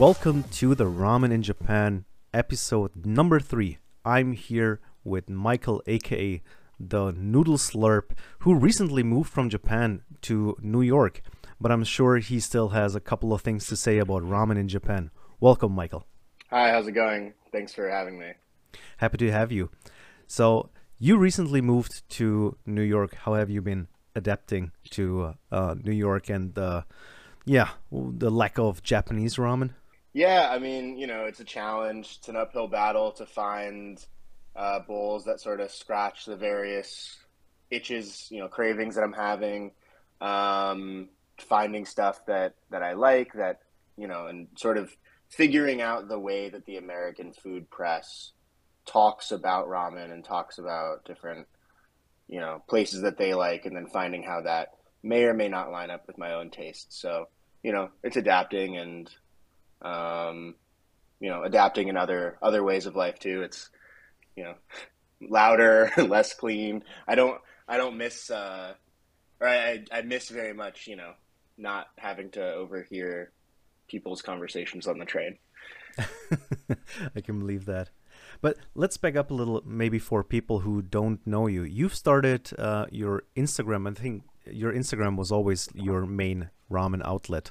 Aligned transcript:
Welcome 0.00 0.44
to 0.52 0.74
the 0.74 0.86
Ramen 0.86 1.30
in 1.30 1.42
Japan 1.42 2.06
episode 2.32 3.04
number 3.04 3.38
three. 3.38 3.76
I'm 4.02 4.32
here 4.32 4.80
with 5.04 5.28
Michael, 5.28 5.82
aka 5.86 6.42
the 6.80 7.12
Noodle 7.12 7.58
Slurp, 7.58 8.12
who 8.38 8.54
recently 8.54 9.02
moved 9.02 9.28
from 9.28 9.50
Japan 9.50 10.00
to 10.22 10.56
New 10.62 10.80
York, 10.80 11.20
but 11.60 11.70
I'm 11.70 11.84
sure 11.84 12.16
he 12.16 12.40
still 12.40 12.70
has 12.70 12.94
a 12.94 13.00
couple 13.00 13.34
of 13.34 13.42
things 13.42 13.66
to 13.66 13.76
say 13.76 13.98
about 13.98 14.22
ramen 14.22 14.56
in 14.56 14.68
Japan. 14.68 15.10
Welcome, 15.38 15.72
Michael. 15.72 16.06
Hi, 16.48 16.70
how's 16.70 16.86
it 16.86 16.92
going? 16.92 17.34
Thanks 17.52 17.74
for 17.74 17.86
having 17.90 18.18
me. 18.18 18.32
Happy 18.96 19.18
to 19.18 19.30
have 19.30 19.52
you. 19.52 19.68
So, 20.26 20.70
you 20.98 21.18
recently 21.18 21.60
moved 21.60 22.08
to 22.16 22.56
New 22.64 22.80
York. 22.80 23.16
How 23.16 23.34
have 23.34 23.50
you 23.50 23.60
been 23.60 23.88
adapting 24.16 24.72
to 24.92 25.34
uh, 25.52 25.74
New 25.84 25.92
York 25.92 26.30
and 26.30 26.58
uh, 26.58 26.84
yeah, 27.44 27.68
the 27.92 28.30
lack 28.30 28.58
of 28.58 28.82
Japanese 28.82 29.36
ramen? 29.36 29.72
Yeah, 30.12 30.48
I 30.50 30.58
mean, 30.58 30.98
you 30.98 31.06
know, 31.06 31.24
it's 31.24 31.40
a 31.40 31.44
challenge. 31.44 32.16
It's 32.18 32.28
an 32.28 32.36
uphill 32.36 32.66
battle 32.68 33.12
to 33.12 33.26
find 33.26 34.04
uh, 34.56 34.80
bowls 34.80 35.24
that 35.24 35.40
sort 35.40 35.60
of 35.60 35.70
scratch 35.70 36.24
the 36.26 36.36
various 36.36 37.16
itches, 37.70 38.26
you 38.30 38.40
know, 38.40 38.48
cravings 38.48 38.96
that 38.96 39.02
I'm 39.02 39.12
having. 39.12 39.72
Um, 40.20 41.08
finding 41.38 41.86
stuff 41.86 42.24
that 42.26 42.54
that 42.70 42.82
I 42.82 42.92
like, 42.92 43.32
that 43.34 43.60
you 43.96 44.08
know, 44.08 44.26
and 44.26 44.48
sort 44.56 44.78
of 44.78 44.94
figuring 45.28 45.80
out 45.80 46.08
the 46.08 46.18
way 46.18 46.48
that 46.48 46.66
the 46.66 46.76
American 46.76 47.32
food 47.32 47.70
press 47.70 48.32
talks 48.86 49.30
about 49.30 49.68
ramen 49.68 50.12
and 50.12 50.24
talks 50.24 50.58
about 50.58 51.04
different, 51.04 51.46
you 52.28 52.40
know, 52.40 52.62
places 52.68 53.02
that 53.02 53.16
they 53.16 53.34
like, 53.34 53.64
and 53.64 53.76
then 53.76 53.86
finding 53.86 54.22
how 54.22 54.42
that 54.42 54.70
may 55.02 55.24
or 55.24 55.34
may 55.34 55.48
not 55.48 55.70
line 55.70 55.90
up 55.90 56.06
with 56.06 56.18
my 56.18 56.34
own 56.34 56.50
taste. 56.50 56.92
So, 56.92 57.28
you 57.62 57.72
know, 57.72 57.90
it's 58.02 58.16
adapting 58.16 58.76
and 58.76 59.08
um, 59.82 60.54
you 61.20 61.28
know, 61.28 61.42
adapting 61.42 61.88
in 61.88 61.96
other 61.96 62.38
other 62.42 62.62
ways 62.62 62.86
of 62.86 62.96
life 62.96 63.18
too. 63.18 63.42
It's 63.42 63.70
you 64.36 64.44
know, 64.44 64.54
louder, 65.28 65.90
less 65.96 66.34
clean. 66.34 66.84
I 67.06 67.14
don't 67.14 67.40
I 67.68 67.76
don't 67.76 67.96
miss 67.96 68.30
uh, 68.30 68.74
or 69.40 69.48
I 69.48 69.84
I 69.92 70.02
miss 70.02 70.28
very 70.28 70.54
much 70.54 70.86
you 70.86 70.96
know 70.96 71.12
not 71.56 71.88
having 71.98 72.30
to 72.30 72.54
overhear 72.54 73.32
people's 73.88 74.22
conversations 74.22 74.86
on 74.86 74.98
the 74.98 75.04
train. 75.04 75.38
I 77.14 77.20
can 77.20 77.38
believe 77.38 77.66
that. 77.66 77.90
But 78.40 78.56
let's 78.74 78.96
back 78.96 79.16
up 79.16 79.30
a 79.30 79.34
little, 79.34 79.62
maybe 79.66 79.98
for 79.98 80.24
people 80.24 80.60
who 80.60 80.82
don't 80.82 81.24
know 81.26 81.46
you. 81.46 81.62
You've 81.62 81.94
started 81.94 82.50
uh, 82.58 82.86
your 82.90 83.24
Instagram. 83.36 83.88
I 83.90 84.00
think 84.00 84.22
your 84.46 84.72
Instagram 84.72 85.16
was 85.16 85.30
always 85.30 85.68
your 85.74 86.06
main 86.06 86.50
ramen 86.70 87.02
outlet. 87.04 87.50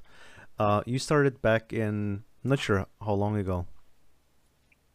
Uh, 0.60 0.82
you 0.86 1.00
started 1.00 1.42
back 1.42 1.72
in 1.72 2.24
I'm 2.44 2.50
not 2.50 2.60
sure 2.60 2.86
how 3.02 3.14
long 3.14 3.38
ago. 3.38 3.66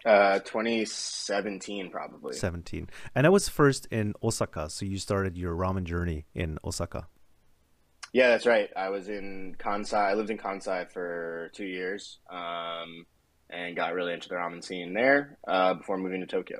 Uh, 0.05 0.39
2017 0.41 1.91
probably. 1.91 2.34
17, 2.34 2.91
and 3.15 3.27
I 3.27 3.31
was 3.31 3.48
first 3.48 3.87
in 3.91 4.12
Osaka. 4.23 4.69
So 4.69 4.84
you 4.84 4.98
started 4.98 5.39
your 5.39 5.55
ramen 5.55 5.84
journey 5.84 6.27
in 6.34 6.59
Osaka. 6.62 7.09
Yeah, 8.12 8.29
that's 8.29 8.45
right. 8.47 8.69
I 8.77 8.91
was 8.91 9.09
in 9.09 9.56
Kansai. 9.59 10.11
I 10.11 10.15
lived 10.15 10.31
in 10.31 10.37
Kansai 10.39 10.91
for 10.91 11.51
two 11.55 11.65
years, 11.65 12.19
um, 12.31 13.06
and 13.49 13.75
got 13.75 13.95
really 13.95 14.12
into 14.12 14.28
the 14.28 14.34
ramen 14.34 14.62
scene 14.62 14.93
there 14.93 15.39
uh, 15.49 15.75
before 15.75 15.97
moving 15.97 16.21
to 16.21 16.27
Tokyo. 16.27 16.59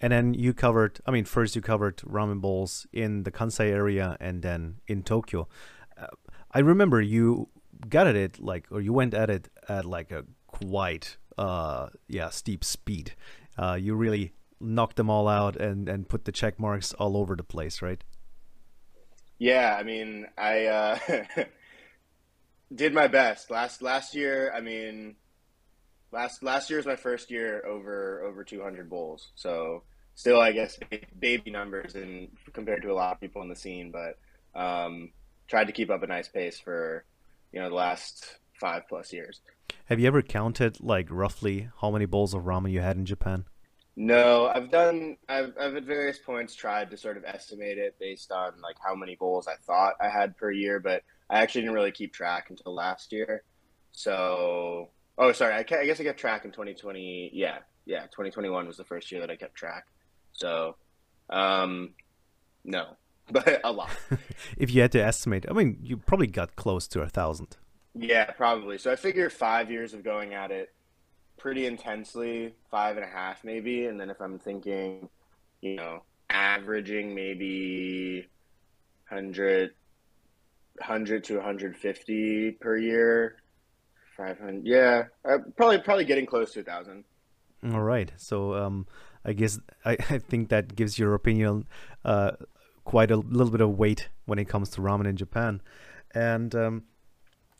And 0.00 0.12
then 0.12 0.34
you 0.34 0.52
covered. 0.52 1.00
I 1.06 1.12
mean, 1.12 1.24
first 1.24 1.54
you 1.54 1.62
covered 1.62 1.98
ramen 1.98 2.40
bowls 2.40 2.88
in 2.92 3.22
the 3.22 3.30
Kansai 3.30 3.70
area, 3.70 4.16
and 4.20 4.42
then 4.42 4.80
in 4.88 5.04
Tokyo. 5.04 5.48
Uh, 5.96 6.08
I 6.50 6.58
remember 6.58 7.00
you 7.00 7.48
got 7.88 8.06
at 8.06 8.16
it 8.16 8.40
like, 8.40 8.66
or 8.70 8.80
you 8.80 8.92
went 8.92 9.14
at 9.14 9.30
it 9.30 9.48
at 9.68 9.84
like 9.84 10.10
a 10.10 10.24
quite, 10.46 11.16
uh, 11.38 11.88
yeah, 12.08 12.30
steep 12.30 12.64
speed. 12.64 13.14
Uh, 13.58 13.78
you 13.80 13.94
really 13.94 14.32
knocked 14.60 14.96
them 14.96 15.10
all 15.10 15.26
out 15.28 15.56
and 15.56 15.88
and 15.88 16.08
put 16.08 16.24
the 16.24 16.32
check 16.32 16.58
marks 16.58 16.92
all 16.94 17.16
over 17.16 17.34
the 17.36 17.42
place, 17.42 17.82
right? 17.82 18.02
Yeah, 19.38 19.76
I 19.78 19.82
mean, 19.82 20.26
I 20.38 20.66
uh, 20.66 20.98
did 22.74 22.94
my 22.94 23.08
best 23.08 23.50
last 23.50 23.82
last 23.82 24.14
year. 24.14 24.52
I 24.54 24.60
mean, 24.60 25.16
last 26.12 26.42
last 26.42 26.70
year 26.70 26.78
was 26.78 26.86
my 26.86 26.96
first 26.96 27.30
year 27.30 27.64
over 27.66 28.22
over 28.22 28.44
200 28.44 28.88
bowls, 28.88 29.32
so 29.34 29.82
still, 30.14 30.40
I 30.40 30.52
guess, 30.52 30.78
baby 31.18 31.50
numbers 31.50 31.94
and 31.94 32.28
compared 32.52 32.82
to 32.82 32.92
a 32.92 32.94
lot 32.94 33.12
of 33.12 33.20
people 33.20 33.42
in 33.42 33.48
the 33.48 33.56
scene, 33.56 33.92
but 33.92 34.18
um, 34.58 35.10
tried 35.48 35.66
to 35.66 35.72
keep 35.72 35.90
up 35.90 36.02
a 36.02 36.06
nice 36.06 36.28
pace 36.28 36.58
for 36.58 37.04
you 37.52 37.60
know 37.60 37.68
the 37.68 37.74
last 37.74 38.38
five 38.60 38.82
plus 38.88 39.12
years. 39.12 39.40
Have 39.86 40.00
you 40.00 40.06
ever 40.06 40.22
counted 40.22 40.80
like 40.80 41.08
roughly 41.10 41.68
how 41.80 41.90
many 41.90 42.06
bowls 42.06 42.34
of 42.34 42.44
ramen 42.44 42.70
you 42.70 42.80
had 42.80 42.96
in 42.96 43.04
Japan? 43.04 43.44
No, 43.94 44.46
I've 44.46 44.70
done. 44.70 45.18
I've, 45.28 45.52
I've 45.60 45.76
at 45.76 45.84
various 45.84 46.18
points 46.18 46.54
tried 46.54 46.90
to 46.90 46.96
sort 46.96 47.18
of 47.18 47.24
estimate 47.24 47.76
it 47.76 47.96
based 48.00 48.32
on 48.32 48.54
like 48.62 48.76
how 48.84 48.94
many 48.94 49.16
bowls 49.16 49.46
I 49.46 49.56
thought 49.66 49.94
I 50.00 50.08
had 50.08 50.36
per 50.36 50.50
year, 50.50 50.80
but 50.80 51.02
I 51.28 51.40
actually 51.40 51.62
didn't 51.62 51.74
really 51.74 51.92
keep 51.92 52.14
track 52.14 52.46
until 52.48 52.74
last 52.74 53.12
year. 53.12 53.42
So, 53.92 54.88
oh, 55.18 55.32
sorry, 55.32 55.52
I, 55.52 55.58
I 55.58 55.84
guess 55.84 56.00
I 56.00 56.04
kept 56.04 56.18
track 56.18 56.46
in 56.46 56.52
2020. 56.52 57.30
Yeah, 57.34 57.58
yeah, 57.84 58.02
2021 58.04 58.66
was 58.66 58.78
the 58.78 58.84
first 58.84 59.12
year 59.12 59.20
that 59.20 59.30
I 59.30 59.36
kept 59.36 59.54
track. 59.54 59.84
So, 60.32 60.76
um, 61.28 61.90
no, 62.64 62.96
but 63.30 63.60
a 63.64 63.72
lot. 63.72 63.90
if 64.56 64.74
you 64.74 64.82
had 64.82 64.92
to 64.92 65.02
estimate, 65.02 65.46
I 65.48 65.52
mean, 65.52 65.78
you 65.82 65.96
probably 65.96 66.26
got 66.26 66.56
close 66.56 66.86
to 66.88 67.02
a 67.02 67.08
thousand. 67.08 67.56
Yeah, 67.94 68.30
probably. 68.30 68.78
So 68.78 68.90
I 68.90 68.96
figure 68.96 69.28
five 69.30 69.70
years 69.70 69.94
of 69.94 70.02
going 70.02 70.34
at 70.34 70.50
it 70.50 70.72
pretty 71.38 71.66
intensely, 71.66 72.54
five 72.70 72.96
and 72.96 73.04
a 73.04 73.08
half 73.08 73.44
maybe, 73.44 73.86
and 73.86 74.00
then 74.00 74.10
if 74.10 74.20
I'm 74.20 74.38
thinking, 74.38 75.08
you 75.60 75.76
know, 75.76 76.02
averaging 76.30 77.14
maybe 77.14 78.28
100, 79.08 79.72
100 80.78 81.24
to 81.24 81.36
150 81.36 82.50
per 82.52 82.76
year, 82.78 83.36
500. 84.16 84.62
Yeah, 84.64 85.04
uh, 85.24 85.38
probably 85.56 85.78
probably 85.78 86.04
getting 86.04 86.26
close 86.26 86.52
to 86.52 86.60
a 86.60 86.64
thousand. 86.64 87.04
All 87.64 87.82
right. 87.82 88.12
So 88.16 88.54
um, 88.54 88.86
I 89.24 89.32
guess 89.32 89.58
I, 89.84 89.92
I 90.10 90.18
think 90.18 90.48
that 90.48 90.74
gives 90.74 90.98
your 90.98 91.14
opinion 91.14 91.66
uh, 92.04 92.32
quite 92.84 93.10
a 93.10 93.16
little 93.16 93.50
bit 93.50 93.60
of 93.60 93.78
weight 93.78 94.08
when 94.24 94.38
it 94.38 94.48
comes 94.48 94.70
to 94.70 94.80
ramen 94.80 95.06
in 95.06 95.16
Japan. 95.16 95.60
And 96.14 96.54
um, 96.54 96.84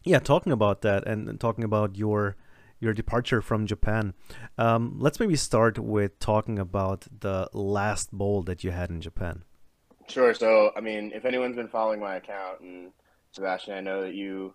yeah, 0.05 0.19
talking 0.19 0.53
about 0.53 0.83
that 0.83 1.06
and 1.06 1.38
talking 1.41 1.65
about 1.65 1.97
your 1.97 2.37
your 2.81 2.93
departure 2.93 3.41
from 3.41 3.65
Japan, 3.65 4.12
um, 4.59 4.97
let's 4.99 5.21
maybe 5.21 5.37
start 5.37 5.78
with 5.78 6.19
talking 6.19 6.59
about 6.59 7.06
the 7.21 7.49
last 7.53 8.10
bowl 8.10 8.43
that 8.43 8.65
you 8.65 8.72
had 8.72 8.91
in 8.91 9.00
Japan. 9.00 9.44
Sure. 10.09 10.34
So, 10.34 10.72
I 10.77 10.81
mean, 10.81 11.12
if 11.15 11.25
anyone's 11.25 11.54
been 11.54 11.69
following 11.69 12.00
my 12.00 12.16
account, 12.16 12.60
and 12.60 12.91
Sebastian, 13.31 13.75
I 13.75 13.81
know 13.81 14.03
that 14.03 14.15
you 14.15 14.54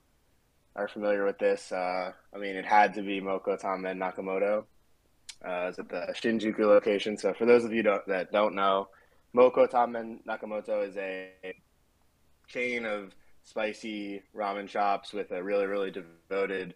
are 0.75 0.89
familiar 0.89 1.25
with 1.25 1.39
this. 1.39 1.72
Uh, 1.72 2.11
I 2.35 2.38
mean, 2.38 2.57
it 2.57 2.66
had 2.66 2.94
to 2.95 3.01
be 3.01 3.22
Moko 3.22 3.59
Tanmen 3.59 3.97
Nakamoto. 3.97 4.66
Uh, 5.44 5.69
it's 5.69 5.79
at 5.79 5.88
the 5.88 6.13
Shinjuku 6.13 6.59
location. 6.59 7.17
So, 7.17 7.34
for 7.34 7.45
those 7.45 7.63
of 7.63 7.73
you 7.73 7.81
don't, 7.81 8.05
that 8.07 8.34
don't 8.34 8.55
know, 8.55 8.89
Moko 9.37 9.69
Tanmen 9.69 10.17
Nakamoto 10.25 10.87
is 10.87 10.97
a 10.97 11.29
chain 12.47 12.85
of 12.85 13.13
spicy 13.43 14.23
ramen 14.35 14.67
shops 14.67 15.13
with 15.13 15.29
a 15.29 15.43
really, 15.43 15.67
really 15.67 15.91
devoted 15.91 16.73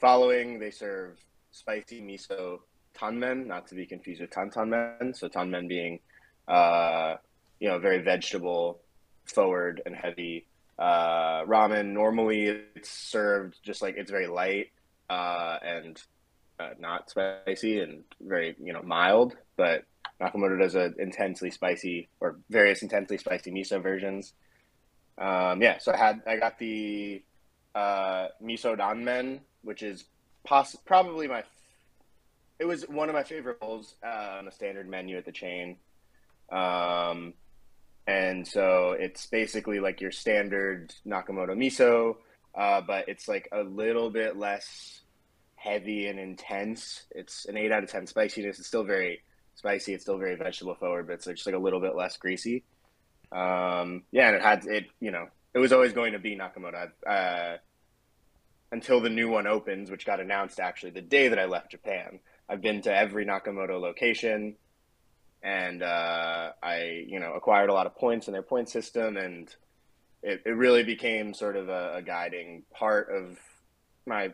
following. 0.00 0.60
They 0.60 0.70
serve 0.70 1.18
spicy 1.50 2.00
miso 2.00 2.58
tanmen, 2.96 3.46
not 3.46 3.66
to 3.66 3.74
be 3.74 3.84
confused 3.84 4.20
with 4.20 4.30
tantanmen. 4.30 5.16
So 5.16 5.28
tanmen 5.28 5.68
being, 5.68 5.98
uh, 6.46 7.14
you 7.58 7.68
know, 7.68 7.80
very 7.80 7.98
vegetable 7.98 8.78
forward 9.24 9.82
and 9.84 9.96
heavy 9.96 10.46
uh, 10.78 11.42
ramen. 11.46 11.86
Normally, 11.86 12.46
it's 12.76 12.90
served 12.90 13.58
just 13.64 13.82
like 13.82 13.96
it's 13.96 14.12
very 14.12 14.28
light 14.28 14.68
uh, 15.10 15.58
and 15.62 16.00
uh, 16.60 16.70
not 16.78 17.10
spicy 17.10 17.80
and 17.80 18.04
very 18.20 18.54
you 18.62 18.72
know 18.72 18.82
mild, 18.82 19.36
but 19.56 19.82
Nakamoto 20.20 20.58
does 20.58 20.74
a 20.74 20.92
intensely 20.98 21.50
spicy 21.50 22.08
or 22.20 22.38
various 22.50 22.82
intensely 22.82 23.18
spicy 23.18 23.50
miso 23.50 23.82
versions. 23.82 24.32
Um, 25.16 25.62
yeah, 25.62 25.78
so 25.78 25.92
I 25.92 25.96
had 25.96 26.22
I 26.26 26.36
got 26.36 26.58
the 26.58 27.22
uh, 27.74 28.28
miso 28.42 28.76
danmen, 28.76 29.40
which 29.62 29.82
is 29.82 30.04
poss- 30.44 30.76
probably 30.84 31.28
my 31.28 31.44
it 32.58 32.64
was 32.64 32.82
one 32.88 33.08
of 33.08 33.14
my 33.14 33.22
favorite 33.22 33.60
bowls 33.60 33.94
uh, 34.04 34.36
on 34.38 34.44
the 34.44 34.50
standard 34.50 34.88
menu 34.88 35.16
at 35.16 35.24
the 35.24 35.32
chain. 35.32 35.76
Um, 36.50 37.34
and 38.06 38.46
so 38.46 38.96
it's 38.98 39.26
basically 39.26 39.80
like 39.80 40.00
your 40.00 40.10
standard 40.10 40.92
Nakamoto 41.06 41.50
miso, 41.50 42.16
uh, 42.54 42.80
but 42.80 43.08
it's 43.08 43.28
like 43.28 43.48
a 43.52 43.62
little 43.62 44.10
bit 44.10 44.36
less 44.36 45.02
heavy 45.54 46.06
and 46.06 46.18
intense. 46.18 47.04
It's 47.10 47.44
an 47.44 47.56
eight 47.56 47.70
out 47.70 47.84
of 47.84 47.90
ten 47.90 48.06
spiciness. 48.06 48.58
It's 48.58 48.66
still 48.66 48.84
very 48.84 49.20
spicy. 49.58 49.94
It's 49.94 50.04
still 50.04 50.18
very 50.18 50.36
vegetable 50.36 50.74
forward, 50.74 51.06
but 51.06 51.14
it's 51.14 51.26
just 51.26 51.46
like 51.46 51.54
a 51.54 51.58
little 51.58 51.80
bit 51.80 51.94
less 51.94 52.16
greasy. 52.16 52.64
Um, 53.30 54.04
yeah, 54.10 54.28
and 54.28 54.36
it 54.36 54.42
had 54.42 54.64
it. 54.66 54.86
You 55.00 55.10
know, 55.10 55.26
it 55.52 55.58
was 55.58 55.72
always 55.72 55.92
going 55.92 56.12
to 56.12 56.18
be 56.18 56.36
Nakamoto. 56.36 56.90
Uh, 57.06 57.58
until 58.70 59.00
the 59.00 59.10
new 59.10 59.28
one 59.28 59.46
opens, 59.46 59.90
which 59.90 60.06
got 60.06 60.20
announced 60.20 60.60
actually 60.60 60.90
the 60.90 61.00
day 61.00 61.28
that 61.28 61.38
I 61.38 61.46
left 61.46 61.70
Japan. 61.70 62.20
I've 62.48 62.60
been 62.60 62.82
to 62.82 62.94
every 62.94 63.26
Nakamoto 63.26 63.80
location, 63.80 64.56
and 65.42 65.82
uh, 65.82 66.52
I, 66.62 67.04
you 67.06 67.20
know, 67.20 67.32
acquired 67.32 67.70
a 67.70 67.72
lot 67.72 67.86
of 67.86 67.96
points 67.96 68.26
in 68.26 68.32
their 68.32 68.42
point 68.42 68.68
system, 68.68 69.16
and 69.16 69.54
it, 70.22 70.42
it 70.44 70.50
really 70.50 70.82
became 70.82 71.34
sort 71.34 71.56
of 71.56 71.68
a, 71.68 71.96
a 71.96 72.02
guiding 72.02 72.64
part 72.72 73.08
of 73.10 73.38
my 74.06 74.32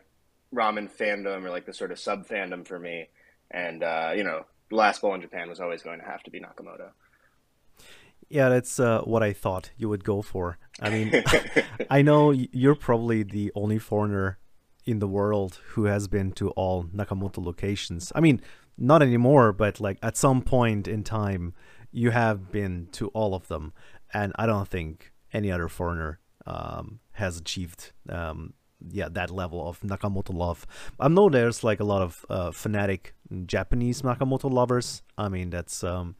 ramen 0.53 0.89
fandom 0.89 1.43
or 1.43 1.49
like 1.49 1.65
the 1.65 1.73
sort 1.73 1.91
of 1.91 1.99
sub 1.99 2.27
fandom 2.27 2.65
for 2.65 2.79
me. 2.79 3.07
And 3.51 3.83
uh, 3.83 4.13
you 4.15 4.23
know, 4.23 4.45
the 4.69 4.75
last 4.75 5.01
ball 5.01 5.13
in 5.13 5.21
Japan 5.21 5.49
was 5.49 5.59
always 5.59 5.83
going 5.83 5.99
to 5.99 6.05
have 6.05 6.23
to 6.23 6.31
be 6.31 6.39
Nakamoto. 6.39 6.89
Yeah, 8.29 8.49
that's 8.49 8.79
uh, 8.79 9.01
what 9.01 9.21
I 9.21 9.33
thought 9.33 9.71
you 9.77 9.87
would 9.89 10.03
go 10.03 10.21
for. 10.21 10.57
I 10.81 10.89
mean, 10.89 11.23
I 11.89 12.01
know 12.01 12.31
you're 12.31 12.75
probably 12.75 13.23
the 13.23 13.51
only 13.55 13.77
foreigner 13.77 14.39
in 14.85 14.99
the 14.99 15.07
world 15.07 15.59
who 15.69 15.85
has 15.85 16.07
been 16.07 16.31
to 16.33 16.49
all 16.51 16.85
Nakamoto 16.85 17.43
locations. 17.43 18.11
I 18.15 18.21
mean, 18.21 18.41
not 18.77 19.01
anymore, 19.01 19.51
but 19.53 19.79
like 19.79 19.99
at 20.01 20.17
some 20.17 20.41
point 20.41 20.87
in 20.87 21.03
time, 21.03 21.53
you 21.91 22.11
have 22.11 22.51
been 22.51 22.87
to 22.93 23.07
all 23.09 23.35
of 23.35 23.47
them, 23.47 23.73
and 24.13 24.33
I 24.35 24.45
don't 24.45 24.67
think 24.67 25.13
any 25.31 25.51
other 25.51 25.69
foreigner 25.69 26.19
um, 26.45 26.99
has 27.13 27.37
achieved 27.37 27.93
um, 28.09 28.53
yeah 28.89 29.09
that 29.09 29.31
level 29.31 29.67
of 29.67 29.79
Nakamoto 29.81 30.33
love. 30.33 30.65
I 30.99 31.07
know 31.07 31.29
there's 31.29 31.63
like 31.63 31.79
a 31.79 31.83
lot 31.83 32.01
of 32.01 32.25
uh, 32.29 32.51
fanatic 32.51 33.13
Japanese 33.45 34.01
Nakamoto 34.01 34.51
lovers. 34.51 35.01
I 35.17 35.29
mean 35.29 35.49
that's 35.49 35.83
um, 35.83 36.15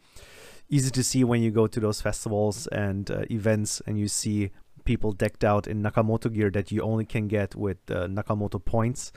easy 0.70 0.92
to 0.92 1.04
see 1.04 1.24
when 1.24 1.42
you 1.42 1.52
go 1.52 1.68
to 1.68 1.80
those 1.80 2.02
festivals 2.02 2.68
and 2.68 3.10
uh, 3.12 3.26
events 3.30 3.82
and 3.86 4.00
you 4.00 4.08
see 4.08 4.52
people 4.86 5.12
decked 5.12 5.44
out 5.44 5.68
in 5.68 5.82
Nakamoto 5.84 6.32
gear 6.32 6.50
that 6.52 6.72
you 6.72 6.82
only 6.82 7.06
can 7.06 7.28
get 7.28 7.56
with 7.56 7.78
uh, 7.90 8.08
Nakamoto 8.08 8.64
points. 8.64 9.12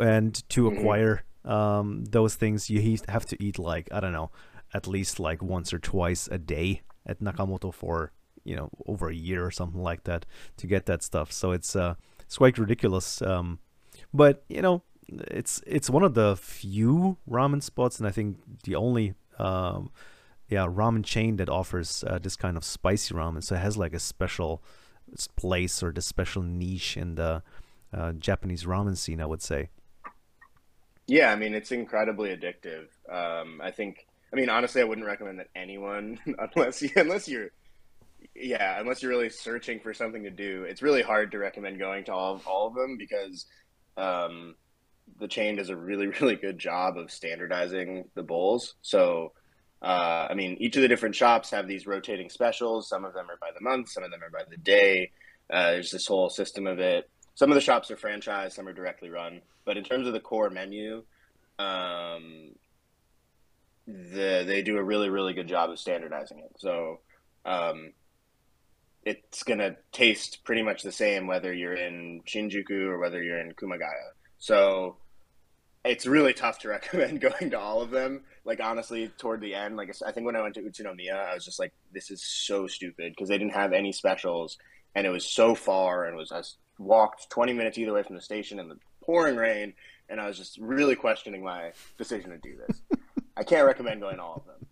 And 0.00 0.34
to 0.50 0.64
mm-hmm. 0.64 0.78
acquire 0.78 1.24
um, 1.44 2.04
those 2.04 2.36
things, 2.36 2.70
you 2.70 2.98
have 3.08 3.26
to 3.26 3.42
eat 3.42 3.58
like 3.58 3.88
I 3.92 4.00
don't 4.00 4.12
know, 4.12 4.30
at 4.72 4.86
least 4.86 5.20
like 5.20 5.42
once 5.42 5.72
or 5.72 5.78
twice 5.78 6.28
a 6.30 6.38
day 6.38 6.82
at 7.06 7.20
Nakamoto 7.20 7.72
for 7.72 8.12
you 8.44 8.56
know 8.56 8.70
over 8.86 9.08
a 9.08 9.14
year 9.14 9.44
or 9.44 9.50
something 9.50 9.82
like 9.82 10.04
that 10.04 10.24
to 10.56 10.66
get 10.66 10.86
that 10.86 11.02
stuff. 11.02 11.32
So 11.32 11.52
it's 11.52 11.74
uh 11.76 11.94
it's 12.28 12.36
quite 12.36 12.58
ridiculous. 12.58 13.22
Um, 13.22 13.58
but 14.12 14.44
you 14.50 14.60
know 14.60 14.82
it's 15.08 15.62
it's 15.66 15.88
one 15.88 16.02
of 16.02 16.12
the 16.12 16.36
few 16.36 17.16
ramen 17.28 17.62
spots, 17.62 17.98
and 17.98 18.06
I 18.06 18.10
think 18.10 18.36
the 18.64 18.74
only 18.74 19.14
um, 19.38 19.90
yeah 20.48 20.66
ramen 20.66 21.02
chain 21.02 21.36
that 21.36 21.48
offers 21.48 22.04
uh, 22.06 22.18
this 22.18 22.36
kind 22.36 22.58
of 22.58 22.64
spicy 22.64 23.14
ramen. 23.14 23.42
So 23.42 23.54
it 23.54 23.60
has 23.60 23.78
like 23.78 23.94
a 23.94 23.98
special 23.98 24.62
place 25.36 25.82
or 25.82 25.90
the 25.90 26.02
special 26.02 26.42
niche 26.42 26.98
in 26.98 27.14
the 27.14 27.42
uh, 27.94 28.12
Japanese 28.12 28.64
ramen 28.64 28.98
scene, 28.98 29.22
I 29.22 29.26
would 29.26 29.40
say. 29.40 29.70
Yeah, 31.06 31.32
I 31.32 31.36
mean 31.36 31.54
it's 31.54 31.72
incredibly 31.72 32.36
addictive. 32.36 32.88
Um, 33.10 33.62
I 33.64 33.70
think, 33.70 34.06
I 34.34 34.36
mean 34.36 34.50
honestly, 34.50 34.82
I 34.82 34.84
wouldn't 34.84 35.06
recommend 35.06 35.38
that 35.38 35.48
anyone 35.56 36.18
unless 36.54 36.82
you, 36.82 36.90
unless 36.94 37.26
you're 37.26 37.48
yeah, 38.40 38.78
unless 38.80 39.02
you're 39.02 39.10
really 39.10 39.30
searching 39.30 39.80
for 39.80 39.94
something 39.94 40.22
to 40.24 40.30
do, 40.30 40.64
it's 40.64 40.82
really 40.82 41.02
hard 41.02 41.32
to 41.32 41.38
recommend 41.38 41.78
going 41.78 42.04
to 42.04 42.12
all 42.12 42.34
of, 42.34 42.46
all 42.46 42.66
of 42.68 42.74
them 42.74 42.96
because 42.96 43.46
um, 43.96 44.54
the 45.18 45.28
chain 45.28 45.56
does 45.56 45.70
a 45.70 45.76
really 45.76 46.06
really 46.20 46.36
good 46.36 46.58
job 46.58 46.96
of 46.96 47.10
standardizing 47.10 48.04
the 48.14 48.22
bowls. 48.22 48.74
So, 48.82 49.32
uh, 49.82 50.26
I 50.30 50.34
mean, 50.34 50.56
each 50.60 50.76
of 50.76 50.82
the 50.82 50.88
different 50.88 51.14
shops 51.14 51.50
have 51.50 51.68
these 51.68 51.86
rotating 51.86 52.30
specials. 52.30 52.88
Some 52.88 53.04
of 53.04 53.14
them 53.14 53.30
are 53.30 53.38
by 53.40 53.50
the 53.54 53.62
month, 53.62 53.90
some 53.90 54.04
of 54.04 54.10
them 54.10 54.22
are 54.22 54.30
by 54.30 54.44
the 54.48 54.56
day. 54.56 55.12
Uh, 55.50 55.72
there's 55.72 55.90
this 55.90 56.06
whole 56.06 56.28
system 56.30 56.66
of 56.66 56.78
it. 56.78 57.08
Some 57.34 57.50
of 57.50 57.54
the 57.54 57.60
shops 57.60 57.90
are 57.90 57.96
franchised, 57.96 58.52
some 58.52 58.68
are 58.68 58.72
directly 58.72 59.10
run. 59.10 59.40
But 59.64 59.76
in 59.76 59.84
terms 59.84 60.06
of 60.06 60.12
the 60.12 60.20
core 60.20 60.50
menu, 60.50 61.04
um, 61.58 62.50
the 63.86 64.44
they 64.46 64.62
do 64.62 64.76
a 64.76 64.82
really 64.82 65.08
really 65.08 65.32
good 65.32 65.48
job 65.48 65.70
of 65.70 65.78
standardizing 65.78 66.38
it. 66.38 66.52
So. 66.58 67.00
Um, 67.44 67.92
it's 69.08 69.42
going 69.42 69.58
to 69.58 69.76
taste 69.90 70.44
pretty 70.44 70.62
much 70.62 70.82
the 70.82 70.92
same 70.92 71.26
whether 71.26 71.52
you're 71.52 71.74
in 71.74 72.20
Shinjuku 72.26 72.86
or 72.88 72.98
whether 72.98 73.22
you're 73.22 73.40
in 73.40 73.52
Kumagaya. 73.52 74.12
So 74.38 74.96
it's 75.82 76.06
really 76.06 76.34
tough 76.34 76.58
to 76.60 76.68
recommend 76.76 77.20
going 77.20 77.50
to 77.50 77.58
all 77.58 77.80
of 77.80 77.90
them. 77.90 78.24
Like 78.44 78.60
honestly, 78.60 79.10
toward 79.18 79.40
the 79.40 79.54
end, 79.54 79.76
like 79.76 79.94
I 80.06 80.12
think 80.12 80.26
when 80.26 80.36
I 80.36 80.42
went 80.42 80.54
to 80.54 80.62
Utsunomiya, 80.62 81.30
I 81.30 81.34
was 81.34 81.44
just 81.44 81.58
like, 81.58 81.72
this 81.92 82.10
is 82.10 82.22
so 82.22 82.66
stupid 82.66 83.12
because 83.12 83.28
they 83.30 83.38
didn't 83.38 83.54
have 83.54 83.72
any 83.72 83.92
specials, 83.92 84.58
and 84.94 85.06
it 85.06 85.10
was 85.10 85.24
so 85.24 85.54
far, 85.54 86.04
and 86.04 86.16
was 86.16 86.32
I 86.32 86.42
walked 86.78 87.30
20 87.30 87.54
minutes 87.54 87.78
either 87.78 87.92
way 87.92 88.02
from 88.02 88.16
the 88.16 88.22
station 88.22 88.58
in 88.58 88.68
the 88.68 88.78
pouring 89.02 89.36
rain, 89.36 89.72
and 90.08 90.20
I 90.20 90.26
was 90.26 90.36
just 90.36 90.58
really 90.58 90.96
questioning 90.96 91.42
my 91.42 91.72
decision 91.96 92.30
to 92.30 92.38
do 92.38 92.56
this. 92.66 92.82
I 93.36 93.44
can't 93.44 93.66
recommend 93.66 94.00
going 94.00 94.16
to 94.16 94.22
all 94.22 94.36
of 94.36 94.46
them, 94.46 94.66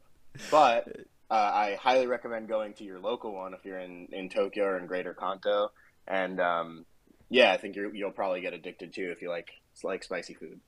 but 0.51 0.89
uh, 1.31 1.35
I 1.35 1.79
highly 1.81 2.07
recommend 2.07 2.49
going 2.49 2.73
to 2.75 2.85
your 2.85 2.99
local 3.01 3.33
one 3.33 3.55
if 3.55 3.65
you're 3.65 3.79
in, 3.79 4.09
in 4.13 4.29
Tokyo 4.29 4.65
or 4.65 4.79
in 4.79 4.87
Greater 4.87 5.15
Kanto. 5.15 5.73
And 6.07 6.41
um, 6.41 6.87
yeah, 7.29 7.53
I 7.53 7.57
think 7.57 7.77
you 7.77 7.91
will 8.05 8.11
probably 8.13 8.41
get 8.41 8.53
addicted 8.53 8.93
too 8.93 9.11
if 9.11 9.21
you 9.21 9.29
like 9.29 9.51
like 9.83 10.05
spicy 10.05 10.35
food. 10.35 10.61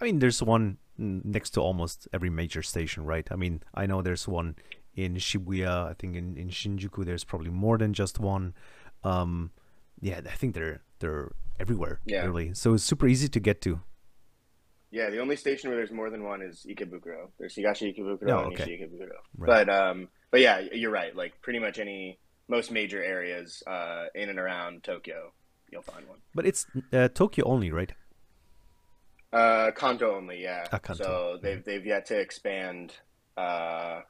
I 0.00 0.04
mean, 0.04 0.18
there's 0.18 0.42
one 0.42 0.78
next 0.98 1.50
to 1.50 1.60
almost 1.60 2.08
every 2.12 2.30
major 2.30 2.62
station, 2.62 3.04
right? 3.04 3.26
I 3.30 3.36
mean, 3.36 3.62
I 3.74 3.86
know 3.86 4.02
there's 4.02 4.28
one 4.28 4.56
in 4.94 5.14
Shibuya. 5.14 5.90
I 5.90 5.94
think 5.94 6.16
in, 6.16 6.36
in 6.36 6.48
Shinjuku 6.48 7.04
there's 7.04 7.24
probably 7.24 7.50
more 7.50 7.78
than 7.78 7.92
just 7.92 8.18
one. 8.18 8.54
Um, 9.02 9.50
yeah, 10.00 10.20
I 10.24 10.34
think 10.34 10.54
they're 10.54 10.82
they're 10.98 11.32
everywhere. 11.58 12.00
Yeah. 12.04 12.24
Really, 12.24 12.54
so 12.54 12.74
it's 12.74 12.84
super 12.84 13.06
easy 13.06 13.28
to 13.28 13.40
get 13.40 13.60
to. 13.62 13.80
Yeah, 14.90 15.10
the 15.10 15.18
only 15.18 15.36
station 15.36 15.68
where 15.68 15.76
there's 15.76 15.90
more 15.90 16.10
than 16.10 16.24
one 16.24 16.42
is 16.42 16.66
Ikebukuro. 16.68 17.30
There's 17.38 17.54
Higashi 17.54 17.96
Ikebukuro 17.96 18.30
oh, 18.30 18.44
and 18.44 18.52
okay. 18.54 18.64
Nishi 18.64 18.80
Ikebukuro. 18.80 19.18
Right. 19.36 19.66
But 19.66 19.68
um, 19.68 20.08
but 20.30 20.40
yeah, 20.40 20.60
you're 20.72 20.90
right. 20.92 21.14
Like 21.14 21.40
pretty 21.42 21.58
much 21.58 21.78
any 21.78 22.18
most 22.48 22.70
major 22.70 23.02
areas 23.02 23.62
uh, 23.66 24.06
in 24.14 24.28
and 24.28 24.38
around 24.38 24.84
Tokyo, 24.84 25.32
you'll 25.70 25.82
find 25.82 26.06
one. 26.08 26.18
But 26.34 26.46
it's 26.46 26.66
uh, 26.92 27.08
Tokyo 27.08 27.44
only, 27.46 27.72
right? 27.72 27.92
Uh, 29.32 29.70
Kanto 29.72 30.16
only, 30.16 30.42
yeah. 30.42 30.66
Ah, 30.72 30.78
Kanto. 30.78 31.02
So 31.02 31.38
they've 31.42 31.64
they've 31.64 31.84
yet 31.84 32.06
to 32.06 32.18
expand, 32.18 32.94
uh, 33.36 34.00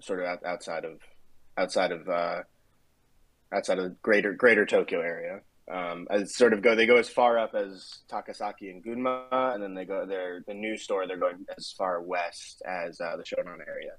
sort 0.00 0.20
of 0.20 0.38
outside 0.44 0.84
of 0.84 1.00
outside 1.58 1.92
of 1.92 2.08
uh, 2.08 2.42
outside 3.52 3.78
of 3.78 4.00
greater 4.02 4.32
greater 4.32 4.64
Tokyo 4.64 5.00
area 5.00 5.42
um, 5.72 6.06
as 6.10 6.36
sort 6.36 6.52
of 6.52 6.62
go 6.62 6.74
they 6.74 6.86
go 6.86 6.96
as 6.96 7.08
far 7.08 7.38
up 7.38 7.54
as 7.54 8.00
Takasaki 8.10 8.70
and 8.70 8.84
Gunma, 8.84 9.54
and 9.54 9.62
then 9.62 9.74
they 9.74 9.84
go 9.84 10.06
their 10.06 10.42
the 10.46 10.54
new 10.54 10.76
store 10.76 11.06
they're 11.06 11.16
going 11.16 11.44
as 11.56 11.72
far 11.76 12.02
west 12.02 12.62
as 12.66 13.00
uh, 13.00 13.16
the 13.16 13.24
Shonan 13.24 13.58
area. 13.66 13.92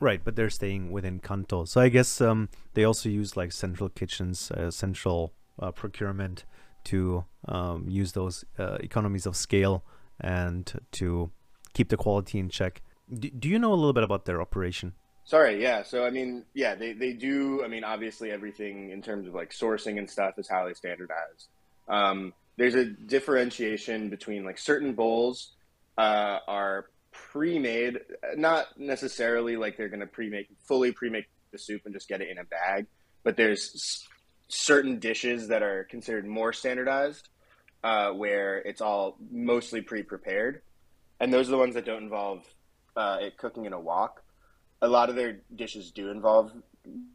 Right, 0.00 0.22
but 0.24 0.34
they're 0.34 0.50
staying 0.50 0.90
within 0.90 1.20
Kanto, 1.20 1.66
so 1.66 1.80
I 1.80 1.90
guess 1.90 2.20
um, 2.20 2.48
they 2.72 2.84
also 2.84 3.08
use 3.08 3.36
like 3.36 3.52
central 3.52 3.90
kitchens, 3.90 4.50
uh, 4.50 4.70
central 4.70 5.34
uh, 5.60 5.72
procurement 5.72 6.44
to 6.84 7.26
um, 7.46 7.84
use 7.88 8.12
those 8.12 8.44
uh, 8.58 8.78
economies 8.80 9.26
of 9.26 9.36
scale 9.36 9.84
and 10.18 10.72
to 10.92 11.30
keep 11.74 11.90
the 11.90 11.96
quality 11.98 12.38
in 12.38 12.48
check. 12.48 12.80
Do 13.12 13.48
you 13.48 13.58
know 13.58 13.72
a 13.72 13.74
little 13.74 13.92
bit 13.92 14.04
about 14.04 14.24
their 14.24 14.40
operation? 14.40 14.94
Sorry, 15.24 15.62
yeah. 15.62 15.82
So 15.82 16.04
I 16.04 16.10
mean, 16.10 16.44
yeah, 16.54 16.74
they, 16.74 16.92
they 16.92 17.12
do. 17.12 17.62
I 17.64 17.68
mean, 17.68 17.84
obviously, 17.84 18.30
everything 18.30 18.90
in 18.90 19.02
terms 19.02 19.28
of 19.28 19.34
like 19.34 19.50
sourcing 19.50 19.98
and 19.98 20.10
stuff 20.10 20.38
is 20.38 20.48
highly 20.48 20.74
standardized. 20.74 21.48
Um, 21.88 22.32
there's 22.56 22.74
a 22.74 22.84
differentiation 22.84 24.10
between 24.10 24.44
like 24.44 24.58
certain 24.58 24.94
bowls 24.94 25.52
uh, 25.96 26.38
are 26.46 26.86
pre-made, 27.12 28.00
not 28.36 28.66
necessarily 28.78 29.56
like 29.56 29.76
they're 29.76 29.88
going 29.88 30.00
to 30.00 30.06
pre-make 30.06 30.48
fully 30.66 30.92
pre-make 30.92 31.26
the 31.52 31.58
soup 31.58 31.82
and 31.84 31.94
just 31.94 32.08
get 32.08 32.20
it 32.20 32.28
in 32.28 32.38
a 32.38 32.44
bag, 32.44 32.86
but 33.22 33.36
there's 33.36 34.06
certain 34.48 34.98
dishes 34.98 35.48
that 35.48 35.62
are 35.62 35.84
considered 35.84 36.26
more 36.26 36.52
standardized, 36.52 37.28
uh, 37.82 38.10
where 38.10 38.58
it's 38.58 38.80
all 38.80 39.16
mostly 39.30 39.80
pre-prepared, 39.80 40.62
and 41.18 41.32
those 41.32 41.48
are 41.48 41.52
the 41.52 41.58
ones 41.58 41.74
that 41.74 41.84
don't 41.84 42.02
involve 42.02 42.44
uh, 42.96 43.18
it 43.20 43.36
cooking 43.36 43.64
in 43.64 43.72
a 43.72 43.80
wok 43.80 44.22
a 44.82 44.88
lot 44.88 45.10
of 45.10 45.16
their 45.16 45.40
dishes 45.54 45.90
do 45.90 46.10
involve 46.10 46.52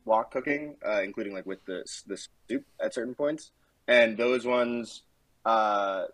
wok 0.05 0.31
cooking, 0.31 0.75
uh, 0.85 1.01
including 1.01 1.33
like 1.33 1.45
with 1.45 1.63
the 1.65 1.83
the 2.07 2.17
soup 2.17 2.63
at 2.81 2.93
certain 2.93 3.15
points. 3.15 3.51
And 3.87 4.17
those 4.17 4.45
ones, 4.45 5.03
uh, 5.45 6.05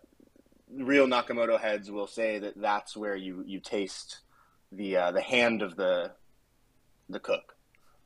real 0.74 1.06
Nakamoto 1.06 1.60
heads 1.60 1.90
will 1.90 2.06
say 2.06 2.38
that 2.38 2.60
that's 2.60 2.96
where 2.96 3.16
you 3.16 3.44
you 3.46 3.60
taste 3.60 4.20
the 4.70 4.96
uh, 4.96 5.12
the 5.12 5.22
hand 5.22 5.62
of 5.62 5.76
the 5.76 6.12
the 7.08 7.20
cook, 7.20 7.54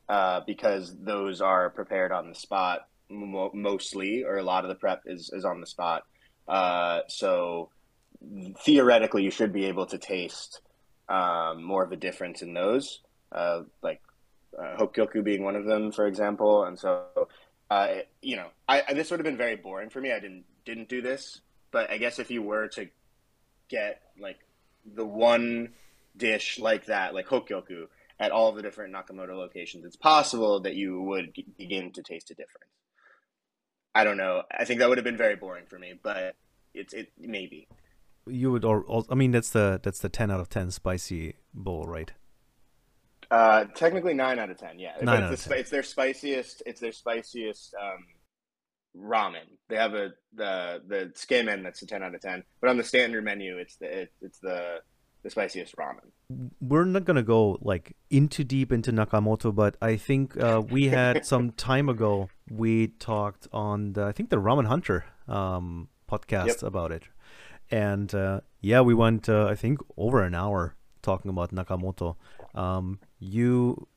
uh, 0.08 0.40
because 0.46 0.94
those 0.98 1.40
are 1.40 1.70
prepared 1.70 2.12
on 2.12 2.28
the 2.28 2.34
spot 2.34 2.88
mo- 3.08 3.52
mostly, 3.54 4.24
or 4.24 4.36
a 4.36 4.42
lot 4.42 4.64
of 4.64 4.68
the 4.68 4.74
prep 4.74 5.02
is 5.06 5.30
is 5.32 5.44
on 5.44 5.60
the 5.60 5.66
spot. 5.66 6.02
Uh, 6.48 7.00
so 7.08 7.70
theoretically, 8.64 9.22
you 9.22 9.30
should 9.30 9.52
be 9.52 9.66
able 9.66 9.86
to 9.86 9.98
taste 9.98 10.60
um, 11.08 11.62
more 11.62 11.84
of 11.84 11.92
a 11.92 11.96
difference 11.96 12.42
in 12.42 12.54
those 12.54 13.00
uh, 13.32 13.62
like 13.82 14.00
uh, 14.58 14.76
Hokkyoku 14.78 15.22
being 15.22 15.42
one 15.42 15.56
of 15.56 15.64
them, 15.64 15.92
for 15.92 16.06
example. 16.06 16.64
And 16.64 16.78
so 16.78 17.28
uh, 17.70 17.88
you 18.22 18.36
know, 18.36 18.48
I, 18.68 18.82
I, 18.88 18.94
this 18.94 19.10
would 19.10 19.20
have 19.20 19.24
been 19.24 19.36
very 19.36 19.56
boring 19.56 19.90
for 19.90 20.00
me. 20.00 20.12
I 20.12 20.20
didn't 20.20 20.44
didn't 20.64 20.88
do 20.88 21.02
this, 21.02 21.40
but 21.70 21.90
I 21.90 21.98
guess 21.98 22.18
if 22.18 22.30
you 22.30 22.42
were 22.42 22.68
to 22.68 22.88
get 23.68 24.02
like 24.18 24.38
the 24.94 25.04
one 25.04 25.72
dish 26.16 26.58
like 26.58 26.86
that, 26.86 27.14
like 27.14 27.26
hokkyoku, 27.26 27.86
at 28.18 28.30
all 28.30 28.52
the 28.52 28.62
different 28.62 28.94
Nakamoto 28.94 29.36
locations, 29.36 29.84
it's 29.84 29.96
possible 29.96 30.60
that 30.60 30.74
you 30.74 31.02
would 31.02 31.32
begin 31.58 31.92
to 31.92 32.02
taste 32.02 32.30
a 32.30 32.34
difference. 32.34 32.70
I 33.94 34.04
don't 34.04 34.16
know. 34.16 34.42
I 34.50 34.64
think 34.64 34.80
that 34.80 34.88
would 34.88 34.98
have 34.98 35.04
been 35.04 35.16
very 35.16 35.36
boring 35.36 35.64
for 35.66 35.78
me, 35.78 35.94
but 36.00 36.36
it's 36.72 36.94
it 36.94 37.10
maybe. 37.18 37.66
You 38.28 38.52
would 38.52 38.64
or 38.64 39.04
I 39.10 39.14
mean 39.16 39.32
that's 39.32 39.50
the 39.50 39.80
that's 39.82 39.98
the 39.98 40.08
ten 40.08 40.30
out 40.30 40.38
of 40.38 40.48
ten 40.48 40.70
spicy 40.70 41.34
bowl, 41.52 41.84
right? 41.84 42.12
Uh, 43.30 43.64
technically 43.74 44.14
nine 44.14 44.38
out 44.38 44.50
of 44.50 44.58
ten. 44.58 44.78
Yeah, 44.78 44.92
Nine 45.02 45.22
out 45.24 45.32
it's, 45.32 45.42
of 45.44 45.48
the, 45.48 45.54
10. 45.56 45.60
it's 45.60 45.70
their 45.70 45.82
spiciest. 45.82 46.62
It's 46.66 46.80
their 46.80 46.92
spiciest 46.92 47.74
um, 47.80 48.04
ramen. 48.96 49.46
They 49.68 49.76
have 49.76 49.94
a 49.94 50.10
the 50.34 50.82
the 50.86 51.12
skemen 51.14 51.62
that's 51.62 51.82
a 51.82 51.86
ten 51.86 52.02
out 52.02 52.14
of 52.14 52.20
ten, 52.20 52.42
but 52.60 52.70
on 52.70 52.76
the 52.76 52.84
standard 52.84 53.24
menu, 53.24 53.56
it's 53.58 53.76
the 53.76 54.02
it, 54.02 54.12
it's 54.22 54.38
the 54.38 54.80
the 55.22 55.30
spiciest 55.30 55.76
ramen. 55.76 56.10
We're 56.60 56.84
not 56.84 57.04
gonna 57.04 57.22
go 57.22 57.58
like 57.60 57.96
into 58.10 58.44
deep 58.44 58.70
into 58.72 58.92
Nakamoto, 58.92 59.54
but 59.54 59.76
I 59.82 59.96
think 59.96 60.36
uh, 60.40 60.62
we 60.68 60.88
had 60.88 61.26
some 61.32 61.52
time 61.52 61.88
ago 61.88 62.28
we 62.50 62.88
talked 62.88 63.48
on 63.52 63.94
the 63.94 64.04
I 64.04 64.12
think 64.12 64.30
the 64.30 64.36
Ramen 64.36 64.66
Hunter 64.66 65.04
um, 65.28 65.88
podcast 66.10 66.46
Yep. 66.46 66.62
about 66.62 66.92
it, 66.92 67.04
and 67.70 68.14
uh, 68.14 68.40
yeah, 68.60 68.80
we 68.82 68.94
went 68.94 69.28
uh, 69.28 69.46
I 69.46 69.54
think 69.56 69.80
over 69.96 70.22
an 70.22 70.34
hour 70.34 70.74
talking 71.02 71.28
about 71.30 71.52
Nakamoto. 71.54 72.16
Um, 72.54 72.98
you, 73.18 73.88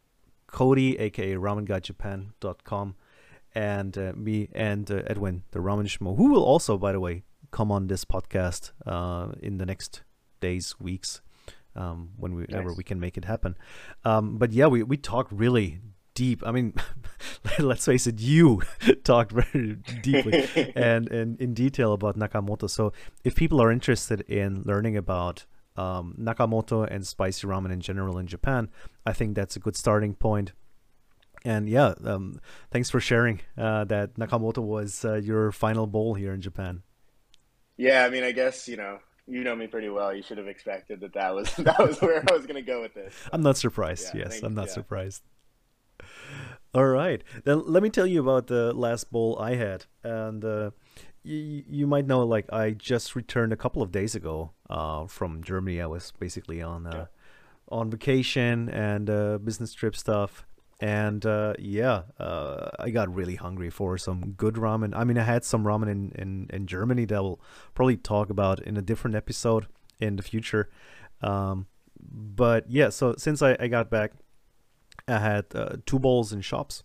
Cody, 0.48 0.98
aka 0.98 1.34
RamenGuyJapan.com, 1.34 2.96
and 3.56 3.98
uh, 3.98 4.14
me 4.16 4.50
and 4.54 4.90
uh, 4.90 5.02
Edwin, 5.08 5.44
the 5.52 5.60
Ramen 5.60 5.86
Schmo, 5.86 6.18
who 6.18 6.32
will 6.32 6.44
also, 6.44 6.78
by 6.78 6.92
the 6.92 7.00
way, 7.00 7.24
come 7.52 7.72
on 7.72 7.88
this 7.88 8.06
podcast 8.06 8.72
uh, 8.86 9.34
in 9.42 9.58
the 9.58 9.66
next 9.66 10.04
days, 10.40 10.76
weeks, 10.80 11.22
um, 11.76 12.12
when 12.18 12.36
we, 12.36 12.44
whenever 12.44 12.70
Nice. 12.70 12.78
we 12.78 12.84
can 12.84 13.00
make 13.00 13.18
it 13.18 13.26
happen. 13.26 13.56
Um, 14.06 14.38
but 14.38 14.52
yeah, 14.52 14.68
we, 14.68 14.84
we 14.84 14.98
talked 14.98 15.32
really 15.32 15.80
deep. 16.14 16.44
I 16.46 16.52
mean, 16.52 16.74
let's 17.60 17.86
face 17.86 18.08
it, 18.08 18.20
you 18.20 18.62
talked 19.04 19.32
very 19.32 19.78
deeply 20.02 20.48
and, 20.76 21.10
and 21.12 21.40
in 21.40 21.54
detail 21.54 21.94
about 21.94 22.18
Nakamoto. 22.18 22.70
So 22.70 22.94
if 23.24 23.36
people 23.36 23.62
are 23.62 23.72
interested 23.72 24.22
in 24.22 24.64
learning 24.66 24.98
about 24.98 25.46
um, 25.80 26.16
Nakamoto 26.20 26.86
and 26.90 27.08
spicy 27.08 27.48
ramen 27.48 27.72
in 27.72 27.80
general 27.80 28.18
in 28.18 28.28
Japan, 28.28 28.70
I 29.06 29.14
think 29.14 29.36
that's 29.36 29.56
a 29.56 29.60
good 29.60 29.76
starting 29.76 30.14
point. 30.14 30.52
And 31.46 31.70
yeah, 31.70 31.94
um, 32.04 32.42
thanks 32.70 32.90
for 32.90 33.00
sharing 33.00 33.40
uh, 33.58 33.86
that 33.86 34.16
Nakamoto 34.16 34.62
was 34.62 35.06
uh, 35.06 35.16
your 35.16 35.54
final 35.54 35.88
bowl 35.88 36.16
here 36.16 36.34
in 36.34 36.42
Japan. 36.42 36.84
Yeah, 37.78 38.04
I 38.04 38.10
mean, 38.10 38.26
I 38.26 38.34
guess 38.34 38.68
you 38.68 38.76
know 38.76 39.00
you 39.26 39.44
know 39.46 39.56
me 39.56 39.68
pretty 39.68 39.88
well. 39.88 40.14
You 40.14 40.22
should 40.22 40.38
have 40.38 40.50
expected 40.50 41.00
that 41.00 41.14
that 41.14 41.34
was 41.34 41.54
that 41.58 41.80
was 41.80 42.02
where 42.02 42.24
I 42.30 42.34
was 42.34 42.46
going 42.46 42.56
to 42.56 42.62
go 42.74 42.82
with 42.82 42.94
this. 42.94 43.14
I'm 43.32 43.42
not 43.42 43.56
surprised. 43.56 44.14
Yeah, 44.14 44.24
yes, 44.26 44.44
I'm 44.44 44.54
not 44.54 44.68
yeah. 44.68 44.74
surprised. 44.74 45.24
All 46.74 46.86
right, 46.86 47.24
then 47.46 47.64
let 47.66 47.82
me 47.82 47.90
tell 47.90 48.06
you 48.06 48.20
about 48.20 48.48
the 48.48 48.74
last 48.74 49.10
bowl 49.10 49.40
I 49.40 49.56
had, 49.56 49.86
and 50.04 50.44
uh, 50.44 50.72
you, 51.24 51.64
you 51.70 51.88
might 51.88 52.06
know, 52.08 52.24
like 52.26 52.52
I 52.52 52.72
just 52.72 53.16
returned 53.16 53.54
a 53.54 53.58
couple 53.58 53.82
of 53.82 53.92
days 53.92 54.16
ago 54.16 54.52
uh, 54.70 55.06
from 55.08 55.44
Germany. 55.44 55.82
I 55.82 55.86
was 55.86 56.12
basically 56.20 56.62
on 56.62 56.86
uh, 56.88 56.92
Yeah. 56.96 57.06
on 57.70 57.90
vacation 57.90 58.70
and 58.70 59.10
uh, 59.10 59.38
business 59.38 59.74
trip 59.74 59.96
stuff, 59.96 60.46
and 60.80 61.26
uh, 61.26 61.54
yeah, 61.60 62.04
uh, 62.20 62.70
I 62.80 62.90
got 62.90 63.14
really 63.14 63.36
hungry 63.36 63.70
for 63.70 63.98
some 63.98 64.32
good 64.38 64.56
ramen. 64.56 64.94
I 64.96 65.04
mean, 65.04 65.18
I 65.18 65.24
had 65.24 65.44
some 65.44 65.64
ramen 65.64 65.90
in 65.90 66.12
in, 66.16 66.48
in 66.52 66.68
Germany 66.68 67.06
that 67.06 67.22
we'll 67.22 67.40
probably 67.74 67.98
talk 67.98 68.30
about 68.30 68.60
in 68.62 68.78
a 68.78 68.82
different 68.82 69.16
episode 69.16 69.68
in 70.00 70.16
the 70.16 70.24
future. 70.24 70.70
Um, 71.22 71.68
but 72.02 72.70
yeah, 72.70 72.90
so 72.90 73.16
since 73.18 73.42
I, 73.42 73.58
I 73.60 73.68
got 73.68 73.90
back, 73.90 74.14
I 75.08 75.20
had 75.20 75.46
uh, 75.54 75.76
two 75.86 76.00
bowls 76.00 76.32
in 76.34 76.42
shops. 76.42 76.84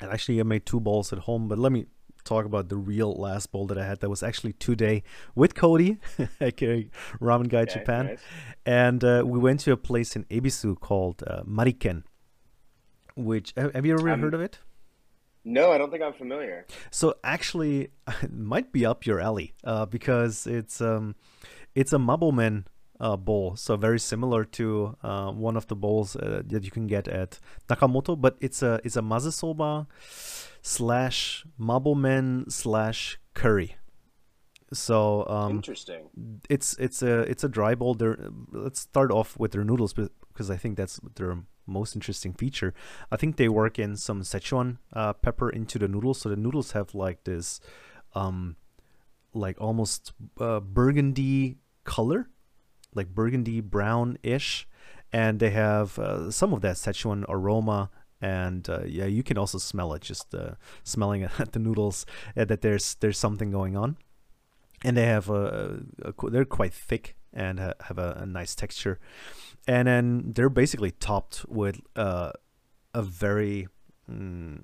And 0.00 0.10
actually, 0.10 0.40
I 0.40 0.42
made 0.42 0.66
two 0.66 0.80
bowls 0.80 1.12
at 1.12 1.20
home. 1.20 1.48
But 1.48 1.58
let 1.58 1.72
me 1.72 1.86
talk 2.26 2.44
about 2.44 2.68
the 2.68 2.76
real 2.76 3.12
last 3.14 3.50
bowl 3.52 3.66
that 3.68 3.78
I 3.78 3.86
had. 3.86 4.00
That 4.00 4.10
was 4.10 4.22
actually 4.22 4.52
today 4.54 5.02
with 5.34 5.54
Cody, 5.54 5.98
aka 6.40 6.90
Ramen 7.20 7.48
Guy 7.48 7.62
Okay, 7.62 7.72
Japan. 7.74 8.06
nice. 8.06 8.18
And 8.66 9.02
uh, 9.04 9.22
we 9.26 9.38
went 9.38 9.60
to 9.60 9.72
a 9.72 9.76
place 9.76 10.16
in 10.16 10.24
Ebisu 10.24 10.78
called 10.80 11.22
uh, 11.26 11.42
Mariken. 11.44 12.02
Which 13.14 13.54
have 13.56 13.86
you 13.86 13.94
ever 13.94 14.10
Um, 14.10 14.20
heard 14.20 14.34
of 14.34 14.40
it? 14.42 14.58
No, 15.44 15.70
I 15.72 15.78
don't 15.78 15.90
think 15.90 16.02
I'm 16.02 16.12
familiar. 16.12 16.66
So 16.90 17.14
actually, 17.24 17.90
it 18.22 18.32
might 18.32 18.72
be 18.72 18.84
up 18.84 19.06
your 19.06 19.20
alley 19.20 19.54
uh, 19.64 19.86
because 19.86 20.46
it's 20.46 20.80
um, 20.80 21.14
it's 21.74 21.92
a 21.92 21.98
Mabo 21.98 22.32
men 22.32 22.66
uh, 23.00 23.16
bowl, 23.16 23.56
so 23.56 23.76
very 23.76 23.98
similar 23.98 24.44
to 24.44 24.96
uh, 25.02 25.30
one 25.30 25.56
of 25.56 25.66
the 25.66 25.76
bowls 25.76 26.16
uh, 26.16 26.42
that 26.46 26.64
you 26.64 26.70
can 26.70 26.86
get 26.86 27.08
at 27.08 27.38
Nakamoto, 27.68 28.20
but 28.20 28.36
it's 28.40 28.62
a 28.62 28.80
it's 28.84 28.96
a 28.96 29.02
mazesoba 29.02 29.86
slash 30.62 31.44
Mabo 31.60 31.96
men 31.96 32.46
slash 32.48 33.18
curry. 33.34 33.76
So 34.72 35.26
um, 35.28 35.52
Interesting. 35.56 36.08
it's 36.50 36.76
it's 36.78 37.02
a 37.02 37.20
it's 37.20 37.44
a 37.44 37.48
dry 37.48 37.74
bowl. 37.74 37.94
There, 37.94 38.18
let's 38.50 38.80
start 38.80 39.12
off 39.12 39.38
with 39.38 39.52
their 39.52 39.64
noodles 39.64 39.92
because 39.92 40.50
I 40.50 40.56
think 40.56 40.76
that's 40.76 41.00
their 41.14 41.38
most 41.66 41.94
interesting 41.94 42.32
feature. 42.32 42.74
I 43.10 43.16
think 43.16 43.36
they 43.36 43.48
work 43.48 43.78
in 43.78 43.96
some 43.96 44.22
Szechuan 44.22 44.78
uh, 44.92 45.12
pepper 45.12 45.50
into 45.50 45.78
the 45.78 45.88
noodles, 45.88 46.20
so 46.20 46.28
the 46.28 46.36
noodles 46.36 46.72
have 46.72 46.94
like 46.94 47.24
this, 47.24 47.60
um, 48.14 48.56
like 49.32 49.60
almost 49.60 50.12
uh, 50.40 50.60
burgundy 50.60 51.58
color, 51.84 52.28
like 52.96 53.14
burgundy 53.14 53.60
brown 53.60 54.18
ish, 54.22 54.66
and 55.12 55.38
they 55.38 55.50
have 55.50 55.98
uh, 55.98 56.30
some 56.30 56.52
of 56.52 56.62
that 56.62 56.76
Szechuan 56.76 57.24
aroma. 57.28 57.90
And 58.20 58.68
uh, 58.68 58.80
yeah, 58.86 59.04
you 59.04 59.22
can 59.22 59.36
also 59.36 59.58
smell 59.58 59.92
it 59.92 60.02
just 60.02 60.34
uh, 60.34 60.52
smelling 60.82 61.22
at 61.38 61.52
the 61.52 61.58
noodles 61.58 62.06
uh, 62.36 62.46
that 62.46 62.62
there's 62.62 62.94
there's 62.96 63.18
something 63.18 63.50
going 63.50 63.76
on 63.76 63.98
and 64.84 64.96
they 64.96 65.06
have 65.06 65.28
a, 65.28 65.80
a 66.02 66.12
qu- 66.12 66.30
they're 66.30 66.44
quite 66.44 66.72
thick 66.72 67.16
and 67.32 67.60
ha- 67.60 67.74
have 67.82 67.98
a, 67.98 68.18
a 68.22 68.26
nice 68.26 68.54
texture 68.54 68.98
and 69.66 69.88
then 69.88 70.32
they're 70.34 70.48
basically 70.48 70.90
topped 70.90 71.44
with 71.48 71.80
uh, 71.96 72.32
a 72.94 73.02
very 73.02 73.68
mm, 74.10 74.62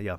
yeah 0.00 0.18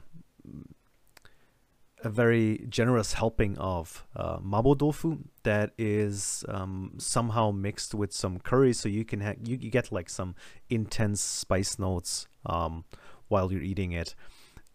a 2.06 2.10
very 2.10 2.66
generous 2.70 3.14
helping 3.14 3.58
of 3.58 4.06
uh, 4.16 4.38
mabo 4.38 4.78
tofu 4.78 5.18
that 5.44 5.72
is 5.78 6.46
um, 6.48 6.94
somehow 6.98 7.52
mixed 7.52 7.94
with 7.96 8.14
some 8.14 8.40
curry 8.40 8.72
so 8.72 8.88
you 8.88 9.04
can 9.04 9.22
you, 9.44 9.58
you 9.60 9.72
get 9.72 9.92
like 9.92 10.10
some 10.10 10.36
intense 10.70 11.20
spice 11.20 11.80
notes 11.80 12.28
um, 12.46 12.86
while 13.28 13.52
you're 13.52 13.62
eating 13.62 13.92
it 13.92 14.16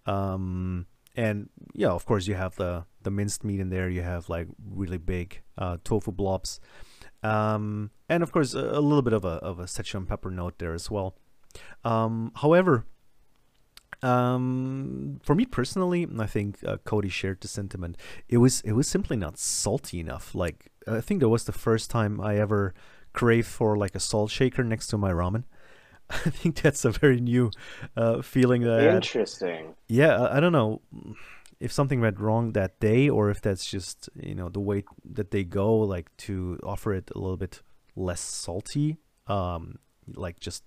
um, 0.06 0.86
and 1.16 1.48
yeah, 1.74 1.90
of 1.90 2.04
course 2.06 2.26
you 2.26 2.34
have 2.34 2.56
the 2.56 2.84
the 3.02 3.10
minced 3.10 3.44
meat 3.44 3.60
in 3.60 3.70
there. 3.70 3.88
You 3.88 4.02
have 4.02 4.28
like 4.28 4.48
really 4.72 4.98
big 4.98 5.42
uh, 5.58 5.78
tofu 5.84 6.12
blobs, 6.12 6.60
um, 7.22 7.90
and 8.08 8.22
of 8.22 8.32
course 8.32 8.54
a, 8.54 8.60
a 8.60 8.80
little 8.80 9.02
bit 9.02 9.12
of 9.12 9.24
a 9.24 9.36
of 9.42 9.58
a 9.58 9.64
Szechuan 9.64 10.06
pepper 10.06 10.30
note 10.30 10.58
there 10.58 10.74
as 10.74 10.90
well. 10.90 11.16
Um, 11.84 12.32
however, 12.36 12.86
um, 14.02 15.20
for 15.22 15.34
me 15.34 15.44
personally, 15.44 16.06
I 16.18 16.26
think 16.26 16.58
uh, 16.64 16.78
Cody 16.84 17.08
shared 17.08 17.40
the 17.40 17.48
sentiment. 17.48 17.96
It 18.28 18.38
was 18.38 18.60
it 18.62 18.72
was 18.72 18.88
simply 18.88 19.16
not 19.16 19.38
salty 19.38 20.00
enough. 20.00 20.34
Like 20.34 20.70
I 20.86 21.00
think 21.00 21.20
that 21.20 21.28
was 21.28 21.44
the 21.44 21.52
first 21.52 21.90
time 21.90 22.20
I 22.20 22.36
ever 22.36 22.74
craved 23.12 23.48
for 23.48 23.76
like 23.76 23.94
a 23.94 24.00
salt 24.00 24.30
shaker 24.30 24.64
next 24.64 24.86
to 24.88 24.98
my 24.98 25.10
ramen. 25.10 25.44
I 26.10 26.30
think 26.30 26.60
that's 26.62 26.84
a 26.84 26.90
very 26.90 27.20
new 27.20 27.50
uh, 27.96 28.22
feeling 28.22 28.62
that 28.62 28.80
I 28.80 28.82
had 28.82 28.94
Interesting. 28.96 29.74
yeah 29.86 30.20
I, 30.20 30.36
I 30.36 30.40
don't 30.40 30.52
know 30.52 30.80
if 31.60 31.70
something 31.70 32.00
went 32.00 32.18
wrong 32.18 32.52
that 32.52 32.80
day 32.80 33.08
or 33.08 33.30
if 33.30 33.40
that's 33.40 33.70
just 33.70 34.08
you 34.16 34.34
know 34.34 34.48
the 34.48 34.60
way 34.60 34.82
that 35.04 35.30
they 35.30 35.44
go 35.44 35.78
like 35.78 36.10
to 36.26 36.58
offer 36.64 36.92
it 36.94 37.10
a 37.14 37.18
little 37.18 37.36
bit 37.36 37.62
less 37.94 38.20
salty 38.20 38.96
um 39.28 39.78
like 40.14 40.40
just 40.40 40.64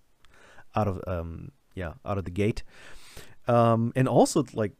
out 0.75 0.87
of 0.87 1.01
um 1.07 1.51
yeah 1.75 1.93
out 2.05 2.17
of 2.17 2.23
the 2.23 2.31
gate 2.31 2.63
um 3.47 3.91
and 3.95 4.07
also 4.07 4.43
like 4.53 4.73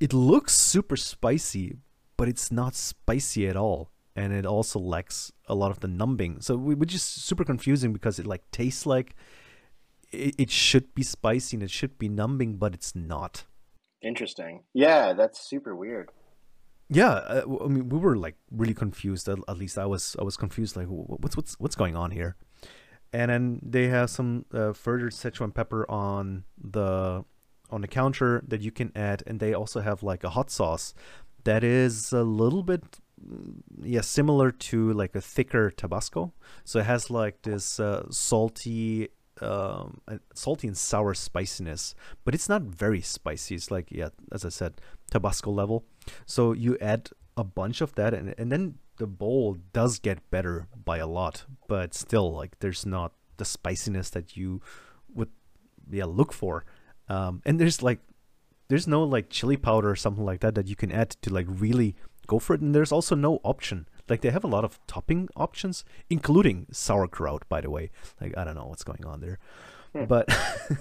it 0.00 0.12
looks 0.12 0.54
super 0.54 0.96
spicy 0.96 1.76
but 2.16 2.28
it's 2.28 2.50
not 2.50 2.74
spicy 2.74 3.46
at 3.46 3.56
all 3.56 3.90
and 4.14 4.32
it 4.32 4.46
also 4.46 4.78
lacks 4.78 5.32
a 5.46 5.54
lot 5.54 5.70
of 5.70 5.80
the 5.80 5.88
numbing 5.88 6.40
so 6.40 6.56
we 6.56 6.74
which 6.74 6.94
is 6.94 7.02
super 7.02 7.44
confusing 7.44 7.92
because 7.92 8.18
it 8.18 8.26
like 8.26 8.48
tastes 8.50 8.86
like 8.86 9.14
it, 10.10 10.34
it 10.38 10.50
should 10.50 10.94
be 10.94 11.02
spicy 11.02 11.56
and 11.56 11.62
it 11.62 11.70
should 11.70 11.98
be 11.98 12.08
numbing 12.08 12.56
but 12.56 12.74
it's 12.74 12.94
not 12.94 13.44
Interesting. 14.02 14.62
Yeah, 14.72 15.12
that's 15.14 15.40
super 15.40 15.74
weird. 15.74 16.10
Yeah, 16.88 17.10
uh, 17.10 17.42
I 17.64 17.66
mean, 17.66 17.88
we 17.88 17.98
were 17.98 18.16
like 18.16 18.36
really 18.50 18.74
confused. 18.74 19.28
At, 19.28 19.38
at 19.48 19.58
least 19.58 19.76
I 19.78 19.86
was. 19.86 20.14
I 20.20 20.22
was 20.22 20.36
confused. 20.36 20.76
Like, 20.76 20.86
what's 20.86 21.36
what's 21.36 21.58
what's 21.58 21.74
going 21.74 21.96
on 21.96 22.12
here? 22.12 22.36
And 23.12 23.30
then 23.30 23.60
they 23.62 23.88
have 23.88 24.10
some 24.10 24.44
uh, 24.52 24.72
further 24.72 25.10
Szechuan 25.10 25.52
pepper 25.52 25.90
on 25.90 26.44
the 26.56 27.24
on 27.70 27.80
the 27.80 27.88
counter 27.88 28.42
that 28.46 28.60
you 28.60 28.70
can 28.70 28.92
add, 28.94 29.22
and 29.26 29.40
they 29.40 29.54
also 29.54 29.80
have 29.80 30.02
like 30.02 30.24
a 30.24 30.30
hot 30.30 30.50
sauce 30.50 30.94
that 31.46 31.62
is 31.62 32.12
a 32.12 32.22
little 32.22 32.62
bit 32.62 32.82
mm, 33.24 33.62
yeah 33.82 34.00
similar 34.00 34.50
to 34.50 34.92
like 34.92 35.14
a 35.14 35.20
thicker 35.20 35.70
Tabasco. 35.70 36.32
So 36.64 36.80
it 36.80 36.86
has 36.86 37.10
like 37.10 37.42
this 37.42 37.80
uh, 37.80 38.06
salty 38.10 39.08
um, 39.40 40.00
salty 40.34 40.66
and 40.66 40.76
sour 40.76 41.14
spiciness, 41.14 41.94
but 42.24 42.34
it's 42.34 42.48
not 42.48 42.62
very 42.62 43.00
spicy. 43.00 43.54
It's 43.54 43.70
like 43.70 43.90
yeah, 43.90 44.08
as 44.32 44.44
I 44.44 44.50
said, 44.50 44.80
Tabasco 45.10 45.50
level. 45.50 45.84
So 46.26 46.52
you 46.52 46.76
add 46.80 47.10
a 47.36 47.44
bunch 47.44 47.80
of 47.80 47.94
that, 47.94 48.12
and 48.12 48.34
and 48.38 48.50
then 48.50 48.78
the 48.98 49.06
bowl 49.06 49.58
does 49.72 49.98
get 49.98 50.30
better 50.30 50.66
by 50.84 50.98
a 50.98 51.06
lot, 51.06 51.44
but 51.68 51.94
still 51.94 52.34
like 52.34 52.58
there's 52.58 52.84
not 52.84 53.12
the 53.36 53.44
spiciness 53.44 54.10
that 54.10 54.36
you 54.36 54.60
would 55.14 55.30
yeah 55.90 56.06
look 56.06 56.32
for. 56.32 56.64
Um, 57.08 57.42
and 57.44 57.60
there's 57.60 57.82
like 57.82 58.00
there's 58.68 58.86
no 58.86 59.02
like 59.02 59.30
chili 59.30 59.56
powder 59.56 59.90
or 59.90 59.96
something 59.96 60.24
like 60.24 60.40
that 60.40 60.54
that 60.54 60.66
you 60.66 60.76
can 60.76 60.90
add 60.90 61.10
to 61.22 61.32
like 61.32 61.46
really 61.48 61.96
go 62.26 62.38
for 62.38 62.54
it. 62.54 62.60
And 62.60 62.74
there's 62.74 62.92
also 62.92 63.14
no 63.14 63.40
option. 63.44 63.88
Like 64.08 64.20
they 64.20 64.30
have 64.30 64.44
a 64.44 64.48
lot 64.48 64.64
of 64.64 64.78
topping 64.86 65.28
options, 65.36 65.84
including 66.10 66.66
sauerkraut, 66.70 67.48
by 67.48 67.60
the 67.60 67.70
way. 67.70 67.90
Like 68.20 68.36
I 68.36 68.44
don't 68.44 68.54
know 68.54 68.66
what's 68.66 68.84
going 68.84 69.04
on 69.04 69.20
there. 69.20 69.38
Hmm. 69.92 70.04
But 70.04 70.28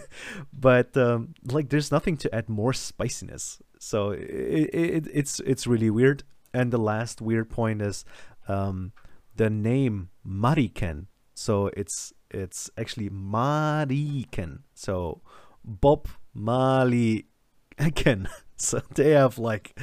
but 0.53 0.95
um, 0.97 1.35
like 1.43 1.69
there's 1.69 1.91
nothing 1.91 2.17
to 2.17 2.35
add 2.35 2.49
more 2.49 2.73
spiciness. 2.73 3.61
So 3.79 4.11
it, 4.11 4.69
it, 4.73 5.07
it's 5.13 5.39
it's 5.41 5.67
really 5.67 5.89
weird. 5.89 6.23
And 6.53 6.71
the 6.71 6.77
last 6.77 7.21
weird 7.21 7.49
point 7.49 7.81
is 7.81 8.05
um, 8.47 8.93
the 9.35 9.49
name 9.49 10.09
Mariken. 10.25 11.07
So 11.33 11.69
it's 11.75 12.13
it's 12.31 12.69
actually 12.77 13.09
Mariken. 13.09 14.59
So 14.73 15.21
Bob 15.65 16.07
Marley 16.33 17.25
again. 17.77 18.29
So 18.57 18.81
they 18.93 19.11
have 19.11 19.37
like 19.37 19.77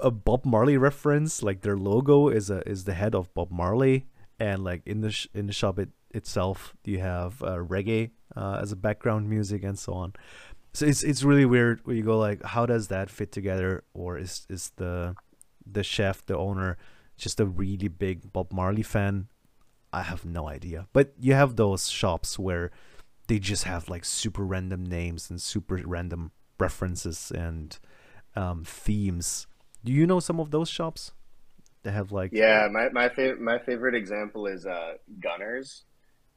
a 0.00 0.10
Bob 0.10 0.44
Marley 0.44 0.76
reference. 0.76 1.42
Like 1.42 1.60
their 1.60 1.76
logo 1.76 2.28
is 2.28 2.50
a 2.50 2.66
is 2.68 2.84
the 2.84 2.94
head 2.94 3.14
of 3.14 3.32
Bob 3.34 3.50
Marley, 3.50 4.06
and 4.40 4.64
like 4.64 4.82
in 4.86 5.02
the 5.02 5.10
sh- 5.10 5.28
in 5.34 5.46
the 5.46 5.52
shop 5.52 5.78
it, 5.78 5.90
itself, 6.10 6.74
you 6.84 6.98
have 6.98 7.42
uh, 7.42 7.58
reggae 7.58 8.10
uh, 8.36 8.58
as 8.60 8.72
a 8.72 8.76
background 8.76 9.28
music 9.28 9.62
and 9.62 9.78
so 9.78 9.92
on. 9.92 10.14
So 10.72 10.86
it's 10.86 11.02
it's 11.02 11.22
really 11.22 11.44
weird 11.44 11.80
where 11.84 11.94
you 11.94 12.02
go 12.02 12.18
like, 12.18 12.42
how 12.42 12.66
does 12.66 12.88
that 12.88 13.10
fit 13.10 13.30
together? 13.30 13.84
Or 13.94 14.18
is 14.18 14.46
is 14.48 14.72
the 14.76 15.14
the 15.64 15.84
chef, 15.84 16.24
the 16.26 16.36
owner, 16.36 16.78
just 17.16 17.38
a 17.38 17.46
really 17.46 17.88
big 17.88 18.32
Bob 18.32 18.52
Marley 18.52 18.82
fan? 18.82 19.28
I 19.92 20.02
have 20.02 20.24
no 20.24 20.48
idea. 20.48 20.88
But 20.92 21.12
you 21.20 21.34
have 21.34 21.56
those 21.56 21.90
shops 21.90 22.38
where 22.38 22.70
they 23.26 23.38
just 23.38 23.64
have 23.64 23.88
like 23.88 24.04
super 24.04 24.44
random 24.44 24.84
names 24.84 25.30
and 25.30 25.40
super 25.40 25.80
random 25.84 26.32
references 26.58 27.32
and 27.34 27.78
um, 28.36 28.64
themes. 28.64 29.46
Do 29.84 29.92
you 29.92 30.06
know 30.06 30.20
some 30.20 30.40
of 30.40 30.50
those 30.50 30.68
shops? 30.68 31.12
They 31.82 31.92
have 31.92 32.12
like 32.12 32.32
Yeah, 32.32 32.68
my 32.70 32.88
my 32.90 33.08
favorite 33.08 33.40
my 33.40 33.58
favorite 33.58 33.94
example 33.94 34.46
is 34.46 34.66
uh, 34.66 34.94
Gunners 35.20 35.84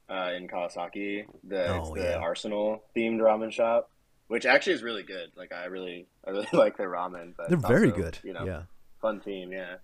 uh, 0.10 0.32
in 0.36 0.48
Kawasaki. 0.48 1.26
The 1.44 1.76
it's 1.76 1.90
Oh 1.90 1.92
the 1.92 2.18
yeah, 2.18 2.20
Arsenal 2.20 2.84
themed 2.96 3.20
ramen 3.20 3.52
shop, 3.52 3.92
which 4.28 4.46
actually 4.46 4.74
is 4.74 4.84
really 4.84 5.04
good. 5.04 5.32
Like 5.36 5.54
I 5.54 5.66
really 5.66 6.08
I 6.28 6.32
really 6.32 6.48
like 6.54 6.78
their 6.78 6.90
ramen, 6.92 7.34
but 7.38 7.48
they're 7.48 7.58
it's 7.58 7.68
very 7.68 7.92
good. 7.92 8.20
you 8.24 8.34
know 8.34 8.48
Yeah, 8.48 8.64
fun 9.02 9.22
theme. 9.22 9.52
Yeah. 9.54 9.78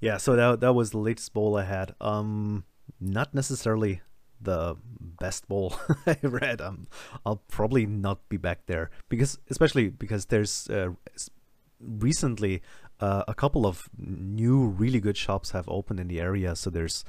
yeah. 0.00 0.16
So 0.16 0.36
that 0.36 0.60
that 0.60 0.72
was 0.74 0.90
the 0.90 0.98
latest 0.98 1.32
bowl 1.32 1.56
I 1.56 1.64
had. 1.64 1.94
Um, 2.00 2.64
not 3.00 3.34
necessarily 3.34 4.00
the 4.40 4.76
best 5.20 5.48
bowl 5.48 5.74
I 6.06 6.16
read. 6.22 6.60
Um, 6.60 6.86
I'll 7.24 7.42
probably 7.48 7.86
not 7.86 8.28
be 8.28 8.36
back 8.36 8.66
there 8.66 8.90
because, 9.08 9.38
especially 9.50 9.88
because 9.88 10.26
there's 10.26 10.68
uh, 10.68 10.90
recently 11.80 12.62
uh, 13.00 13.24
a 13.28 13.34
couple 13.34 13.66
of 13.66 13.88
new 13.98 14.64
really 14.66 15.00
good 15.00 15.16
shops 15.16 15.50
have 15.50 15.68
opened 15.68 16.00
in 16.00 16.08
the 16.08 16.20
area. 16.20 16.56
So 16.56 16.70
there's 16.70 17.04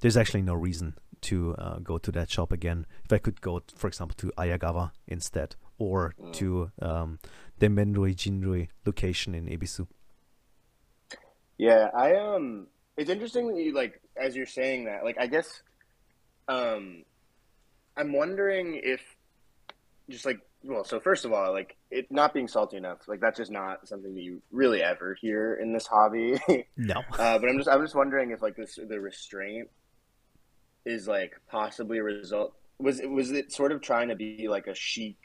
there's 0.00 0.16
actually 0.16 0.42
no 0.42 0.54
reason 0.54 0.94
to 1.22 1.54
uh, 1.56 1.78
go 1.78 1.98
to 1.98 2.10
that 2.12 2.30
shop 2.30 2.50
again. 2.52 2.86
If 3.04 3.12
I 3.12 3.18
could 3.18 3.40
go, 3.40 3.62
for 3.76 3.86
example, 3.86 4.16
to 4.18 4.32
Ayagawa 4.36 4.90
instead, 5.06 5.54
or 5.78 6.14
Mm. 6.20 6.32
to 6.34 6.70
um, 6.80 7.18
the 7.58 7.68
Menroi 7.68 8.14
Jinroi 8.14 8.68
location 8.84 9.34
in 9.34 9.46
Ebisu. 9.46 9.86
Yeah, 11.58 11.88
I 11.96 12.16
um 12.16 12.66
it's 12.96 13.10
interesting 13.10 13.48
that 13.54 13.60
you 13.62 13.72
like 13.72 14.00
as 14.16 14.34
you're 14.36 14.46
saying 14.46 14.84
that, 14.86 15.04
like 15.04 15.16
I 15.18 15.26
guess 15.26 15.62
um 16.48 17.04
I'm 17.96 18.12
wondering 18.12 18.80
if 18.82 19.00
just 20.08 20.26
like 20.26 20.40
well, 20.64 20.84
so 20.84 21.00
first 21.00 21.24
of 21.24 21.32
all, 21.32 21.52
like 21.52 21.76
it 21.90 22.10
not 22.10 22.32
being 22.32 22.46
salty 22.46 22.76
enough, 22.76 23.08
like 23.08 23.20
that's 23.20 23.38
just 23.38 23.50
not 23.50 23.88
something 23.88 24.14
that 24.14 24.22
you 24.22 24.40
really 24.52 24.82
ever 24.82 25.16
hear 25.20 25.54
in 25.54 25.72
this 25.72 25.86
hobby. 25.86 26.40
No. 26.76 27.02
uh, 27.18 27.38
but 27.38 27.48
I'm 27.48 27.56
just 27.58 27.68
I'm 27.68 27.82
just 27.82 27.94
wondering 27.94 28.30
if 28.30 28.42
like 28.42 28.56
this 28.56 28.78
the 28.88 29.00
restraint 29.00 29.68
is 30.84 31.06
like 31.06 31.34
possibly 31.48 31.98
a 31.98 32.02
result 32.02 32.54
was 32.78 33.00
it 33.00 33.10
was 33.10 33.30
it 33.30 33.52
sort 33.52 33.72
of 33.72 33.80
trying 33.80 34.08
to 34.08 34.16
be 34.16 34.48
like 34.48 34.66
a 34.66 34.74
chic 34.74 35.18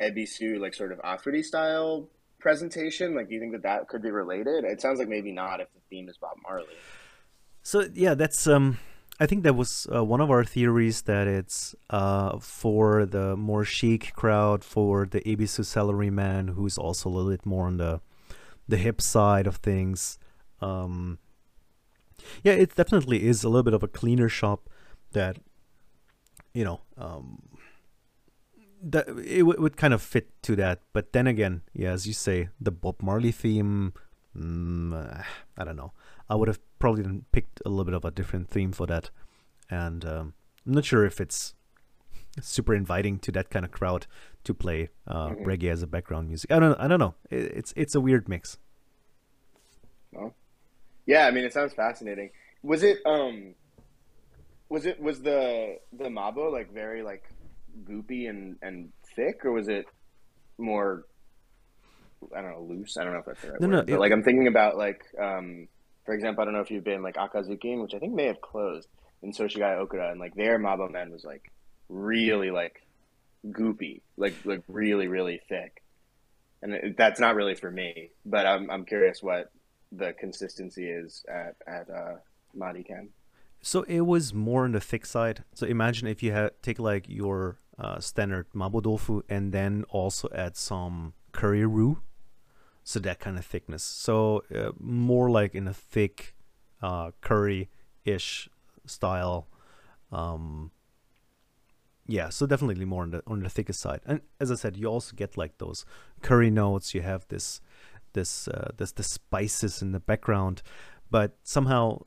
Ebisu 0.00 0.58
like 0.60 0.74
sort 0.74 0.92
of 0.92 0.98
Afuri 1.00 1.44
style 1.44 2.08
presentation? 2.38 3.14
Like 3.14 3.28
do 3.28 3.34
you 3.34 3.40
think 3.40 3.52
that 3.52 3.62
that 3.62 3.88
could 3.88 4.02
be 4.02 4.10
related? 4.10 4.64
It 4.64 4.80
sounds 4.80 4.98
like 4.98 5.08
maybe 5.08 5.32
not 5.32 5.60
if 5.60 5.68
the 5.72 5.80
theme 5.90 6.08
is 6.08 6.16
Bob 6.16 6.36
Marley. 6.42 6.76
So 7.62 7.88
yeah, 7.92 8.14
that's 8.14 8.46
um 8.46 8.78
I 9.20 9.26
think 9.26 9.44
that 9.44 9.54
was 9.54 9.86
uh, 9.94 10.02
one 10.04 10.20
of 10.20 10.30
our 10.30 10.44
theories 10.44 11.02
that 11.02 11.28
it's 11.28 11.74
uh 11.90 12.38
for 12.38 13.06
the 13.06 13.36
more 13.36 13.64
chic 13.64 14.12
crowd, 14.14 14.64
for 14.64 15.06
the 15.06 15.20
Ebisu 15.20 15.62
salaryman 15.64 16.54
who's 16.54 16.78
also 16.78 17.08
a 17.08 17.12
little 17.12 17.30
bit 17.30 17.46
more 17.46 17.66
on 17.66 17.76
the 17.76 18.00
the 18.66 18.76
hip 18.78 19.00
side 19.00 19.46
of 19.46 19.56
things. 19.56 20.18
Um 20.60 21.18
yeah, 22.42 22.52
it 22.52 22.74
definitely 22.74 23.24
is 23.26 23.44
a 23.44 23.48
little 23.48 23.62
bit 23.62 23.74
of 23.74 23.82
a 23.82 23.88
cleaner 23.88 24.28
shop 24.28 24.68
that 25.12 25.36
you 26.54 26.64
know, 26.64 26.80
um 26.96 27.38
that 28.82 29.08
it 29.24 29.42
would 29.44 29.76
kind 29.76 29.94
of 29.94 30.02
fit 30.02 30.30
to 30.42 30.56
that. 30.56 30.80
But 30.92 31.12
then 31.12 31.26
again, 31.26 31.62
yeah, 31.72 31.90
as 31.92 32.06
you 32.06 32.12
say, 32.12 32.48
the 32.60 32.72
Bob 32.72 33.00
Marley 33.00 33.30
theme, 33.30 33.92
mm, 34.36 35.24
I 35.56 35.64
don't 35.64 35.76
know. 35.76 35.92
I 36.32 36.34
would 36.34 36.48
have 36.48 36.60
probably 36.78 37.04
picked 37.30 37.60
a 37.66 37.68
little 37.68 37.84
bit 37.84 37.92
of 37.94 38.06
a 38.06 38.10
different 38.10 38.48
theme 38.48 38.72
for 38.72 38.86
that, 38.86 39.10
and 39.68 40.02
um, 40.06 40.32
I'm 40.66 40.72
not 40.72 40.86
sure 40.86 41.04
if 41.04 41.20
it's 41.20 41.52
super 42.40 42.74
inviting 42.74 43.18
to 43.18 43.32
that 43.32 43.50
kind 43.50 43.66
of 43.66 43.70
crowd 43.70 44.06
to 44.44 44.54
play 44.54 44.88
uh, 45.06 45.28
Mhm. 45.28 45.44
reggae 45.44 45.70
as 45.70 45.82
a 45.82 45.86
background 45.86 46.28
music. 46.28 46.50
I 46.50 46.58
don't, 46.58 46.80
I 46.80 46.88
don't 46.88 46.98
know. 47.00 47.14
It, 47.28 47.52
it's 47.58 47.74
it's 47.76 47.94
a 47.94 48.00
weird 48.00 48.30
mix. 48.30 48.56
No? 50.12 50.32
Yeah, 51.04 51.26
I 51.26 51.30
mean 51.32 51.44
it 51.44 51.52
sounds 51.52 51.74
fascinating. 51.74 52.30
Was 52.62 52.82
it 52.82 52.98
um 53.04 53.54
was 54.70 54.86
it 54.86 54.98
was 55.02 55.20
the 55.20 55.76
the 55.92 56.08
Mabo 56.08 56.50
like 56.50 56.72
very 56.72 57.02
like 57.02 57.24
goopy 57.84 58.30
and 58.30 58.56
and 58.62 58.90
thick 59.14 59.44
or 59.44 59.52
was 59.52 59.68
it 59.68 59.84
more 60.56 61.04
I 62.34 62.40
don't 62.40 62.52
know, 62.52 62.62
loose. 62.62 62.96
I 62.96 63.04
don't 63.04 63.12
know 63.12 63.18
if 63.18 63.26
that's 63.26 63.42
the 63.42 63.52
right 63.52 63.60
No, 63.60 63.68
word. 63.68 63.88
no, 63.88 63.94
it- 63.94 63.98
like 63.98 64.12
I'm 64.12 64.22
thinking 64.22 64.46
about 64.46 64.78
like 64.78 65.04
um 65.20 65.68
for 66.04 66.14
example, 66.14 66.42
I 66.42 66.44
don't 66.46 66.54
know 66.54 66.60
if 66.60 66.70
you've 66.70 66.84
been 66.84 67.02
like 67.02 67.16
Akazuki, 67.16 67.80
which 67.80 67.94
I 67.94 67.98
think 67.98 68.14
may 68.14 68.26
have 68.26 68.40
closed 68.40 68.88
in 69.22 69.32
Soshigaya 69.32 69.86
Okura, 69.86 70.10
and 70.10 70.20
like 70.20 70.34
their 70.34 70.58
Mabo 70.58 70.90
men 70.90 71.10
was 71.10 71.24
like 71.24 71.50
really 71.88 72.50
like 72.50 72.82
goopy, 73.46 74.00
like 74.16 74.34
like 74.44 74.62
really 74.68 75.08
really 75.08 75.40
thick. 75.48 75.82
And 76.62 76.74
it, 76.74 76.96
that's 76.96 77.20
not 77.20 77.34
really 77.34 77.54
for 77.54 77.70
me, 77.70 78.10
but 78.24 78.46
I'm 78.46 78.70
I'm 78.70 78.84
curious 78.84 79.22
what 79.22 79.50
the 79.92 80.12
consistency 80.12 80.88
is 80.88 81.24
at 81.28 81.56
at 81.66 81.88
uh. 81.90 82.16
So 83.62 83.82
it 83.82 84.02
was 84.02 84.34
more 84.34 84.64
on 84.64 84.72
the 84.72 84.80
thick 84.80 85.06
side. 85.06 85.44
So 85.54 85.66
imagine 85.66 86.06
if 86.06 86.22
you 86.22 86.32
had 86.32 86.50
take 86.62 86.78
like 86.78 87.08
your 87.08 87.58
uh, 87.78 87.98
standard 87.98 88.46
mabodofu 88.54 89.22
and 89.28 89.52
then 89.52 89.84
also 89.88 90.28
add 90.34 90.56
some 90.56 91.14
curry 91.32 91.64
roux, 91.64 92.02
so 92.84 93.00
that 93.00 93.20
kind 93.20 93.38
of 93.38 93.44
thickness. 93.44 93.82
So 93.82 94.42
uh, 94.54 94.72
more 94.78 95.30
like 95.30 95.54
in 95.54 95.68
a 95.68 95.74
thick 95.74 96.34
uh, 96.82 97.12
curry-ish 97.20 98.48
style. 98.86 99.48
Um, 100.10 100.72
yeah, 102.06 102.28
so 102.30 102.46
definitely 102.46 102.84
more 102.84 103.04
on 103.04 103.10
the 103.10 103.22
on 103.26 103.40
the 103.40 103.48
thickest 103.48 103.80
side. 103.80 104.00
And 104.04 104.20
as 104.40 104.50
I 104.50 104.56
said, 104.56 104.76
you 104.76 104.86
also 104.88 105.14
get 105.14 105.36
like 105.36 105.58
those 105.58 105.84
curry 106.20 106.50
notes. 106.50 106.94
You 106.94 107.02
have 107.02 107.26
this 107.28 107.60
this 108.12 108.48
uh, 108.48 108.72
this 108.76 108.92
the 108.92 109.02
spices 109.02 109.82
in 109.82 109.92
the 109.92 110.00
background, 110.00 110.62
but 111.10 111.36
somehow 111.44 112.02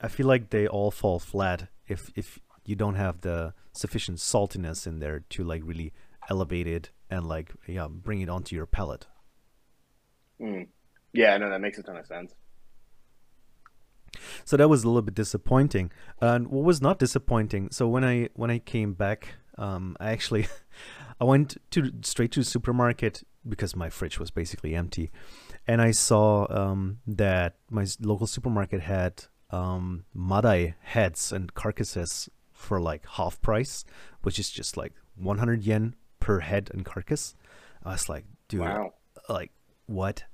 I 0.00 0.08
feel 0.08 0.26
like 0.26 0.50
they 0.50 0.66
all 0.66 0.90
fall 0.90 1.20
flat 1.20 1.68
if 1.86 2.10
if 2.16 2.40
you 2.64 2.74
don't 2.74 2.96
have 2.96 3.20
the 3.20 3.54
sufficient 3.72 4.18
saltiness 4.18 4.86
in 4.86 4.98
there 4.98 5.20
to 5.30 5.44
like 5.44 5.62
really 5.64 5.92
elevate 6.28 6.66
it 6.66 6.90
and 7.08 7.26
like 7.26 7.52
yeah 7.66 7.86
bring 7.88 8.20
it 8.20 8.28
onto 8.28 8.56
your 8.56 8.66
palate. 8.66 9.06
Mm. 10.40 10.68
Yeah, 11.12 11.36
no, 11.36 11.50
that 11.50 11.60
makes 11.60 11.78
a 11.78 11.82
ton 11.82 11.96
of 11.96 12.06
sense. 12.06 12.34
So 14.44 14.56
that 14.56 14.68
was 14.68 14.84
a 14.84 14.88
little 14.88 15.02
bit 15.02 15.14
disappointing. 15.14 15.90
And 16.20 16.48
what 16.48 16.64
was 16.64 16.80
not 16.80 16.98
disappointing, 16.98 17.70
so 17.70 17.88
when 17.88 18.04
I 18.04 18.28
when 18.34 18.50
I 18.50 18.58
came 18.58 18.94
back, 18.94 19.34
um, 19.58 19.96
I 20.00 20.10
actually 20.10 20.48
I 21.20 21.24
went 21.24 21.56
to 21.72 21.92
straight 22.02 22.32
to 22.32 22.40
the 22.40 22.44
supermarket 22.44 23.22
because 23.48 23.74
my 23.76 23.88
fridge 23.88 24.18
was 24.18 24.30
basically 24.30 24.74
empty, 24.74 25.10
and 25.66 25.80
I 25.80 25.92
saw 25.92 26.46
um, 26.50 26.98
that 27.06 27.56
my 27.70 27.86
local 28.00 28.26
supermarket 28.26 28.82
had 28.82 29.24
um, 29.50 30.04
madai 30.14 30.74
heads 30.80 31.32
and 31.32 31.54
carcasses 31.54 32.28
for 32.52 32.80
like 32.80 33.06
half 33.06 33.40
price, 33.40 33.84
which 34.22 34.38
is 34.38 34.50
just 34.50 34.76
like 34.76 34.92
100 35.16 35.62
yen 35.62 35.94
per 36.20 36.40
head 36.40 36.70
and 36.72 36.84
carcass. 36.84 37.34
I 37.82 37.92
was 37.92 38.08
like, 38.08 38.24
dude, 38.48 38.60
wow. 38.60 38.92
like 39.28 39.50
what? 39.86 40.24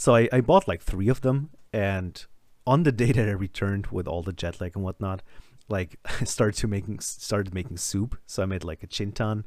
So 0.00 0.16
I, 0.16 0.30
I 0.32 0.40
bought 0.40 0.66
like 0.66 0.80
three 0.80 1.08
of 1.08 1.20
them, 1.20 1.50
and 1.74 2.24
on 2.66 2.84
the 2.84 2.92
day 3.02 3.12
that 3.12 3.28
I 3.28 3.32
returned 3.32 3.88
with 3.88 4.08
all 4.08 4.22
the 4.22 4.32
jet 4.32 4.58
lag 4.58 4.74
and 4.74 4.82
whatnot, 4.82 5.22
like 5.68 5.98
I 6.22 6.24
started 6.24 6.58
to 6.60 6.68
making 6.68 7.00
started 7.00 7.52
making 7.52 7.76
soup. 7.76 8.18
So 8.24 8.42
I 8.42 8.46
made 8.46 8.64
like 8.64 8.82
a 8.82 8.86
chintan, 8.86 9.44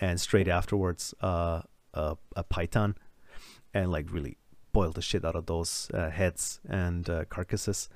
and 0.00 0.20
straight 0.20 0.46
afterwards, 0.46 1.12
uh, 1.20 1.62
a, 1.92 2.16
a 2.36 2.44
paitan, 2.44 2.94
and 3.74 3.90
like 3.90 4.12
really 4.12 4.36
boiled 4.70 4.94
the 4.94 5.02
shit 5.02 5.24
out 5.24 5.34
of 5.34 5.46
those 5.46 5.90
uh, 5.92 6.08
heads 6.10 6.60
and 6.68 7.10
uh, 7.10 7.24
carcasses. 7.24 7.88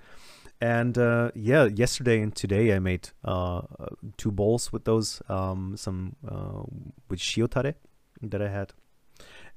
And 0.61 0.99
uh, 0.99 1.31
yeah, 1.37 1.67
yesterday 1.67 2.21
and 2.23 2.35
today 2.35 2.75
I 2.75 2.81
made 2.81 3.11
uh, 3.25 3.63
two 4.17 4.33
bowls 4.33 4.73
with 4.73 4.85
those, 4.85 5.23
um, 5.29 5.77
some 5.77 6.17
uh, 6.29 6.65
with 7.09 7.21
shiotare 7.21 7.75
that 8.21 8.43
I 8.43 8.49
had, 8.49 8.73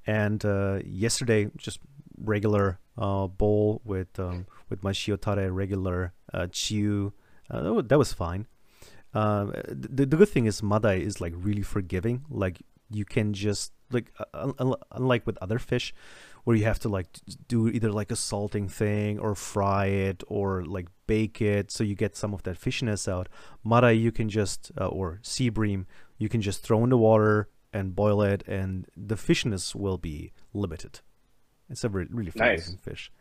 and 0.05 0.45
uh, 0.45 0.81
yesterday 0.85 1.49
just 1.57 1.79
regular 2.23 2.79
uh, 2.97 3.27
bowl 3.27 3.81
with 3.83 4.19
um, 4.19 4.45
with 4.69 4.83
my 4.83 4.91
shiotare, 4.91 5.53
regular 5.53 6.13
uh, 6.33 6.47
chiu. 6.51 7.13
Uh, 7.49 7.81
that 7.81 7.97
was 7.97 8.13
fine. 8.13 8.47
Uh, 9.13 9.45
the, 9.67 10.05
the 10.05 10.17
good 10.17 10.29
thing 10.29 10.45
is 10.45 10.63
madai 10.63 10.95
is 10.95 11.21
like 11.21 11.33
really 11.35 11.61
forgiving. 11.61 12.25
Like 12.29 12.61
you 12.89 13.05
can 13.05 13.33
just 13.33 13.73
like 13.91 14.11
uh, 14.33 14.51
unlike 14.91 15.27
with 15.27 15.37
other 15.41 15.59
fish, 15.59 15.93
where 16.43 16.55
you 16.55 16.63
have 16.63 16.79
to 16.79 16.89
like 16.89 17.07
do 17.47 17.67
either 17.67 17.91
like 17.91 18.11
a 18.11 18.15
salting 18.15 18.67
thing 18.67 19.19
or 19.19 19.35
fry 19.35 19.87
it 19.87 20.23
or 20.27 20.63
like 20.65 20.87
bake 21.05 21.41
it 21.41 21.69
so 21.69 21.83
you 21.83 21.95
get 21.95 22.15
some 22.15 22.33
of 22.33 22.43
that 22.43 22.59
fishiness 22.59 23.07
out. 23.07 23.29
Madai 23.63 23.91
you 23.91 24.11
can 24.11 24.29
just 24.29 24.71
uh, 24.79 24.87
or 24.87 25.19
sea 25.21 25.49
bream 25.49 25.85
you 26.17 26.29
can 26.29 26.41
just 26.41 26.63
throw 26.63 26.83
in 26.83 26.89
the 26.89 26.97
water 26.97 27.49
and 27.73 27.95
boil 27.95 28.21
it, 28.21 28.43
and 28.47 28.87
the 28.95 29.15
fishiness 29.15 29.75
will 29.75 29.97
be 29.97 30.31
limited. 30.53 31.01
It's 31.73 31.83
a 31.83 31.89
re- 31.89 32.07
really 32.09 32.31
nice. 32.35 32.75
fish. 32.81 33.11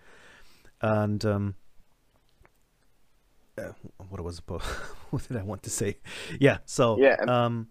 And 0.81 1.25
um, 1.25 1.55
uh, 3.59 3.73
what 4.09 4.21
was 4.21 4.41
what 5.11 5.27
did 5.29 5.37
I 5.37 5.43
want 5.43 5.63
to 5.65 5.71
say? 5.71 5.99
Yeah. 6.39 6.59
So 6.65 6.99
yeah. 6.99 7.17
Um, 7.27 7.69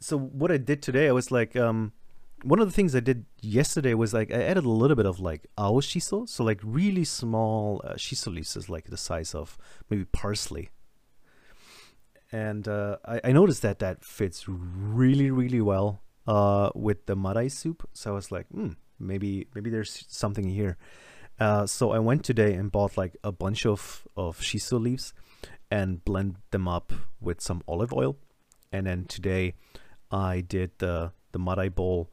so 0.00 0.18
what 0.18 0.52
I 0.52 0.58
did 0.58 0.82
today, 0.82 1.08
I 1.08 1.12
was 1.12 1.30
like, 1.30 1.56
um, 1.56 1.92
one 2.42 2.58
of 2.60 2.66
the 2.66 2.72
things 2.72 2.94
I 2.94 3.00
did 3.00 3.24
yesterday 3.40 3.94
was 3.94 4.12
like 4.12 4.30
I 4.30 4.42
added 4.42 4.64
a 4.64 4.68
little 4.68 4.96
bit 4.96 5.06
of 5.06 5.18
like 5.18 5.46
ao 5.56 5.80
shiso, 5.80 6.28
so 6.28 6.44
like 6.44 6.60
really 6.62 7.04
small 7.04 7.80
uh, 7.84 7.94
shiso 7.94 8.34
leaves, 8.34 8.56
is 8.56 8.68
like 8.68 8.90
the 8.90 8.98
size 8.98 9.34
of 9.34 9.56
maybe 9.88 10.04
parsley. 10.04 10.70
And 12.30 12.66
uh, 12.66 12.96
I, 13.06 13.20
I 13.24 13.32
noticed 13.32 13.62
that 13.62 13.78
that 13.78 14.04
fits 14.04 14.44
really, 14.48 15.30
really 15.30 15.60
well 15.60 16.02
uh, 16.26 16.70
with 16.74 17.06
the 17.06 17.14
madai 17.16 17.48
soup. 17.48 17.88
So 17.92 18.10
I 18.10 18.14
was 18.14 18.32
like, 18.32 18.46
hmm, 18.48 18.72
maybe 18.98 19.46
maybe 19.54 19.70
there's 19.70 20.04
something 20.08 20.48
here. 20.48 20.76
Uh, 21.38 21.66
so 21.66 21.90
I 21.90 21.98
went 21.98 22.24
today 22.24 22.54
and 22.54 22.70
bought 22.70 22.96
like 22.96 23.16
a 23.24 23.32
bunch 23.32 23.66
of 23.66 24.06
of 24.16 24.40
shiso 24.40 24.80
leaves 24.80 25.12
and 25.70 26.04
blend 26.04 26.36
them 26.50 26.68
up 26.68 26.92
with 27.20 27.40
some 27.40 27.62
olive 27.66 27.92
oil. 27.92 28.16
And 28.72 28.86
then 28.86 29.06
today 29.06 29.54
I 30.10 30.40
did 30.40 30.72
the 30.78 31.12
the 31.32 31.38
madai 31.38 31.68
bowl 31.68 32.10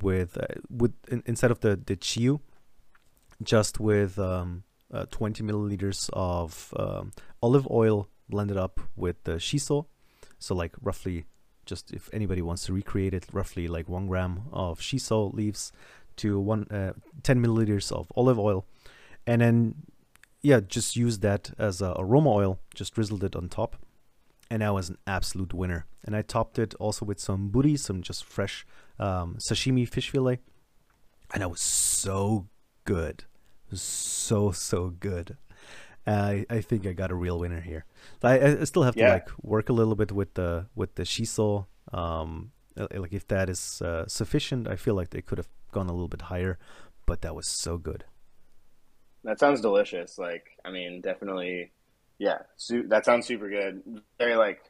with 0.00 0.36
uh, 0.38 0.46
with 0.68 0.92
in, 1.08 1.22
instead 1.26 1.50
of 1.50 1.60
the 1.60 1.76
the 1.76 1.96
chiu, 1.96 2.40
just 3.42 3.80
with 3.80 4.18
um, 4.18 4.64
uh, 4.92 5.06
20 5.10 5.42
milliliters 5.42 6.10
of 6.12 6.72
um, 6.76 7.12
olive 7.42 7.68
oil 7.70 8.08
blended 8.28 8.56
up 8.56 8.80
with 8.96 9.22
the 9.24 9.32
shiso. 9.32 9.86
So 10.38 10.54
like 10.54 10.74
roughly, 10.80 11.26
just 11.66 11.92
if 11.92 12.08
anybody 12.12 12.42
wants 12.42 12.64
to 12.66 12.72
recreate 12.72 13.14
it, 13.14 13.26
roughly 13.32 13.68
like 13.68 13.88
one 13.88 14.06
gram 14.06 14.42
of 14.52 14.80
shiso 14.80 15.32
leaves, 15.34 15.72
to 16.20 16.38
one 16.38 16.66
uh, 16.70 16.92
10 17.22 17.42
milliliters 17.42 17.92
of 17.92 18.10
olive 18.16 18.38
oil, 18.38 18.66
and 19.26 19.40
then 19.40 19.74
yeah, 20.42 20.60
just 20.60 20.96
use 20.96 21.18
that 21.18 21.52
as 21.58 21.82
a 21.82 21.94
aroma 21.98 22.30
oil. 22.30 22.58
Just 22.74 22.94
drizzled 22.94 23.24
it 23.24 23.36
on 23.36 23.48
top, 23.48 23.76
and 24.50 24.62
that 24.62 24.72
was 24.72 24.88
an 24.88 24.98
absolute 25.06 25.52
winner. 25.52 25.86
And 26.04 26.16
I 26.16 26.22
topped 26.22 26.58
it 26.58 26.74
also 26.80 27.04
with 27.04 27.20
some 27.20 27.50
buri, 27.50 27.78
some 27.78 28.02
just 28.02 28.24
fresh 28.24 28.66
um, 28.98 29.36
sashimi 29.38 29.88
fish 29.88 30.10
fillet, 30.10 30.40
and 31.32 31.42
that 31.42 31.50
was 31.50 31.60
so 31.60 32.48
good, 32.84 33.24
so 33.72 34.50
so 34.50 34.90
good. 34.90 35.36
I 36.06 36.46
I 36.48 36.60
think 36.60 36.86
I 36.86 36.92
got 36.92 37.10
a 37.10 37.14
real 37.14 37.38
winner 37.38 37.60
here. 37.60 37.84
I, 38.22 38.40
I 38.40 38.64
still 38.64 38.82
have 38.82 38.94
to 38.94 39.00
yeah. 39.00 39.12
like 39.14 39.28
work 39.42 39.68
a 39.68 39.74
little 39.74 39.94
bit 39.94 40.12
with 40.12 40.34
the 40.34 40.66
with 40.74 40.94
the 40.94 41.02
shiso. 41.02 41.66
Um, 41.92 42.52
like 42.94 43.12
if 43.12 43.26
that 43.28 43.48
is 43.48 43.82
uh, 43.82 44.06
sufficient, 44.06 44.68
I 44.68 44.76
feel 44.76 44.94
like 44.94 45.10
they 45.10 45.22
could 45.22 45.38
have 45.38 45.48
gone 45.72 45.88
a 45.88 45.92
little 45.92 46.08
bit 46.08 46.22
higher, 46.22 46.58
but 47.06 47.22
that 47.22 47.34
was 47.34 47.46
so 47.46 47.78
good. 47.78 48.04
That 49.24 49.38
sounds 49.38 49.60
delicious. 49.60 50.18
Like, 50.18 50.46
I 50.64 50.70
mean, 50.70 51.00
definitely, 51.00 51.72
yeah. 52.18 52.38
Su- 52.56 52.88
that 52.88 53.04
sounds 53.04 53.26
super 53.26 53.48
good. 53.48 53.82
Very 54.18 54.36
like 54.36 54.62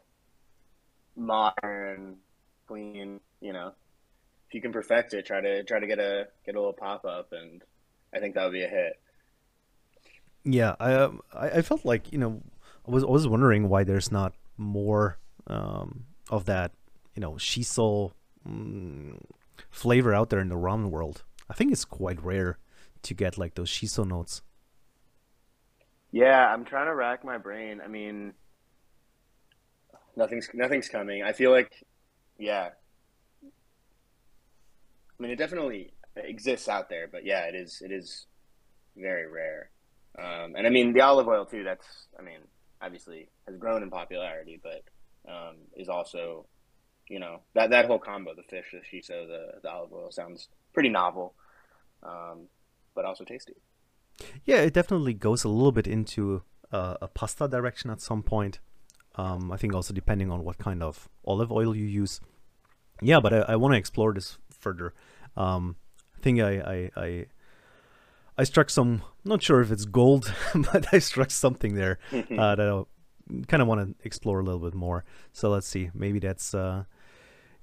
modern, 1.17 2.17
clean. 2.67 3.21
You 3.41 3.53
know, 3.53 3.73
if 4.49 4.55
you 4.55 4.61
can 4.61 4.73
perfect 4.73 5.15
it, 5.15 5.27
try 5.27 5.41
to 5.41 5.63
try 5.65 5.79
to 5.79 5.87
get 5.87 5.99
a 5.99 6.29
get 6.45 6.57
a 6.57 6.59
little 6.59 6.73
pop 6.73 7.05
up, 7.05 7.33
and 7.33 7.63
I 8.15 8.19
think 8.19 8.35
that 8.35 8.45
would 8.45 8.53
be 8.53 8.65
a 8.65 8.69
hit. 8.69 8.99
Yeah, 10.45 10.75
I 10.81 10.95
um, 10.95 11.21
I, 11.33 11.51
I 11.51 11.63
felt 11.63 11.85
like 11.85 12.13
you 12.13 12.19
know 12.19 12.43
I 12.87 12.91
was 12.91 13.05
I 13.05 13.09
was 13.09 13.29
wondering 13.29 13.69
why 13.69 13.85
there's 13.85 14.11
not 14.11 14.35
more 14.57 15.19
um, 15.47 16.07
of 16.29 16.47
that 16.47 16.73
you 17.15 17.21
know 17.21 17.33
shiso 17.33 18.13
mm, 18.47 19.19
flavor 19.71 20.15
out 20.15 20.31
there 20.31 20.41
in 20.41 20.49
the 20.49 20.55
ramen 20.57 20.91
world. 20.91 21.25
I 21.49 21.55
think 21.55 21.73
it's 21.73 21.85
quite 21.85 22.23
rare 22.23 22.59
to 23.03 23.15
get 23.15 23.39
like 23.39 23.55
those 23.55 23.71
shiso 23.71 24.07
notes. 24.07 24.43
Yeah, 26.13 26.53
I'm 26.53 26.65
trying 26.65 26.87
to 26.87 26.95
rack 26.95 27.25
my 27.25 27.39
brain. 27.39 27.81
I 27.85 27.89
mean, 27.89 28.35
nothing's 30.17 30.49
nothing's 30.55 30.89
coming. 30.89 31.23
I 31.23 31.33
feel 31.33 31.51
like, 31.51 31.73
yeah. 32.39 32.71
I 33.43 35.23
mean, 35.23 35.31
it 35.31 35.37
definitely 35.37 35.93
exists 36.17 36.69
out 36.69 36.89
there, 36.89 37.09
but 37.11 37.25
yeah, 37.25 37.45
it 37.45 37.55
is 37.55 37.83
it 37.85 37.93
is 37.93 38.27
very 38.97 39.31
rare. 39.31 39.71
Um, 40.19 40.55
and 40.57 40.67
I 40.67 40.71
mean, 40.71 40.93
the 40.93 41.03
olive 41.03 41.29
oil 41.29 41.45
too. 41.45 41.63
That's 41.63 41.87
I 42.19 42.23
mean, 42.23 42.41
obviously 42.83 43.29
has 43.47 43.57
grown 43.57 43.83
in 43.83 43.91
popularity, 43.91 44.61
but 44.63 44.83
um, 45.31 45.57
is 45.77 45.89
also 45.89 46.47
you 47.11 47.19
know 47.19 47.41
that 47.55 47.71
that 47.71 47.87
whole 47.87 47.99
combo 47.99 48.35
the 48.35 48.43
fish 48.45 48.67
the 48.73 48.79
shiso 48.79 49.27
the, 49.27 49.61
the 49.63 49.71
olive 49.71 49.93
oil 49.93 50.11
sounds 50.11 50.49
pretty 50.73 50.89
novel 50.89 51.35
um, 52.03 52.47
but 52.95 53.05
also 53.05 53.25
tasty. 53.25 53.55
Yeah 54.45 54.59
it 54.59 54.73
definitely 54.73 55.13
goes 55.13 55.45
a 55.45 55.49
little 55.49 55.73
bit 55.73 55.87
into 55.87 56.43
uh, 56.73 56.97
a 57.03 57.09
pasta 57.09 57.49
direction 57.49 57.91
at 57.91 58.01
some 58.01 58.23
point. 58.23 58.61
Um, 59.17 59.51
i 59.51 59.57
think 59.57 59.75
also 59.75 59.93
depending 59.93 60.31
on 60.31 60.45
what 60.45 60.59
kind 60.59 60.83
of 60.83 61.09
olive 61.27 61.51
oil 61.51 61.77
you 61.77 61.85
use. 61.85 62.21
Yeah 63.03 63.21
but 63.21 63.35
i, 63.35 63.41
I 63.53 63.57
want 63.57 63.75
to 63.75 63.79
explore 63.79 64.15
this 64.15 64.39
further. 64.51 64.95
Um, 65.37 65.77
i 66.17 66.23
think 66.23 66.41
I, 66.41 66.53
I, 66.61 66.91
I 66.97 67.27
I 68.39 68.45
struck 68.45 68.71
some, 68.71 69.03
not 69.23 69.43
sure 69.43 69.61
if 69.61 69.71
it's 69.71 69.85
gold, 69.85 70.33
but 70.55 70.95
I 70.95 70.99
struck 70.99 71.31
something 71.31 71.75
there 71.75 71.99
uh, 72.13 72.55
that 72.55 72.69
I 72.69 72.85
kind 73.49 73.61
of 73.63 73.69
want 73.69 73.99
to 73.99 74.07
explore 74.07 74.41
a 74.41 74.43
little 74.43 74.61
bit 74.61 74.73
more. 74.75 75.05
So 75.33 75.51
let's 75.51 75.67
see, 75.67 75.91
maybe 75.93 76.21
that's 76.21 76.55
uh, 76.55 76.85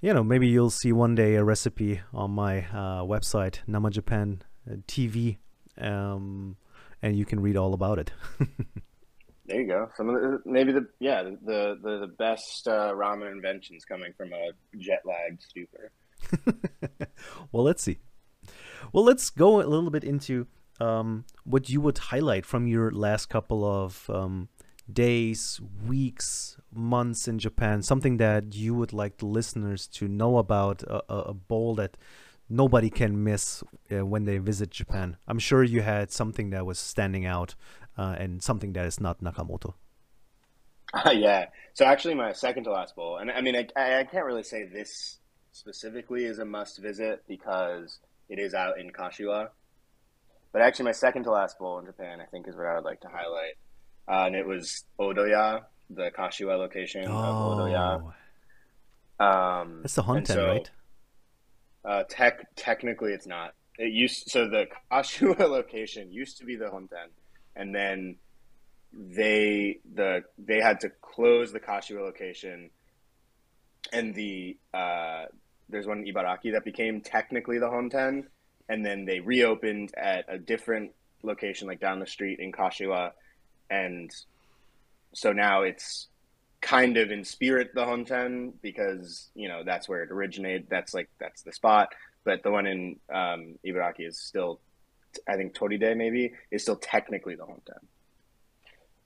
you 0.00 0.14
know, 0.14 0.22
maybe 0.22 0.46
you'll 0.46 0.70
see 0.70 0.92
one 0.92 1.14
day 1.14 1.34
a 1.34 1.44
recipe 1.44 2.00
on 2.12 2.30
my 2.30 2.60
uh, 2.66 3.02
website, 3.02 3.58
Nama 3.66 3.90
Japan 3.90 4.42
uh, 4.70 4.76
TV, 4.86 5.38
um, 5.76 6.56
and 7.02 7.16
you 7.16 7.24
can 7.24 7.40
read 7.40 7.56
all 7.56 7.74
about 7.74 7.98
it. 7.98 8.12
there 9.46 9.60
you 9.60 9.66
go. 9.66 9.90
Some 9.96 10.08
of 10.08 10.20
the 10.20 10.40
maybe 10.44 10.72
the 10.72 10.86
yeah 11.00 11.22
the 11.22 11.76
the 11.82 11.98
the 12.00 12.14
best 12.18 12.68
uh, 12.68 12.92
ramen 12.94 13.32
inventions 13.32 13.84
coming 13.84 14.12
from 14.16 14.32
a 14.32 14.50
jet 14.78 15.02
lagged 15.04 15.42
stupor. 15.42 15.90
well, 17.52 17.64
let's 17.64 17.82
see. 17.82 17.98
Well, 18.92 19.04
let's 19.04 19.30
go 19.30 19.60
a 19.60 19.66
little 19.66 19.90
bit 19.90 20.04
into 20.04 20.46
um, 20.80 21.24
what 21.44 21.68
you 21.68 21.80
would 21.80 21.98
highlight 21.98 22.46
from 22.46 22.68
your 22.68 22.92
last 22.92 23.26
couple 23.26 23.64
of 23.64 24.08
um, 24.08 24.48
days, 24.90 25.60
weeks, 25.86 26.56
months 26.72 27.28
in 27.28 27.38
Japan, 27.38 27.82
something 27.82 28.16
that 28.18 28.54
you 28.54 28.74
would 28.74 28.92
like 28.92 29.18
the 29.18 29.26
listeners 29.26 29.86
to 29.88 30.08
know 30.08 30.38
about, 30.38 30.82
a, 30.82 31.02
a 31.08 31.34
bowl 31.34 31.74
that 31.76 31.96
nobody 32.48 32.90
can 32.90 33.22
miss 33.22 33.62
uh, 33.90 34.04
when 34.04 34.24
they 34.24 34.38
visit 34.38 34.70
Japan. 34.70 35.16
I'm 35.26 35.38
sure 35.38 35.62
you 35.62 35.82
had 35.82 36.10
something 36.10 36.50
that 36.50 36.64
was 36.64 36.78
standing 36.78 37.26
out 37.26 37.54
uh, 37.96 38.16
and 38.18 38.42
something 38.42 38.72
that 38.74 38.86
is 38.86 39.00
not 39.00 39.22
Nakamoto. 39.22 39.74
Uh, 40.92 41.10
yeah. 41.14 41.46
So 41.74 41.84
actually, 41.84 42.14
my 42.14 42.32
second 42.32 42.64
to 42.64 42.72
last 42.72 42.96
bowl, 42.96 43.18
and 43.18 43.30
I 43.30 43.40
mean, 43.40 43.56
I, 43.56 44.00
I 44.00 44.04
can't 44.04 44.24
really 44.24 44.42
say 44.42 44.64
this 44.64 45.18
specifically 45.52 46.24
is 46.24 46.38
a 46.38 46.44
must 46.44 46.78
visit 46.78 47.22
because 47.28 47.98
it 48.28 48.38
is 48.38 48.54
out 48.54 48.78
in 48.78 48.90
Kashiwa. 48.90 49.48
But 50.52 50.62
actually, 50.62 50.86
my 50.86 50.92
second 50.92 51.24
to 51.24 51.30
last 51.30 51.58
bowl 51.58 51.78
in 51.78 51.86
Japan, 51.86 52.20
I 52.20 52.24
think, 52.24 52.48
is 52.48 52.56
what 52.56 52.66
I 52.66 52.74
would 52.74 52.84
like 52.84 53.00
to 53.02 53.08
highlight. 53.08 53.54
Uh, 54.08 54.24
and 54.26 54.34
it 54.34 54.46
was 54.46 54.84
Odoya, 54.98 55.64
the 55.90 56.10
Kashiwa 56.16 56.56
location 56.58 57.04
of 57.06 57.10
Odoya. 57.58 58.12
Oh, 59.20 59.24
Um, 59.24 59.80
that's 59.82 59.96
the 59.96 60.02
Honten, 60.02 60.26
so, 60.26 60.46
right? 60.46 60.70
Uh, 61.84 62.02
tech, 62.08 62.46
technically, 62.56 63.12
it's 63.12 63.26
not. 63.26 63.54
It 63.78 63.92
used 63.92 64.30
so 64.30 64.48
the 64.48 64.66
Kashiwa 64.92 65.38
location 65.40 66.10
used 66.12 66.38
to 66.38 66.44
be 66.44 66.56
the 66.56 66.66
Honten, 66.66 67.10
and 67.54 67.74
then 67.74 68.16
they 68.92 69.78
the 69.94 70.22
they 70.38 70.60
had 70.60 70.80
to 70.80 70.90
close 71.02 71.52
the 71.52 71.60
Kashiwa 71.60 72.00
location, 72.00 72.70
and 73.92 74.14
the 74.14 74.56
uh, 74.72 75.26
there's 75.68 75.86
one 75.86 75.98
in 76.06 76.14
Ibaraki 76.14 76.52
that 76.52 76.64
became 76.64 77.00
technically 77.02 77.58
the 77.58 77.66
Honten, 77.68 78.24
and 78.68 78.84
then 78.84 79.04
they 79.04 79.20
reopened 79.20 79.92
at 79.96 80.24
a 80.28 80.38
different 80.38 80.92
location, 81.22 81.68
like 81.68 81.80
down 81.80 81.98
the 82.00 82.06
street 82.06 82.38
in 82.40 82.52
Kashiwa, 82.52 83.12
and 83.70 84.10
so 85.14 85.32
now 85.32 85.62
it's 85.62 86.08
kind 86.60 86.96
of 86.96 87.10
in 87.10 87.24
spirit 87.24 87.70
the 87.74 87.84
Honten 87.84 88.52
because 88.62 89.30
you 89.34 89.48
know 89.48 89.62
that's 89.64 89.88
where 89.88 90.02
it 90.02 90.10
originated. 90.10 90.66
That's 90.68 90.94
like 90.94 91.08
that's 91.18 91.42
the 91.42 91.52
spot. 91.52 91.88
But 92.24 92.42
the 92.42 92.50
one 92.50 92.66
in 92.66 92.96
um, 93.12 93.54
Ibaraki 93.64 94.06
is 94.06 94.18
still, 94.18 94.60
I 95.26 95.36
think 95.36 95.54
Toride 95.54 95.96
maybe 95.96 96.32
is 96.50 96.62
still 96.62 96.76
technically 96.76 97.36
the 97.36 97.44
Honten. 97.44 97.80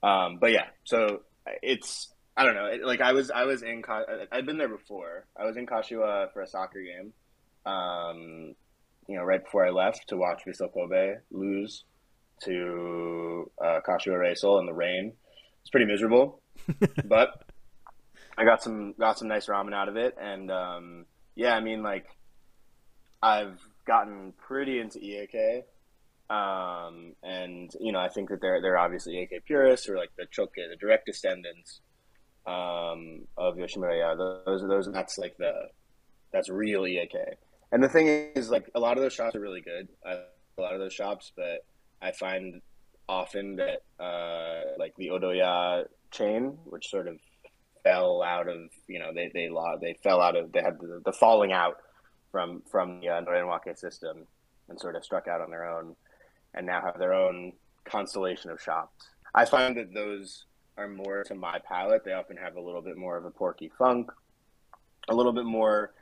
Um, 0.05 0.37
but 0.39 0.51
yeah, 0.51 0.65
so 0.83 1.21
it's 1.61 2.11
I 2.35 2.43
don't 2.45 2.55
know. 2.55 2.65
It, 2.65 2.83
like 2.83 3.01
I 3.01 3.13
was 3.13 3.31
I 3.31 3.43
was 3.45 3.63
in 3.63 3.83
I'd 4.31 4.45
been 4.45 4.57
there 4.57 4.67
before. 4.67 5.25
I 5.37 5.45
was 5.45 5.55
in 5.57 5.65
Kashiwa 5.65 6.33
for 6.33 6.41
a 6.41 6.47
soccer 6.47 6.81
game. 6.81 7.13
Um, 7.65 8.55
you 9.07 9.15
know, 9.15 9.23
right 9.23 9.43
before 9.43 9.65
I 9.65 9.69
left 9.69 10.09
to 10.09 10.17
watch 10.17 10.43
Vissel 10.45 10.73
Kobe 10.73 11.15
lose 11.31 11.83
to 12.43 13.51
uh, 13.63 13.79
Kashiwa 13.87 14.17
Reysol 14.17 14.59
in 14.59 14.65
the 14.65 14.73
rain. 14.73 15.13
It's 15.61 15.69
pretty 15.69 15.85
miserable, 15.85 16.41
but 17.05 17.43
I 18.37 18.45
got 18.45 18.61
some 18.61 18.93
got 18.99 19.17
some 19.17 19.27
nice 19.27 19.47
ramen 19.47 19.73
out 19.73 19.89
of 19.89 19.95
it, 19.95 20.15
and 20.19 20.51
um, 20.51 21.05
yeah, 21.35 21.55
I 21.55 21.61
mean 21.61 21.83
like 21.83 22.05
I've 23.21 23.59
gotten 23.87 24.33
pretty 24.37 24.79
into 24.79 24.99
iekei, 24.99 25.63
um, 26.29 27.13
and 27.23 27.71
you 27.79 27.91
know 27.91 27.99
I 27.99 28.09
think 28.09 28.29
that 28.29 28.41
they're 28.41 28.61
they're 28.61 28.77
obviously 28.77 29.15
iekei 29.15 29.43
purists 29.45 29.87
or 29.87 29.97
like 29.97 30.11
the 30.17 30.25
Chokkei, 30.25 30.69
the 30.69 30.77
direct 30.79 31.05
descendants 31.05 31.79
um, 32.45 33.27
of 33.37 33.55
Yoshimura. 33.55 33.97
Yeah, 33.97 34.15
those 34.45 34.63
are 34.63 34.67
those 34.67 34.89
that's 34.91 35.17
like 35.17 35.37
the 35.37 35.53
that's 36.31 36.49
real 36.49 36.81
iekei. 36.81 37.35
And 37.71 37.83
the 37.83 37.89
thing 37.89 38.07
is, 38.35 38.49
like 38.49 38.69
a 38.75 38.79
lot 38.79 38.97
of 38.97 39.03
those 39.03 39.13
shops 39.13 39.35
are 39.35 39.39
really 39.39 39.61
good. 39.61 39.87
I 40.05 40.19
a 40.57 40.61
lot 40.61 40.73
of 40.73 40.79
those 40.79 40.93
shops, 40.93 41.31
but 41.35 41.65
I 42.03 42.11
find 42.11 42.61
often 43.07 43.55
that 43.55 43.83
uh, 44.03 44.61
like 44.77 44.93
the 44.97 45.07
Odoya 45.07 45.85
chain, 46.11 46.57
which 46.65 46.89
sort 46.89 47.07
of 47.07 47.17
fell 47.83 48.21
out 48.21 48.47
of 48.47 48.57
you 48.87 48.99
know 48.99 49.11
they 49.13 49.31
they 49.33 49.49
law 49.49 49.75
they 49.81 49.95
fell 50.03 50.21
out 50.21 50.35
of 50.35 50.51
they 50.51 50.61
had 50.61 50.77
the, 50.79 51.01
the 51.05 51.13
falling 51.13 51.51
out 51.51 51.77
from 52.31 52.61
from 52.69 52.99
the 52.99 53.09
uh, 53.09 53.73
system 53.75 54.25
and 54.69 54.79
sort 54.79 54.95
of 54.95 55.03
struck 55.03 55.27
out 55.27 55.41
on 55.41 55.49
their 55.49 55.65
own, 55.65 55.95
and 56.53 56.65
now 56.65 56.81
have 56.81 56.99
their 56.99 57.13
own 57.13 57.53
constellation 57.85 58.49
of 58.49 58.61
shops. 58.61 59.07
I 59.33 59.45
find 59.45 59.75
that 59.77 59.93
those 59.93 60.45
are 60.77 60.87
more 60.87 61.23
to 61.23 61.35
my 61.35 61.59
palate. 61.59 62.03
They 62.03 62.13
often 62.13 62.37
have 62.37 62.55
a 62.55 62.61
little 62.61 62.81
bit 62.81 62.97
more 62.97 63.17
of 63.17 63.25
a 63.25 63.31
porky 63.31 63.71
funk, 63.77 64.11
a 65.09 65.15
little 65.15 65.33
bit 65.33 65.45
more 65.45 65.93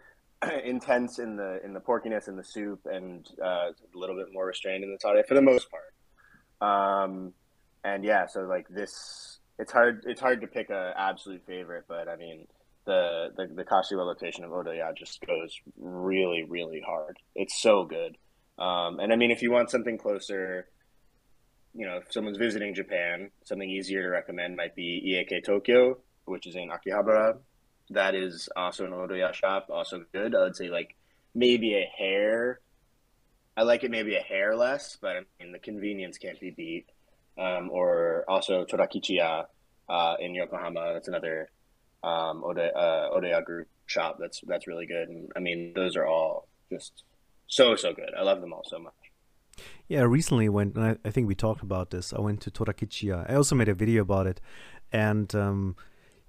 intense 0.66 1.20
in 1.20 1.36
the 1.36 1.60
in 1.64 1.74
the 1.74 1.80
porkiness 1.80 2.28
in 2.28 2.36
the 2.36 2.44
soup, 2.44 2.82
and 2.86 3.28
uh, 3.44 3.70
a 3.70 3.98
little 3.98 4.16
bit 4.16 4.28
more 4.34 4.46
restrained 4.46 4.84
in 4.84 4.92
the 4.92 4.98
tare 4.98 5.24
for 5.24 5.36
the 5.36 5.42
most 5.42 5.68
part. 5.70 5.84
Um, 6.62 7.34
and 7.84 8.04
yeah, 8.04 8.28
so 8.28 8.42
like 8.42 8.68
this, 8.70 9.40
it's 9.60 9.72
hard 9.72 10.04
it's 10.06 10.22
hard 10.22 10.42
to 10.42 10.48
pick 10.48 10.70
a 10.70 10.94
absolute 10.98 11.44
favorite, 11.46 11.86
but 11.88 12.08
I 12.08 12.16
mean 12.16 12.48
the 12.86 13.30
the, 13.36 13.48
the 13.54 13.64
Kashiwa 13.64 14.06
location 14.06 14.44
of 14.44 14.52
Odoya 14.52 14.96
just 14.98 15.22
goes 15.26 15.56
really 15.78 16.44
really 16.48 16.82
hard. 16.86 17.18
It's 17.36 17.62
so 17.62 17.86
good. 17.86 18.18
Um, 18.58 19.00
and 19.00 19.12
I 19.12 19.16
mean, 19.16 19.32
if 19.32 19.42
you 19.42 19.52
want 19.52 19.72
something 19.72 19.98
closer, 19.98 20.68
you 21.74 21.86
know, 21.86 21.98
if 21.98 22.12
someone's 22.12 22.38
visiting 22.38 22.76
Japan, 22.76 23.32
something 23.44 23.70
easier 23.70 24.04
to 24.04 24.10
recommend 24.10 24.56
might 24.56 24.76
be 24.76 25.26
Iekei 25.32 25.44
Tokyo, 25.44 25.98
which 26.26 26.46
is 26.46 26.56
in 26.56 26.70
Akihabara. 26.70 27.38
That 27.92 28.16
is 28.16 28.50
also 28.56 28.86
an 28.86 28.92
Odoya 28.92 29.34
shop, 29.34 29.68
also 29.70 30.06
good. 30.14 30.36
I 30.36 30.44
would 30.44 30.56
say 30.56 30.70
like 30.70 30.96
maybe 31.36 31.76
a 31.76 31.86
hair. 31.98 32.60
I 33.56 33.64
like 33.64 33.84
it 33.84 33.92
maybe 33.92 34.16
a 34.16 34.22
hair 34.22 34.56
less, 34.56 34.98
but 35.02 35.18
I 35.18 35.22
mean 35.40 35.52
the 35.52 35.60
convenience 35.60 36.18
can't 36.18 36.40
be 36.40 36.52
beat. 36.52 36.86
Um, 37.38 37.70
or 37.72 38.26
also 38.28 38.66
Torakichiya 38.66 39.46
uh, 39.90 40.16
in 40.20 40.36
Yokohama. 40.36 40.94
That's 40.94 41.08
another 41.08 41.50
um, 42.04 42.44
Ode, 42.44 42.60
uh, 42.60 43.10
Odoya 43.14 43.44
group 43.44 43.68
shop. 43.86 44.18
That's 44.20 44.42
that's 44.48 44.68
really 44.68 44.86
good. 44.86 45.10
And 45.10 45.32
I 45.36 45.40
mean 45.40 45.74
those 45.76 45.96
are 45.96 46.06
all 46.06 46.48
just 46.72 47.04
so 47.48 47.76
so 47.76 47.94
good. 47.94 48.12
I 48.18 48.24
love 48.24 48.42
them 48.42 48.54
all 48.54 48.64
so 48.66 48.80
much. 48.80 48.94
Yeah, 49.88 50.04
recently 50.04 50.48
when 50.48 50.74
I, 50.78 50.96
I 51.06 51.12
think 51.12 51.28
we 51.28 51.36
talked 51.36 51.62
about 51.62 51.92
this, 51.92 52.14
I 52.14 52.22
went 52.22 52.40
to 52.42 52.52
Torakichiya. 52.52 53.30
I 53.30 53.36
also 53.36 53.56
made 53.56 53.68
a 53.68 53.74
video 53.74 54.02
about 54.04 54.26
it, 54.26 54.40
and 54.92 55.34
um, 55.36 55.76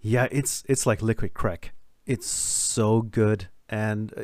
yeah, 0.03 0.27
it's 0.31 0.65
it's 0.69 0.85
like 0.85 1.01
liquid 1.01 1.33
crack. 1.33 1.73
It's 2.07 2.27
so 2.27 3.03
good, 3.03 3.49
and 3.69 4.13
uh, 4.17 4.23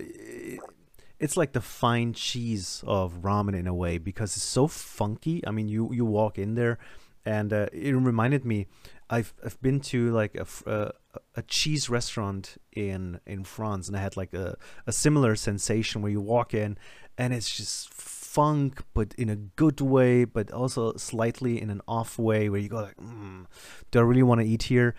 it's 1.20 1.36
like 1.36 1.52
the 1.52 1.60
fine 1.60 2.12
cheese 2.12 2.82
of 2.86 3.22
ramen 3.22 3.56
in 3.56 3.66
a 3.68 3.74
way 3.74 3.98
because 3.98 4.36
it's 4.36 4.44
so 4.44 4.66
funky. 4.66 5.42
I 5.46 5.52
mean, 5.52 5.68
you 5.68 5.92
you 5.92 6.04
walk 6.04 6.36
in 6.36 6.54
there, 6.54 6.78
and 7.24 7.52
uh, 7.52 7.66
it 7.72 7.94
reminded 7.94 8.44
me. 8.44 8.66
I've 9.08 9.32
I've 9.42 9.60
been 9.62 9.80
to 9.80 10.10
like 10.10 10.34
a, 10.34 10.46
uh, 10.68 10.90
a 11.36 11.42
cheese 11.42 11.88
restaurant 11.88 12.56
in 12.72 13.20
in 13.24 13.44
France, 13.44 13.86
and 13.86 13.96
I 13.96 14.00
had 14.00 14.16
like 14.16 14.34
a 14.34 14.56
a 14.86 14.92
similar 14.92 15.36
sensation 15.36 16.02
where 16.02 16.10
you 16.10 16.20
walk 16.20 16.54
in, 16.54 16.76
and 17.16 17.32
it's 17.32 17.56
just 17.56 17.88
funk, 17.94 18.82
but 18.94 19.14
in 19.14 19.30
a 19.30 19.36
good 19.36 19.80
way, 19.80 20.24
but 20.24 20.50
also 20.50 20.94
slightly 20.96 21.62
in 21.62 21.70
an 21.70 21.80
off 21.88 22.18
way 22.18 22.48
where 22.48 22.60
you 22.60 22.68
go 22.68 22.82
like, 22.82 22.96
mm, 22.96 23.46
do 23.90 23.98
I 23.98 24.02
really 24.02 24.22
want 24.22 24.40
to 24.40 24.46
eat 24.46 24.64
here? 24.64 24.94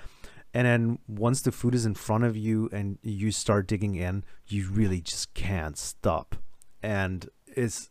And 0.53 0.65
then 0.65 0.99
once 1.07 1.41
the 1.41 1.51
food 1.51 1.75
is 1.75 1.85
in 1.85 1.93
front 1.93 2.23
of 2.23 2.35
you 2.35 2.69
and 2.71 2.97
you 3.03 3.31
start 3.31 3.67
digging 3.67 3.95
in, 3.95 4.23
you 4.47 4.67
really 4.69 5.01
just 5.01 5.33
can't 5.33 5.77
stop. 5.77 6.35
And 6.81 7.29
it's 7.45 7.89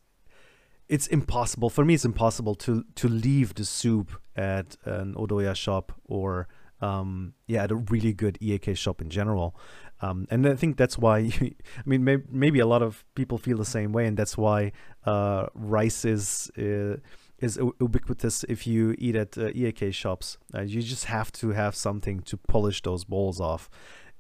it's 0.88 1.06
impossible 1.06 1.70
for 1.70 1.84
me. 1.84 1.94
It's 1.94 2.04
impossible 2.04 2.54
to 2.56 2.84
to 2.96 3.08
leave 3.08 3.54
the 3.54 3.64
soup 3.64 4.20
at 4.34 4.76
an 4.84 5.14
Odoya 5.14 5.54
shop 5.54 5.92
or 6.04 6.48
um, 6.80 7.34
yeah, 7.46 7.64
at 7.64 7.70
a 7.70 7.76
really 7.76 8.12
good 8.12 8.38
iekei 8.40 8.76
shop 8.76 9.00
in 9.00 9.10
general. 9.10 9.56
Um, 10.00 10.26
and 10.30 10.46
I 10.46 10.54
think 10.54 10.76
that's 10.76 10.96
why, 10.96 11.18
I 11.40 11.54
mean, 11.84 12.04
may, 12.04 12.18
maybe 12.30 12.60
a 12.60 12.66
lot 12.66 12.82
of 12.82 13.04
people 13.14 13.36
feel 13.36 13.58
the 13.58 13.64
same 13.64 13.92
way, 13.92 14.06
and 14.06 14.16
that's 14.16 14.38
why 14.38 14.72
uh, 15.04 15.46
rice 15.54 16.04
is 16.04 16.50
uh, 16.56 16.98
is 17.40 17.58
ubiquitous 17.80 18.44
if 18.48 18.66
you 18.66 18.94
eat 18.98 19.14
at 19.14 19.38
uh, 19.38 19.50
iekei 19.50 19.92
shops. 19.92 20.38
Uh, 20.54 20.62
you 20.62 20.82
just 20.82 21.04
have 21.04 21.30
to 21.32 21.50
have 21.50 21.74
something 21.74 22.20
to 22.20 22.36
polish 22.36 22.82
those 22.82 23.04
bowls 23.04 23.40
off, 23.40 23.70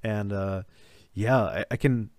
and 0.02 0.32
uh, 0.32 0.62
yeah, 1.12 1.40
I, 1.40 1.64
I, 1.72 1.76
can 1.76 2.10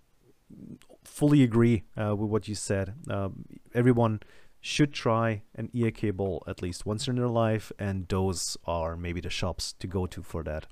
fully 1.04 1.44
agree 1.44 1.84
uh, 1.98 2.16
with 2.16 2.30
what 2.30 2.48
you 2.48 2.56
said. 2.56 2.96
Um, 3.10 3.46
everyone 3.74 4.22
should 4.62 4.94
try 4.94 5.44
an 5.56 5.70
iekei 5.74 6.14
bowl 6.14 6.44
at 6.48 6.62
least 6.62 6.86
once 6.86 7.08
in 7.08 7.16
their 7.16 7.28
life, 7.28 7.72
and 7.80 8.08
those 8.10 8.58
are 8.66 8.98
maybe 8.98 9.22
the 9.22 9.30
shops 9.30 9.74
to 9.80 9.88
go 9.88 10.06
to 10.08 10.22
for 10.22 10.44
that. 10.44 10.68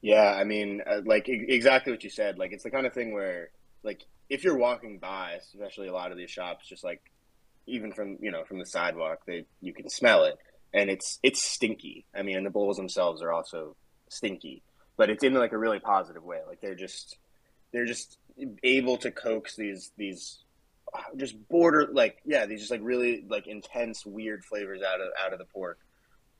Yeah, 0.00 0.36
I 0.38 0.44
mean, 0.44 0.82
uh, 0.86 1.00
like 1.04 1.28
exactly 1.28 1.92
what 1.92 2.04
you 2.04 2.10
said. 2.10 2.38
Like 2.38 2.52
it's 2.52 2.62
the 2.62 2.70
kind 2.70 2.86
of 2.86 2.92
thing 2.92 3.12
where, 3.12 3.50
like, 3.82 4.06
if 4.30 4.44
you're 4.44 4.56
walking 4.56 4.98
by, 4.98 5.32
especially 5.32 5.88
a 5.88 5.92
lot 5.92 6.12
of 6.12 6.18
these 6.18 6.30
shops, 6.30 6.68
just 6.68 6.84
like 6.84 7.02
even 7.68 7.92
from 7.92 8.18
you 8.20 8.30
know 8.30 8.44
from 8.44 8.58
the 8.58 8.66
sidewalk, 8.66 9.20
they 9.26 9.44
you 9.60 9.72
can 9.72 9.88
smell 9.88 10.24
it, 10.24 10.36
and 10.72 10.90
it's 10.90 11.18
it's 11.22 11.42
stinky. 11.42 12.06
I 12.14 12.22
mean, 12.22 12.36
and 12.36 12.46
the 12.46 12.50
bowls 12.50 12.76
themselves 12.76 13.22
are 13.22 13.32
also 13.32 13.76
stinky, 14.08 14.62
but 14.96 15.10
it's 15.10 15.24
in 15.24 15.34
like 15.34 15.52
a 15.52 15.58
really 15.58 15.80
positive 15.80 16.24
way. 16.24 16.40
Like 16.46 16.60
they're 16.60 16.74
just 16.74 17.18
they're 17.72 17.86
just 17.86 18.18
able 18.62 18.96
to 18.98 19.10
coax 19.10 19.56
these 19.56 19.92
these 19.96 20.38
just 21.16 21.36
border 21.48 21.86
like 21.92 22.16
yeah 22.24 22.46
these 22.46 22.60
just 22.60 22.70
like 22.70 22.80
really 22.82 23.22
like 23.28 23.46
intense 23.46 24.06
weird 24.06 24.42
flavors 24.42 24.80
out 24.82 25.02
of 25.02 25.08
out 25.22 25.34
of 25.34 25.38
the 25.38 25.44
pork 25.44 25.78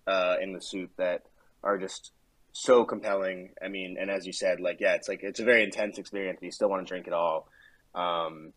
uh, 0.06 0.36
in 0.40 0.52
the 0.54 0.60
soup 0.60 0.90
that 0.96 1.22
are 1.62 1.76
just 1.76 2.12
so 2.52 2.84
compelling. 2.84 3.50
I 3.62 3.68
mean, 3.68 3.96
and 4.00 4.10
as 4.10 4.26
you 4.26 4.32
said, 4.32 4.60
like 4.60 4.80
yeah, 4.80 4.94
it's 4.94 5.08
like 5.08 5.22
it's 5.22 5.40
a 5.40 5.44
very 5.44 5.62
intense 5.62 5.98
experience. 5.98 6.38
But 6.40 6.46
you 6.46 6.52
still 6.52 6.68
want 6.68 6.86
to 6.86 6.90
drink 6.90 7.06
it 7.06 7.12
all, 7.12 7.48
um, 7.94 8.52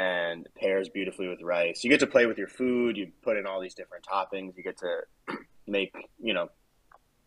and 0.00 0.46
pairs 0.56 0.88
beautifully 0.88 1.28
with 1.28 1.42
rice. 1.42 1.84
You 1.84 1.90
get 1.90 2.00
to 2.00 2.06
play 2.06 2.26
with 2.26 2.38
your 2.38 2.48
food. 2.48 2.96
You 2.96 3.12
put 3.22 3.36
in 3.36 3.46
all 3.46 3.60
these 3.60 3.74
different 3.74 4.06
toppings. 4.10 4.56
You 4.56 4.62
get 4.62 4.78
to 4.78 5.00
make 5.66 5.92
you 6.18 6.34
know, 6.34 6.48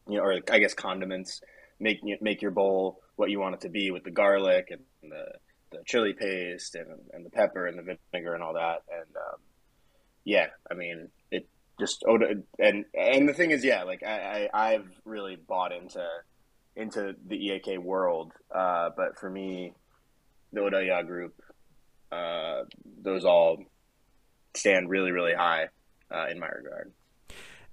you 0.07 0.17
know, 0.17 0.23
or 0.23 0.39
I 0.49 0.59
guess 0.59 0.73
condiments. 0.73 1.41
Make 1.79 1.99
make 2.21 2.41
your 2.41 2.51
bowl 2.51 2.99
what 3.15 3.29
you 3.29 3.39
want 3.39 3.55
it 3.55 3.61
to 3.61 3.69
be 3.69 3.91
with 3.91 4.03
the 4.03 4.11
garlic 4.11 4.67
and 4.71 4.81
the 5.11 5.25
the 5.71 5.83
chili 5.85 6.13
paste 6.13 6.75
and 6.75 6.87
and 7.13 7.25
the 7.25 7.29
pepper 7.29 7.67
and 7.67 7.77
the 7.77 7.97
vinegar 8.11 8.33
and 8.33 8.43
all 8.43 8.53
that. 8.53 8.83
And 8.89 9.15
um, 9.15 9.39
yeah, 10.23 10.47
I 10.69 10.73
mean 10.73 11.09
it 11.31 11.47
just 11.79 12.03
and 12.07 12.85
and 12.93 13.29
the 13.29 13.33
thing 13.33 13.51
is, 13.51 13.63
yeah, 13.63 13.83
like 13.83 14.03
I, 14.03 14.49
I 14.53 14.73
I've 14.73 14.89
really 15.05 15.35
bought 15.35 15.71
into 15.73 16.05
into 16.75 17.13
the 17.27 17.35
iekei 17.35 17.77
world, 17.77 18.31
uh, 18.53 18.89
but 18.95 19.19
for 19.19 19.29
me, 19.29 19.73
the 20.53 20.61
Odoya 20.61 21.05
group, 21.05 21.35
uh, 22.13 22.63
those 23.01 23.25
all 23.25 23.63
stand 24.55 24.89
really 24.89 25.11
really 25.11 25.33
high 25.33 25.69
uh, 26.11 26.27
in 26.29 26.39
my 26.39 26.47
regard. 26.47 26.91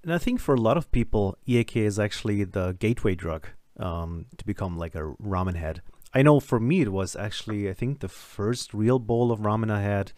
And 0.03 0.15
I 0.15 0.19
think 0.19 0.41
for 0.41 0.55
a 0.55 0.61
lot 0.61 0.77
of 0.79 0.91
people, 0.93 1.37
iekei 1.47 1.85
is 1.85 1.99
actually 1.99 2.45
the 2.45 2.73
gateway 2.79 3.15
drug 3.15 3.49
um, 3.79 4.27
to 4.39 4.45
become 4.47 4.79
like 4.79 4.95
a 4.95 5.15
ramen 5.23 5.57
head. 5.57 5.83
I 6.15 6.23
know 6.23 6.41
for 6.41 6.59
me 6.59 6.81
it 6.81 6.93
was 6.93 7.15
actually 7.15 7.69
I 7.69 7.75
think 7.75 8.01
the 8.01 8.09
first 8.09 8.75
real 8.75 8.99
bowl 8.99 9.31
of 9.31 9.41
ramen 9.41 9.71
I 9.71 9.83
had 9.83 10.13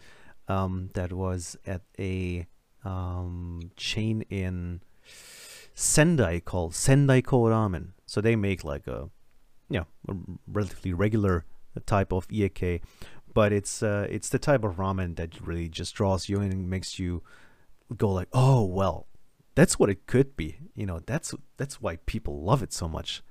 um, 0.47 0.89
that 0.93 1.13
was 1.13 1.57
at 1.65 1.81
a 1.99 2.47
um, 2.83 3.71
chain 3.75 4.23
in 4.29 4.81
Sendai 5.75 6.39
called 6.39 6.75
Sendai 6.75 7.21
Ko 7.21 7.43
Ramen. 7.43 7.89
So 8.05 8.21
they 8.21 8.35
make 8.35 8.63
like 8.63 8.87
a 8.87 9.09
yeah 9.69 9.85
a 10.07 10.15
relatively 10.47 10.93
regular 10.93 11.45
type 11.85 12.11
of 12.13 12.27
iekei, 12.27 12.81
but 13.33 13.51
it's 13.51 13.83
uh, 13.83 14.07
it's 14.09 14.29
the 14.29 14.39
type 14.39 14.63
of 14.63 14.75
ramen 14.75 15.15
that 15.15 15.39
really 15.45 15.69
just 15.69 15.95
draws 15.95 16.29
you 16.29 16.41
in 16.41 16.51
and 16.51 16.69
makes 16.69 16.99
you 16.99 17.23
go 17.95 18.09
like 18.09 18.29
oh 18.33 18.63
well 18.63 19.07
that's 19.55 19.77
what 19.77 19.89
it 19.89 20.07
could 20.07 20.35
be. 20.35 20.57
You 20.75 20.85
know 20.85 20.99
that's 21.05 21.33
that's 21.57 21.81
why 21.81 21.97
people 22.05 22.43
love 22.43 22.63
it 22.63 22.73
so 22.73 22.87
much. 22.87 23.23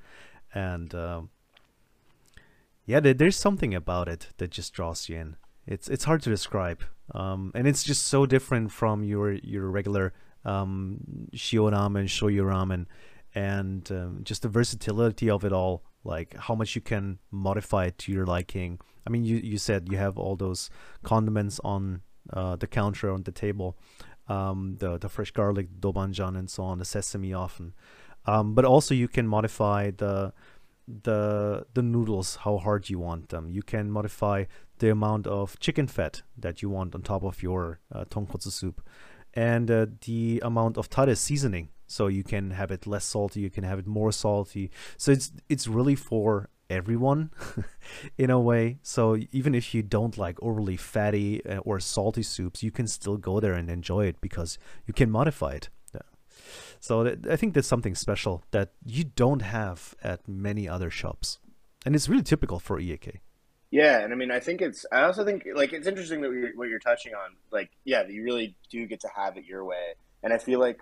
And 0.55 0.95
um, 0.95 1.31
yeah 2.87 3.01
there, 3.01 3.15
there's 3.15 3.37
something 3.37 3.75
about 3.75 4.09
it 4.09 4.29
that 4.39 4.51
just 4.51 4.73
draws 4.73 5.09
you 5.09 5.17
in. 5.17 5.37
It's 5.67 5.89
it's 5.89 6.05
hard 6.05 6.23
to 6.23 6.31
describe. 6.31 6.83
Um, 7.15 7.53
and 7.55 7.67
it's 7.67 7.83
just 7.83 8.07
so 8.07 8.27
different 8.27 8.73
from 8.73 9.05
your 9.05 9.33
your 9.33 9.69
regular 9.69 10.13
um, 10.45 11.29
shio 11.35 11.71
ramen 11.73 12.05
shoyu 12.05 12.45
ramen 12.45 12.87
and 13.35 13.91
um, 13.91 14.21
just 14.23 14.43
the 14.43 14.49
versatility 14.49 15.31
of 15.31 15.45
it 15.45 15.53
all 15.53 15.85
like 16.05 16.37
how 16.37 16.55
much 16.55 16.75
you 16.75 16.81
can 16.81 17.19
modify 17.31 17.87
it 17.87 17.99
to 17.99 18.13
your 18.13 18.27
liking 18.27 18.79
i 19.07 19.11
mean 19.11 19.25
you, 19.25 19.37
you 19.37 19.59
said 19.59 19.89
you 19.91 19.97
have 19.97 20.19
all 20.19 20.37
those 20.37 20.71
condiments 21.03 21.61
on 21.65 22.03
uh, 22.33 22.55
the 22.57 22.67
counter 22.67 23.11
on 23.11 23.23
the 23.25 23.33
table 23.33 23.77
um, 24.29 24.77
the 24.79 24.99
the 24.99 25.09
fresh 25.09 25.31
garlic, 25.31 25.69
dobanjan, 25.81 26.37
and 26.39 26.51
so 26.51 26.65
on, 26.65 26.79
the 26.79 26.85
sesame 26.85 27.33
often. 27.33 27.75
Um, 28.27 28.55
but 28.55 28.65
also 28.65 28.95
you 28.95 29.09
can 29.09 29.27
modify 29.27 29.91
the 29.91 30.33
the 30.87 31.67
the 31.75 31.83
noodles 31.83 32.37
how 32.37 32.59
hard 32.59 32.89
you 32.89 32.99
want 32.99 33.29
them. 33.29 33.51
You 33.51 33.63
can 33.63 33.91
modify 33.91 34.45
the 34.79 34.91
amount 34.91 35.27
of 35.27 35.59
chicken 35.61 35.87
fat 35.87 36.23
that 36.37 36.63
you 36.63 36.69
want 36.71 36.95
on 36.95 37.03
top 37.03 37.23
of 37.25 37.43
your 37.43 37.81
uh, 37.93 38.05
tonkotsu 38.05 38.51
soup, 38.51 38.81
and 39.35 39.71
uh, 39.71 39.87
the 40.07 40.41
amount 40.45 40.77
of 40.79 40.89
tare 40.89 41.15
seasoning. 41.15 41.69
So 41.93 42.07
you 42.07 42.25
can 42.25 42.53
have 42.53 42.71
it 42.71 42.87
less 42.87 43.05
salty, 43.05 43.41
you 43.41 43.51
can 43.51 43.65
have 43.65 43.79
it 43.79 43.87
more 43.87 44.13
salty. 44.13 44.71
So 44.97 45.13
it's 45.13 45.33
it's 45.49 45.67
really 45.69 45.95
for 45.95 46.49
everyone 46.71 47.31
in 48.19 48.31
a 48.31 48.41
way. 48.41 48.79
So 48.83 49.19
even 49.31 49.55
if 49.55 49.75
you 49.75 49.83
don't 49.83 50.17
like 50.17 50.39
overly 50.43 50.79
fatty 50.79 51.45
uh, 51.45 51.59
or 51.59 51.81
salty 51.81 52.23
soups, 52.23 52.63
you 52.63 52.71
can 52.71 52.87
still 52.87 53.19
go 53.19 53.41
there 53.41 53.53
and 53.53 53.69
enjoy 53.71 54.07
it 54.07 54.21
because 54.21 54.59
you 54.87 54.95
can 54.95 55.11
modify 55.11 55.53
it. 55.53 55.69
So 56.81 57.17
I 57.31 57.37
think 57.37 57.55
that's 57.55 57.69
something 57.69 57.95
special 57.95 58.43
that 58.51 58.73
you 58.85 59.05
don't 59.05 59.43
have 59.43 59.95
at 60.03 60.27
many 60.27 60.69
other 60.69 60.91
shops, 60.91 61.39
and 61.87 61.95
it's 61.95 62.09
really 62.09 62.25
typical 62.25 62.59
for 62.59 62.81
iekei. 62.81 63.21
Yeah, 63.71 64.01
and 64.01 64.13
I 64.13 64.17
mean, 64.17 64.33
I 64.33 64.41
think 64.41 64.61
it's. 64.61 64.85
I 64.91 65.03
also 65.03 65.25
think 65.25 65.47
like 65.55 65.73
it's 65.73 65.87
interesting 65.87 66.21
that 66.23 66.33
you're, 66.33 66.51
what 66.57 66.69
you're 66.69 66.81
touching 66.81 67.15
on. 67.15 67.37
Like, 67.53 67.71
yeah, 67.85 68.07
you 68.09 68.25
really 68.25 68.57
do 68.69 68.85
get 68.87 69.01
to 69.01 69.09
have 69.15 69.37
it 69.37 69.45
your 69.45 69.65
way, 69.65 69.95
and 70.25 70.33
I 70.33 70.39
feel 70.39 70.59
like, 70.59 70.81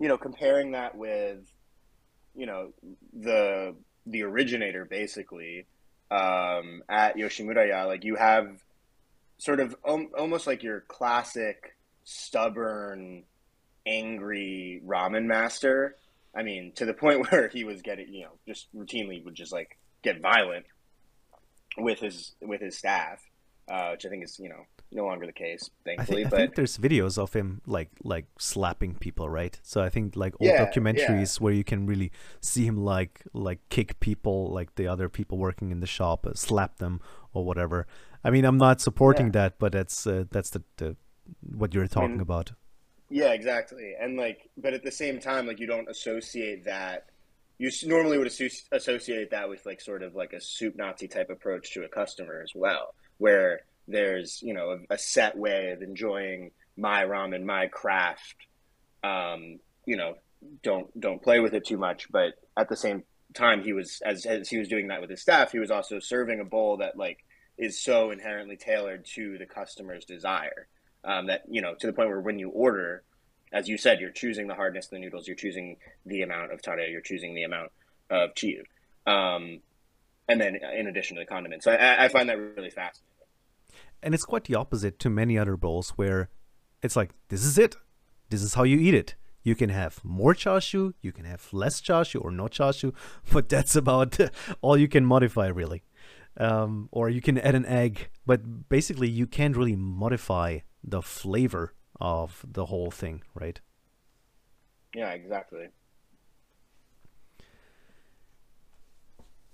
you 0.00 0.08
know, 0.08 0.16
comparing 0.16 0.72
that 0.72 0.96
with, 0.96 1.46
you 2.34 2.46
know, 2.46 2.72
the 3.12 3.76
the 4.06 4.22
originator 4.22 4.84
basically 4.86 5.66
um, 6.10 6.82
at 6.88 7.16
Yoshimuraya, 7.16 7.86
like 7.86 8.02
you 8.02 8.16
have 8.16 8.62
sort 9.38 9.60
of 9.60 9.76
um, 9.86 10.08
almost 10.18 10.46
like 10.46 10.62
your 10.62 10.80
classic 10.80 11.76
stubborn, 12.04 13.24
angry 13.86 14.82
ramen 14.84 15.26
master. 15.26 15.96
I 16.34 16.42
mean, 16.42 16.72
to 16.76 16.86
the 16.86 16.94
point 16.94 17.26
where 17.30 17.48
he 17.48 17.64
was 17.64 17.82
getting, 17.82 18.12
you 18.12 18.24
know, 18.24 18.32
just 18.48 18.74
routinely 18.74 19.22
would 19.24 19.34
just 19.34 19.52
like 19.52 19.78
get 20.02 20.20
violent 20.20 20.64
with 21.76 22.00
his 22.00 22.34
with 22.40 22.62
his 22.62 22.76
staff, 22.76 23.20
uh, 23.70 23.90
which 23.90 24.06
I 24.06 24.08
think 24.08 24.24
is 24.24 24.38
you 24.38 24.48
know 24.48 24.64
no 24.92 25.04
longer 25.04 25.26
the 25.26 25.32
case, 25.32 25.70
thankfully. 25.84 26.22
I 26.22 26.28
think, 26.28 26.30
but 26.30 26.36
I 26.36 26.42
think 26.42 26.54
there's 26.56 26.76
videos 26.78 27.18
of 27.18 27.32
him 27.32 27.60
like 27.66 27.90
like 28.02 28.26
slapping 28.38 28.94
people, 28.94 29.28
right? 29.28 29.58
So 29.62 29.82
I 29.82 29.88
think 29.88 30.16
like 30.16 30.34
old 30.40 30.50
yeah, 30.50 30.64
documentaries 30.64 31.38
yeah. 31.38 31.44
where 31.44 31.52
you 31.52 31.64
can 31.64 31.86
really 31.86 32.10
see 32.40 32.66
him 32.66 32.76
like 32.76 33.22
like 33.32 33.60
kick 33.68 34.00
people, 34.00 34.50
like 34.52 34.74
the 34.74 34.86
other 34.86 35.08
people 35.08 35.38
working 35.38 35.70
in 35.70 35.80
the 35.80 35.86
shop, 35.86 36.26
uh, 36.26 36.34
slap 36.34 36.78
them 36.78 37.00
or 37.32 37.44
whatever. 37.44 37.86
I 38.24 38.30
mean, 38.30 38.44
I'm 38.44 38.58
not 38.58 38.80
supporting 38.80 39.26
yeah. 39.26 39.32
that, 39.32 39.58
but 39.58 39.72
that's 39.72 40.06
uh, 40.06 40.24
that's 40.30 40.50
the, 40.50 40.62
the 40.76 40.96
what 41.40 41.74
you're 41.74 41.86
talking 41.86 42.10
I 42.10 42.12
mean, 42.14 42.20
about. 42.20 42.52
Yeah, 43.08 43.32
exactly. 43.32 43.94
And 44.00 44.16
like, 44.16 44.50
but 44.56 44.74
at 44.74 44.84
the 44.84 44.92
same 44.92 45.20
time, 45.20 45.46
like 45.46 45.60
you 45.60 45.66
don't 45.66 45.88
associate 45.88 46.64
that. 46.64 47.06
You 47.58 47.70
normally 47.84 48.16
would 48.16 48.32
associate 48.72 49.30
that 49.32 49.48
with 49.48 49.66
like 49.66 49.82
sort 49.82 50.02
of 50.02 50.14
like 50.14 50.32
a 50.32 50.40
soup 50.40 50.76
Nazi 50.76 51.06
type 51.06 51.28
approach 51.28 51.74
to 51.74 51.84
a 51.84 51.88
customer 51.88 52.40
as 52.42 52.52
well, 52.54 52.94
where 53.18 53.60
there's 53.90 54.42
you 54.42 54.54
know 54.54 54.70
a, 54.90 54.94
a 54.94 54.98
set 54.98 55.36
way 55.36 55.70
of 55.70 55.82
enjoying 55.82 56.50
my 56.76 57.04
ramen, 57.04 57.44
my 57.44 57.66
craft. 57.66 58.36
Um, 59.02 59.60
you 59.86 59.96
know, 59.96 60.16
don't 60.62 60.98
don't 60.98 61.22
play 61.22 61.40
with 61.40 61.54
it 61.54 61.64
too 61.66 61.78
much, 61.78 62.10
but 62.10 62.34
at 62.56 62.68
the 62.68 62.76
same 62.76 63.04
time, 63.34 63.62
he 63.62 63.72
was 63.72 64.00
as 64.04 64.26
as 64.26 64.48
he 64.48 64.58
was 64.58 64.68
doing 64.68 64.88
that 64.88 65.00
with 65.00 65.10
his 65.10 65.20
staff, 65.20 65.52
he 65.52 65.58
was 65.58 65.70
also 65.70 65.98
serving 65.98 66.40
a 66.40 66.44
bowl 66.44 66.78
that 66.78 66.96
like 66.96 67.24
is 67.58 67.78
so 67.78 68.10
inherently 68.10 68.56
tailored 68.56 69.04
to 69.04 69.38
the 69.38 69.46
customer's 69.46 70.04
desire. 70.04 70.66
Um, 71.02 71.26
that 71.26 71.42
you 71.48 71.62
know 71.62 71.74
to 71.74 71.86
the 71.86 71.92
point 71.92 72.08
where 72.08 72.20
when 72.20 72.38
you 72.38 72.50
order 72.50 73.02
as 73.52 73.68
you 73.68 73.78
said 73.78 74.00
you're 74.00 74.10
choosing 74.10 74.48
the 74.48 74.54
hardness 74.54 74.84
of 74.84 74.90
the 74.90 74.98
noodles 74.98 75.26
you're 75.26 75.34
choosing 75.34 75.78
the 76.04 76.20
amount 76.20 76.52
of 76.52 76.60
tare 76.60 76.86
you're 76.88 77.00
choosing 77.00 77.34
the 77.34 77.44
amount 77.44 77.72
of 78.10 78.34
chiyu 78.34 78.60
um, 79.06 79.60
and 80.28 80.40
then 80.40 80.56
in 80.56 80.86
addition 80.86 81.16
to 81.16 81.22
the 81.22 81.26
condiments. 81.26 81.64
So 81.64 81.72
I, 81.72 82.04
I, 82.04 82.08
find 82.08 82.28
that 82.28 82.38
really 82.38 82.70
fascinating 82.70 83.09
and 84.02 84.14
it's 84.14 84.24
quite 84.24 84.44
the 84.44 84.54
opposite 84.54 84.98
to 85.00 85.10
many 85.10 85.38
other 85.38 85.56
bowls 85.56 85.90
where 85.90 86.28
it's 86.82 86.96
like, 86.96 87.10
this 87.28 87.44
is 87.44 87.58
it. 87.58 87.76
This 88.30 88.42
is 88.42 88.54
how 88.54 88.62
you 88.62 88.78
eat 88.78 88.94
it. 88.94 89.14
You 89.42 89.54
can 89.54 89.70
have 89.70 90.04
more 90.04 90.34
chashu, 90.34 90.92
you 91.00 91.12
can 91.12 91.24
have 91.24 91.48
less 91.52 91.80
chashu 91.80 92.22
or 92.22 92.30
no 92.30 92.44
chashu, 92.44 92.94
but 93.32 93.48
that's 93.48 93.74
about 93.74 94.18
all 94.60 94.76
you 94.76 94.88
can 94.88 95.04
modify 95.04 95.46
really. 95.48 95.82
Um, 96.36 96.88
or 96.92 97.10
you 97.10 97.20
can 97.20 97.38
add 97.38 97.54
an 97.54 97.66
egg, 97.66 98.08
but 98.24 98.68
basically 98.68 99.08
you 99.08 99.26
can't 99.26 99.56
really 99.56 99.76
modify 99.76 100.60
the 100.82 101.02
flavor 101.02 101.74
of 102.00 102.44
the 102.48 102.66
whole 102.66 102.90
thing, 102.90 103.22
right? 103.34 103.60
Yeah, 104.94 105.10
exactly. 105.10 105.68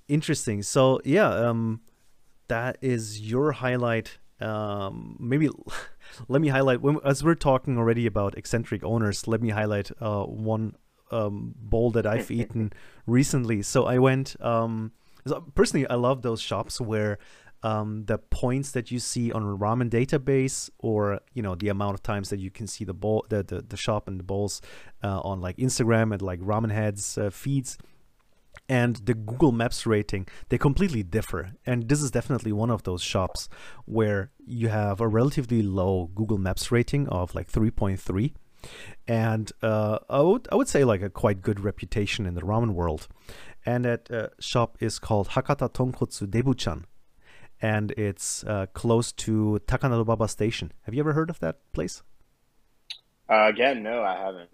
Interesting. 0.09 0.63
So 0.63 1.01
yeah, 1.05 1.29
um, 1.29 1.81
that 2.49 2.79
is 2.81 3.21
your 3.21 3.53
highlight 3.53 4.19
um, 4.41 5.17
maybe 5.19 5.49
let 6.29 6.41
me 6.41 6.49
highlight 6.49 6.81
when, 6.81 6.99
as 7.05 7.25
we're 7.25 7.35
talking 7.35 7.79
already 7.79 8.07
about 8.07 8.37
eccentric 8.37 8.85
owners. 8.85 9.27
Let 9.27 9.43
me 9.43 9.51
highlight 9.51 9.91
uh, 10.01 10.25
one 10.25 10.77
um, 11.11 11.55
bowl 11.59 11.91
that 11.93 12.07
I've 12.07 12.31
eaten 12.41 12.73
recently. 13.07 13.63
So 13.63 13.87
I 13.87 13.99
went. 13.99 14.37
Um, 14.41 14.93
so 15.27 15.41
personally, 15.55 15.89
I 15.89 15.95
love 15.95 16.23
those 16.23 16.41
shops 16.41 16.81
where 16.81 17.19
um, 17.63 18.05
the 18.05 18.19
points 18.19 18.71
that 18.73 18.91
you 18.91 19.01
see 19.01 19.33
on 19.33 19.43
a 19.43 19.57
ramen 19.57 19.91
database, 19.91 20.71
or 20.79 21.21
you 21.33 21.43
know 21.43 21.55
the 21.55 21.69
amount 21.69 21.95
of 21.95 22.03
times 22.03 22.29
that 22.31 22.39
you 22.39 22.51
can 22.51 22.67
see 22.67 22.85
the 22.85 22.95
bowl, 22.95 23.27
the 23.29 23.43
the, 23.43 23.63
the 23.63 23.77
shop 23.77 24.07
and 24.09 24.21
the 24.21 24.25
bowls 24.25 24.61
uh, 25.03 25.21
on 25.21 25.41
like 25.41 25.57
Instagram 25.57 26.13
and 26.13 26.23
like 26.23 26.41
ramen 26.41 26.71
heads 26.71 27.19
uh, 27.19 27.31
feeds 27.31 27.79
and 28.69 28.97
the 28.97 29.15
Google 29.15 29.53
Maps 29.53 29.87
rating, 29.87 30.27
they 30.49 30.59
completely 30.59 31.03
differ. 31.03 31.53
And 31.65 31.89
this 31.89 32.03
is 32.03 32.11
definitely 32.11 32.53
one 32.53 32.71
of 32.71 32.83
those 32.83 33.03
shops 33.03 33.49
where 33.85 34.31
you 34.45 34.69
have 34.69 35.01
a 35.01 35.09
relatively 35.09 35.63
low 35.63 36.11
Google 36.15 36.39
Maps 36.39 36.73
rating 36.73 37.09
of 37.09 37.35
like 37.35 37.51
3.3 37.51 38.33
and 39.07 39.53
uh, 39.63 39.99
I 40.09 40.21
would 40.21 40.49
I 40.51 40.57
would 40.57 40.69
say 40.69 40.85
like 40.85 41.03
a 41.03 41.11
quite 41.11 41.43
good 41.43 41.61
reputation 41.61 42.27
in 42.27 42.35
the 42.35 42.41
ramen 42.41 42.71
world. 42.71 43.09
And 43.65 43.85
that 43.85 44.11
uh, 44.11 44.29
shop 44.39 44.77
is 44.81 44.99
called 45.01 45.31
Hakata 45.31 45.73
Tonkotsu 45.73 46.29
Debuchan, 46.29 46.85
and 47.61 47.91
it's 47.93 48.45
uh, 48.45 48.67
close 48.75 49.11
to 49.13 49.61
Takadanobaba 49.67 50.31
Station. 50.31 50.73
Have 50.83 50.95
you 50.95 51.01
ever 51.01 51.15
heard 51.15 51.31
of 51.31 51.41
that 51.41 51.57
place? 51.73 52.03
Uh, 53.29 53.49
again, 53.49 53.83
no, 53.83 54.03
I 54.03 54.17
haven't. 54.17 54.51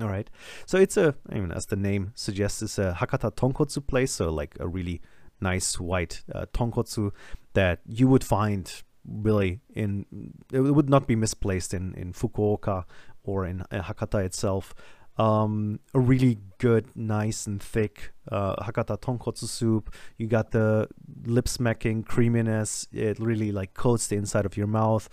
All 0.00 0.08
right. 0.08 0.28
So 0.66 0.78
it's 0.78 0.96
a, 0.96 1.14
I 1.30 1.34
mean, 1.36 1.52
as 1.52 1.66
the 1.66 1.76
name 1.76 2.12
suggests, 2.14 2.60
it's 2.62 2.78
a 2.78 2.96
Hakata 2.98 3.34
Tonkotsu 3.34 3.86
place. 3.86 4.12
So 4.12 4.30
like 4.30 4.56
a 4.60 4.68
really 4.68 5.00
nice 5.40 5.80
white 5.80 6.22
uh, 6.34 6.46
tonkotsu 6.52 7.12
that 7.54 7.80
you 7.86 8.08
would 8.08 8.24
find 8.24 8.82
really 9.08 9.60
in 9.72 10.04
it 10.52 10.60
would 10.60 10.90
not 10.90 11.06
be 11.06 11.14
misplaced 11.14 11.72
in 11.72 11.94
in 11.94 12.12
Fukuoka 12.12 12.84
or 13.22 13.46
in 13.46 13.62
uh, 13.62 13.82
Hakata 13.82 14.24
itself. 14.24 14.74
Um, 15.18 15.80
a 15.94 15.98
really 15.98 16.40
good, 16.58 16.94
nice 16.94 17.46
and 17.46 17.62
thick 17.62 18.12
uh, 18.30 18.56
Hakata 18.56 19.00
tonkotsu 19.00 19.46
soup. 19.46 19.94
You 20.18 20.26
got 20.26 20.50
the 20.50 20.88
lip 21.24 21.48
smacking 21.48 22.02
creaminess. 22.02 22.86
It 22.92 23.18
really 23.18 23.50
like 23.50 23.72
coats 23.72 24.08
the 24.08 24.16
inside 24.16 24.44
of 24.44 24.56
your 24.58 24.66
mouth. 24.66 25.08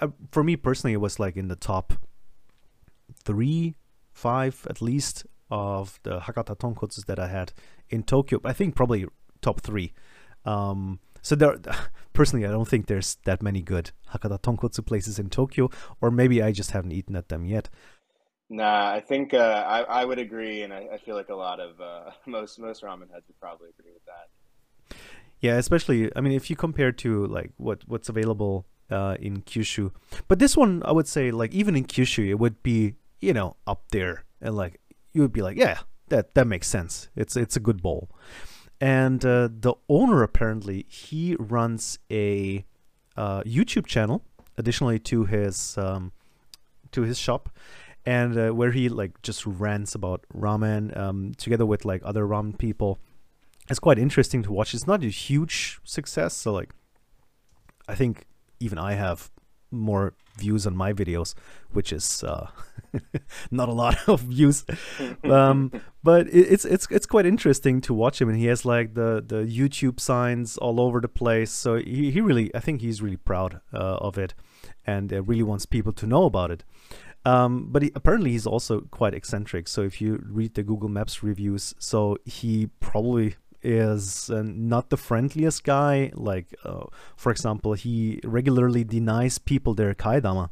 Uh, 0.00 0.08
for 0.32 0.42
me 0.42 0.56
personally, 0.56 0.92
it 0.92 1.00
was 1.00 1.20
like 1.20 1.36
in 1.36 1.46
the 1.46 1.56
top 1.56 1.92
three, 3.22 3.76
five 4.14 4.66
at 4.70 4.80
least 4.80 5.26
of 5.50 6.00
the 6.04 6.20
Hakata 6.20 6.56
tonkotsu 6.56 7.04
that 7.04 7.18
I 7.18 7.28
had 7.28 7.52
in 7.90 8.02
Tokyo. 8.02 8.40
I 8.44 8.54
think 8.54 8.74
probably 8.74 9.06
top 9.42 9.60
three. 9.60 9.92
Um, 10.46 11.00
so 11.20 11.34
there, 11.34 11.56
personally, 12.12 12.46
I 12.46 12.50
don't 12.50 12.68
think 12.68 12.86
there's 12.86 13.16
that 13.24 13.42
many 13.42 13.60
good 13.60 13.90
Hakata 14.12 14.40
tonkotsu 14.40 14.86
places 14.86 15.18
in 15.18 15.28
Tokyo, 15.28 15.68
or 16.00 16.10
maybe 16.10 16.42
I 16.42 16.52
just 16.52 16.70
haven't 16.70 16.92
eaten 16.92 17.16
at 17.16 17.28
them 17.28 17.44
yet. 17.44 17.68
Nah, 18.50 18.92
I 18.92 19.00
think 19.00 19.34
uh, 19.34 19.64
I 19.66 19.80
I 19.82 20.04
would 20.04 20.18
agree, 20.18 20.62
and 20.62 20.72
I, 20.72 20.86
I 20.94 20.98
feel 20.98 21.16
like 21.16 21.30
a 21.30 21.34
lot 21.34 21.60
of 21.60 21.80
uh, 21.80 22.10
most 22.26 22.58
most 22.58 22.82
ramen 22.82 23.10
heads 23.12 23.26
would 23.26 23.40
probably 23.40 23.68
agree 23.78 23.92
with 23.92 24.04
that. 24.06 24.96
Yeah, 25.40 25.56
especially 25.56 26.10
I 26.14 26.20
mean, 26.20 26.32
if 26.32 26.50
you 26.50 26.56
compare 26.56 26.92
to 26.92 27.26
like 27.26 27.52
what 27.56 27.82
what's 27.86 28.08
available 28.08 28.66
uh, 28.90 29.16
in 29.18 29.42
Kyushu, 29.42 29.92
but 30.28 30.38
this 30.38 30.56
one 30.56 30.82
I 30.84 30.92
would 30.92 31.08
say 31.08 31.30
like 31.30 31.52
even 31.52 31.74
in 31.74 31.84
Kyushu 31.84 32.28
it 32.28 32.38
would 32.38 32.62
be 32.62 32.94
you 33.24 33.32
know 33.32 33.56
up 33.66 33.84
there 33.90 34.24
and 34.40 34.54
like 34.56 34.80
you 35.12 35.22
would 35.22 35.32
be 35.32 35.42
like 35.42 35.56
yeah 35.56 35.80
that 36.08 36.34
that 36.34 36.46
makes 36.46 36.68
sense. 36.68 37.08
It's 37.16 37.36
it's 37.36 37.56
a 37.56 37.60
good 37.60 37.82
bowl. 37.82 38.10
And 38.80 39.24
uh, 39.24 39.48
the 39.50 39.74
owner 39.88 40.22
apparently 40.22 40.86
he 40.88 41.36
runs 41.38 41.98
a 42.10 42.64
uh, 43.16 43.42
YouTube 43.42 43.86
channel 43.86 44.22
additionally 44.58 44.98
to 44.98 45.24
his 45.24 45.78
um, 45.78 46.12
to 46.92 47.02
his 47.02 47.18
shop 47.18 47.48
and 48.04 48.36
uh, 48.36 48.50
where 48.50 48.72
he 48.72 48.88
like 48.88 49.22
just 49.22 49.46
rants 49.46 49.94
about 49.94 50.24
ramen 50.34 50.96
um, 50.96 51.32
together 51.36 51.64
with 51.64 51.84
like 51.84 52.02
other 52.04 52.26
ramen 52.26 52.56
people. 52.58 52.98
It's 53.70 53.78
quite 53.78 53.98
interesting 53.98 54.42
to 54.42 54.52
watch. 54.52 54.74
It's 54.74 54.86
not 54.86 55.02
a 55.02 55.08
huge 55.08 55.80
success 55.84 56.34
so 56.34 56.52
like 56.52 56.70
i 57.86 57.94
think 57.94 58.24
even 58.60 58.78
i 58.78 58.94
have 58.94 59.30
more 59.74 60.14
views 60.36 60.66
on 60.66 60.76
my 60.76 60.92
videos, 60.92 61.34
which 61.72 61.92
is 61.92 62.24
uh, 62.24 62.48
not 63.50 63.68
a 63.68 63.72
lot 63.72 64.08
of 64.08 64.20
views. 64.20 64.64
Um, 65.24 65.70
but 66.02 66.26
it, 66.28 66.52
it's 66.52 66.64
it's 66.64 66.86
it's 66.90 67.06
quite 67.06 67.26
interesting 67.26 67.80
to 67.82 67.94
watch 67.94 68.20
him, 68.20 68.28
and 68.28 68.38
he 68.38 68.46
has 68.46 68.64
like 68.64 68.94
the 68.94 69.22
the 69.26 69.44
YouTube 69.44 70.00
signs 70.00 70.56
all 70.58 70.80
over 70.80 71.00
the 71.00 71.08
place. 71.08 71.50
So 71.50 71.76
he, 71.76 72.10
he 72.10 72.20
really, 72.20 72.54
I 72.54 72.60
think 72.60 72.80
he's 72.80 73.02
really 73.02 73.16
proud 73.16 73.60
uh, 73.72 73.96
of 73.96 74.18
it, 74.18 74.34
and 74.86 75.12
uh, 75.12 75.22
really 75.22 75.42
wants 75.42 75.66
people 75.66 75.92
to 75.92 76.06
know 76.06 76.24
about 76.24 76.50
it. 76.50 76.64
Um, 77.26 77.68
but 77.70 77.82
he, 77.82 77.90
apparently 77.94 78.32
he's 78.32 78.46
also 78.46 78.82
quite 78.82 79.14
eccentric. 79.14 79.66
So 79.66 79.80
if 79.82 80.00
you 80.00 80.22
read 80.28 80.54
the 80.54 80.62
Google 80.62 80.90
Maps 80.90 81.22
reviews, 81.22 81.74
so 81.78 82.18
he 82.26 82.68
probably 82.80 83.36
is 83.64 84.30
uh, 84.30 84.42
not 84.44 84.90
the 84.90 84.96
friendliest 84.96 85.64
guy. 85.64 86.12
Like, 86.14 86.54
uh, 86.64 86.84
for 87.16 87.32
example, 87.32 87.72
he 87.72 88.20
regularly 88.22 88.84
denies 88.84 89.38
people 89.38 89.74
their 89.74 89.94
kaedama. 89.94 90.50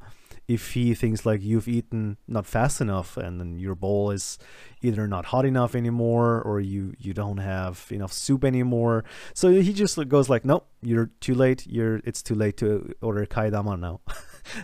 If 0.48 0.72
he 0.72 0.92
thinks 0.94 1.24
like 1.24 1.40
you've 1.40 1.68
eaten 1.68 2.16
not 2.26 2.46
fast 2.46 2.80
enough 2.80 3.16
and 3.16 3.40
then 3.40 3.58
your 3.58 3.76
bowl 3.76 4.10
is 4.10 4.38
either 4.82 5.06
not 5.06 5.26
hot 5.26 5.46
enough 5.46 5.76
anymore 5.76 6.42
or 6.42 6.60
you 6.60 6.94
you 6.98 7.14
don't 7.14 7.38
have 7.38 7.86
enough 7.90 8.12
soup 8.12 8.44
anymore. 8.44 9.04
So 9.34 9.50
he 9.50 9.72
just 9.72 9.96
goes 10.08 10.28
like 10.28 10.44
nope 10.44 10.66
you're 10.82 11.10
too 11.20 11.36
late. 11.36 11.64
You're 11.68 12.00
it's 12.04 12.22
too 12.22 12.34
late 12.34 12.56
to 12.56 12.92
order 13.00 13.24
kaedama 13.24 13.78
now. 13.78 14.00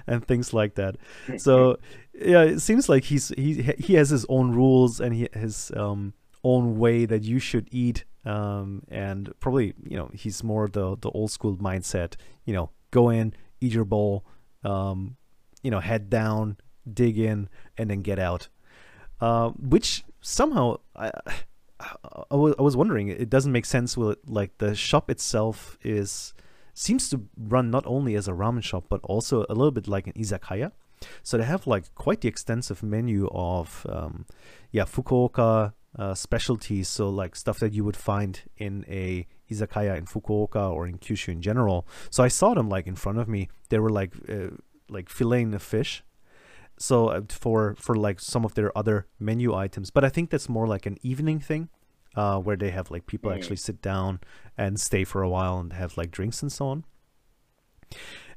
And 0.09 0.27
things 0.27 0.53
like 0.53 0.75
that. 0.75 0.97
So 1.39 1.79
yeah 2.13 2.43
it 2.43 2.59
seems 2.59 2.89
like 2.89 3.05
he's 3.05 3.29
he 3.29 3.63
he 3.79 3.95
has 3.95 4.11
his 4.11 4.27
own 4.29 4.51
rules 4.51 5.01
and 5.01 5.15
he 5.15 5.29
his 5.33 5.71
um 5.77 6.13
own 6.43 6.79
way 6.79 7.07
that 7.07 7.23
you 7.23 7.39
should 7.39 7.69
eat 7.71 8.05
um, 8.29 8.83
and 8.89 9.33
probably 9.41 9.75
you 9.83 9.97
know 9.97 10.11
he's 10.13 10.45
more 10.45 10.69
the 10.69 10.97
the 11.01 11.11
old 11.11 11.31
school 11.31 11.57
mindset 11.57 12.15
you 12.45 12.53
know 12.53 12.71
go 12.91 13.09
in 13.09 13.33
eat 13.61 13.73
your 13.73 13.85
bowl 13.85 14.25
um, 14.65 15.17
you 15.63 15.71
know 15.71 15.81
head 15.81 16.11
down 16.11 16.57
dig 16.93 17.19
in 17.19 17.49
and 17.77 17.91
then 17.91 18.03
get 18.03 18.19
out. 18.19 18.49
Uh, 19.21 19.51
which 19.51 20.05
somehow 20.21 20.77
I, 20.95 21.11
I, 22.31 22.37
was 22.37 22.77
wondering 22.77 23.09
it 23.09 23.29
doesn't 23.29 23.51
make 23.51 23.67
sense 23.67 23.97
with 23.97 24.19
like 24.27 24.57
the 24.59 24.75
shop 24.77 25.11
itself 25.11 25.77
is 25.83 26.35
seems 26.75 27.09
to 27.11 27.25
run 27.37 27.71
not 27.71 27.85
only 27.87 28.15
as 28.15 28.29
a 28.29 28.33
ramen 28.33 28.63
shop 28.63 28.85
but 28.89 29.01
also 29.03 29.45
a 29.49 29.55
little 29.55 29.73
bit 29.73 29.89
like 29.89 30.07
an 30.07 30.13
izakaya. 30.13 30.73
So 31.23 31.37
they 31.37 31.45
have 31.45 31.67
like 31.67 31.93
quite 31.95 32.21
the 32.21 32.29
extensive 32.29 32.83
menu 32.83 33.29
of 33.33 33.87
um, 33.89 34.27
yeah 34.71 34.85
Fukuoka 34.85 35.73
uh, 35.97 36.15
specialties, 36.15 36.89
so 36.89 37.09
like 37.09 37.37
stuff 37.37 37.59
that 37.61 37.73
you 37.73 37.85
would 37.85 37.97
find 37.97 38.43
in 38.57 38.85
a 38.89 39.27
izakaya 39.51 39.97
in 39.97 40.05
Fukuoka 40.05 40.71
or 40.71 40.87
in 40.87 40.99
Kyushu 40.99 41.29
in 41.29 41.43
general. 41.43 41.87
So 42.11 42.23
I 42.23 42.29
saw 42.29 42.55
them 42.55 42.69
like 42.69 42.87
in 42.87 42.97
front 42.97 43.19
of 43.19 43.29
me. 43.29 43.49
They 43.69 43.79
were 43.79 43.91
like 43.91 44.15
uh, 44.29 44.57
like 44.89 45.09
filleting 45.09 45.53
the 45.53 45.59
fish. 45.59 46.03
So 46.79 47.09
uh, 47.09 47.23
for 47.29 47.75
for 47.75 47.95
like 47.95 48.21
some 48.21 48.45
of 48.45 48.55
their 48.55 48.77
other 48.77 49.07
menu 49.19 49.55
items, 49.55 49.91
but 49.91 50.05
I 50.05 50.09
think 50.09 50.31
that's 50.31 50.49
more 50.49 50.67
like 50.67 50.87
an 50.87 50.99
evening 51.03 51.41
thing, 51.41 51.69
uh, 52.15 52.39
where 52.39 52.57
they 52.57 52.71
have 52.71 52.91
like 52.91 53.07
people 53.07 53.31
mm. 53.31 53.35
actually 53.35 53.57
sit 53.57 53.81
down 53.83 54.21
and 54.57 54.81
stay 54.81 55.05
for 55.05 55.23
a 55.23 55.29
while 55.29 55.59
and 55.59 55.73
have 55.73 55.97
like 55.97 56.11
drinks 56.11 56.43
and 56.43 56.53
so 56.53 56.69
on. 56.69 56.85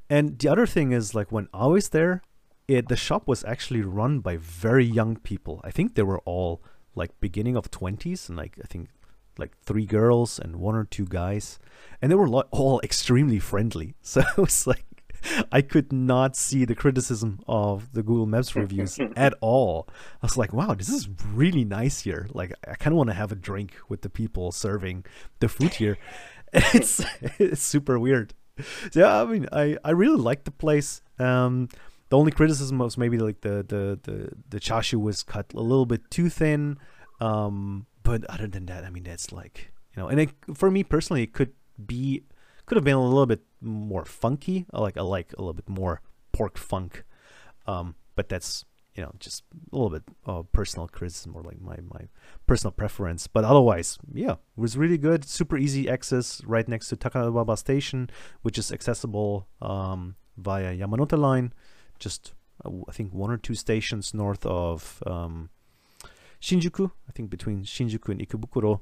And 0.10 0.40
the 0.40 0.50
other 0.50 0.66
thing 0.66 0.92
is 0.92 1.14
like 1.14 1.32
when 1.32 1.48
I 1.54 1.68
was 1.68 1.90
there, 1.90 2.22
it 2.68 2.88
the 2.88 2.96
shop 2.96 3.28
was 3.28 3.44
actually 3.44 3.82
run 3.82 4.20
by 4.20 4.38
very 4.38 4.86
young 4.86 5.18
people. 5.18 5.62
I 5.64 5.72
think 5.72 5.96
they 5.96 6.04
were 6.04 6.20
all 6.26 6.62
like 6.96 7.12
beginning 7.20 7.56
of 7.56 7.72
20s 7.72 8.28
and 8.30 8.38
like 8.38 8.58
I 8.64 8.68
think 8.68 8.90
like 9.38 9.58
three 9.64 9.86
girls 9.86 10.40
and 10.40 10.58
one 10.58 10.76
or 10.76 10.84
two 10.84 11.06
guys 11.06 11.58
and 12.02 12.12
they 12.12 12.16
were 12.16 12.28
all 12.28 12.82
extremely 12.84 13.40
friendly 13.40 13.96
so 14.02 14.22
it 14.22 14.38
was 14.38 14.68
like 14.68 14.86
I 15.52 15.62
could 15.62 15.94
not 15.94 16.36
see 16.36 16.66
the 16.66 16.76
criticism 16.76 17.42
of 17.48 17.94
the 17.94 18.04
Google 18.04 18.26
Maps 18.26 18.56
reviews 18.56 19.00
at 19.16 19.34
all. 19.42 19.88
I 20.22 20.26
was 20.26 20.38
like, 20.38 20.54
wow, 20.54 20.74
this 20.74 20.90
is 20.90 21.10
really 21.34 21.64
nice 21.64 22.02
here. 22.02 22.28
Like, 22.32 22.54
I 22.68 22.76
kind 22.76 22.94
of 22.94 22.98
want 22.98 23.10
to 23.10 23.16
have 23.16 23.32
a 23.32 23.36
drink 23.36 23.76
with 23.88 24.02
the 24.02 24.10
people 24.10 24.52
serving 24.52 25.06
the 25.40 25.48
food 25.48 25.76
here. 25.76 25.98
it's, 26.54 27.04
it's 27.40 27.62
super 27.62 28.00
weird. 28.00 28.34
So, 28.92 29.00
yeah, 29.00 29.22
I 29.22 29.26
mean, 29.26 29.48
I, 29.52 29.78
I 29.84 29.92
really 29.92 30.18
like 30.18 30.44
the 30.44 30.52
place. 30.52 31.02
Um, 31.20 31.70
the 32.12 32.18
only 32.18 32.32
criticism 32.32 32.78
was 32.78 32.98
maybe 32.98 33.18
like 33.18 33.40
the 33.40 33.64
the 33.64 33.98
the 34.04 34.30
the 34.50 34.60
chashu 34.60 35.02
was 35.02 35.24
cut 35.24 35.54
a 35.56 35.62
little 35.62 35.86
bit 35.86 36.12
too 36.12 36.30
thin. 36.30 36.78
Um, 37.22 37.88
but 38.04 38.26
other 38.26 38.48
than 38.48 38.66
that, 38.66 38.84
I 38.84 38.90
mean, 38.90 39.04
that's 39.04 39.32
like 39.32 39.72
you 39.96 40.04
know, 40.04 40.10
and 40.10 40.20
it, 40.20 40.30
for 40.54 40.70
me 40.70 40.84
personally, 40.84 41.24
it 41.24 41.32
could 41.32 41.54
be 41.84 42.24
could 42.66 42.76
have 42.76 42.84
been 42.84 42.96
a 42.96 43.04
little 43.04 43.26
bit 43.26 43.42
more 43.62 44.04
funky. 44.04 44.66
I 44.74 44.82
like 44.82 44.98
I 44.98 45.02
like 45.02 45.32
a 45.34 45.42
little 45.42 45.54
bit 45.54 45.70
more 45.70 46.02
pork 46.34 46.58
funk. 46.58 47.06
Um, 47.66 47.96
but 48.16 48.28
that's 48.28 48.66
you 48.94 49.04
know 49.04 49.14
just 49.20 49.44
a 49.72 49.76
little 49.76 49.90
bit 49.90 50.04
of 50.26 50.52
personal 50.52 50.90
criticism 50.90 51.34
or 51.34 51.44
like 51.44 51.62
my 51.62 51.78
my 51.94 52.10
personal 52.46 52.74
preference. 52.74 53.28
But 53.28 53.46
otherwise, 53.46 53.98
yeah, 54.14 54.34
it 54.34 54.58
was 54.58 54.78
really 54.78 54.98
good. 54.98 55.24
Super 55.24 55.58
easy 55.58 55.88
access 55.88 56.44
right 56.44 56.68
next 56.68 56.90
to 56.90 56.98
Takadanobaba 56.98 57.58
Station, 57.58 58.10
which 58.42 58.58
is 58.58 58.70
accessible 58.70 59.48
um, 59.62 60.16
via 60.36 60.76
Yamanote 60.76 61.18
Line 61.18 61.54
just 62.02 62.34
uh, 62.66 62.70
I 62.90 62.92
think 62.92 63.14
one 63.14 63.32
or 63.32 63.38
two 63.38 63.56
stations 63.56 64.14
north 64.14 64.46
of 64.46 65.02
um, 65.06 65.50
Shinjuku. 66.42 66.92
I 67.08 67.12
think 67.14 67.30
between 67.30 67.64
Shinjuku 67.64 68.10
and 68.10 68.20
Ikebukuro. 68.20 68.82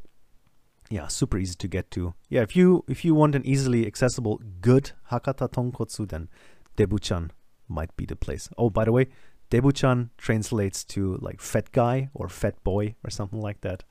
Yeah, 0.90 1.06
super 1.08 1.38
easy 1.38 1.54
to 1.56 1.68
get 1.68 1.92
to. 1.92 2.16
Yeah, 2.30 2.42
if 2.42 2.56
you 2.56 2.84
if 2.88 3.06
you 3.06 3.14
want 3.14 3.36
an 3.36 3.46
easily 3.46 3.86
accessible 3.86 4.42
good 4.62 4.94
Hakata 5.12 5.48
tonkotsu, 5.48 6.10
then 6.10 6.30
Debuchan 6.78 7.30
might 7.68 7.96
be 7.96 8.06
the 8.06 8.16
place. 8.16 8.50
Oh, 8.58 8.72
by 8.72 8.86
the 8.86 8.92
way, 8.92 9.08
Debuchan 9.52 10.10
translates 10.18 10.84
to 10.86 11.18
like 11.22 11.42
fat 11.42 11.72
guy 11.72 12.10
or 12.16 12.28
fat 12.28 12.64
boy 12.64 12.96
or 13.04 13.12
something 13.12 13.40
like 13.40 13.62
that. 13.62 13.84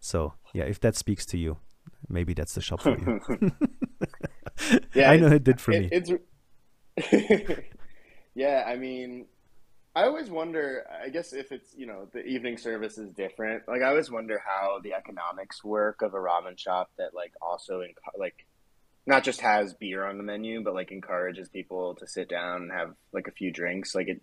So 0.00 0.34
yeah, 0.54 0.64
if 0.64 0.80
that 0.80 0.96
speaks 0.96 1.26
to 1.26 1.38
you, 1.38 1.58
maybe 2.08 2.32
that's 2.32 2.54
the 2.54 2.62
shop 2.62 2.80
for 2.80 2.96
you. 2.98 3.20
yeah, 4.94 5.10
I 5.10 5.16
know 5.18 5.28
it 5.28 5.44
did 5.44 5.60
for 5.60 5.72
it, 5.72 5.80
me. 5.80 5.88
It's 5.92 6.10
Yeah, 8.34 8.64
I 8.66 8.76
mean, 8.76 9.26
I 9.94 10.04
always 10.04 10.30
wonder. 10.30 10.86
I 11.04 11.08
guess 11.08 11.32
if 11.32 11.52
it's 11.52 11.74
you 11.76 11.86
know 11.86 12.08
the 12.12 12.20
evening 12.20 12.56
service 12.56 12.98
is 12.98 13.10
different. 13.10 13.64
Like 13.66 13.82
I 13.82 13.88
always 13.88 14.10
wonder 14.10 14.40
how 14.44 14.80
the 14.82 14.94
economics 14.94 15.64
work 15.64 16.02
of 16.02 16.14
a 16.14 16.18
ramen 16.18 16.58
shop 16.58 16.90
that 16.98 17.14
like 17.14 17.32
also 17.42 17.80
in 17.80 17.94
like 18.16 18.46
not 19.06 19.24
just 19.24 19.40
has 19.40 19.74
beer 19.74 20.04
on 20.04 20.18
the 20.18 20.22
menu, 20.22 20.62
but 20.62 20.74
like 20.74 20.92
encourages 20.92 21.48
people 21.48 21.94
to 21.96 22.06
sit 22.06 22.28
down 22.28 22.62
and 22.62 22.72
have 22.72 22.94
like 23.12 23.26
a 23.26 23.32
few 23.32 23.50
drinks. 23.50 23.94
Like 23.94 24.08
it, 24.08 24.22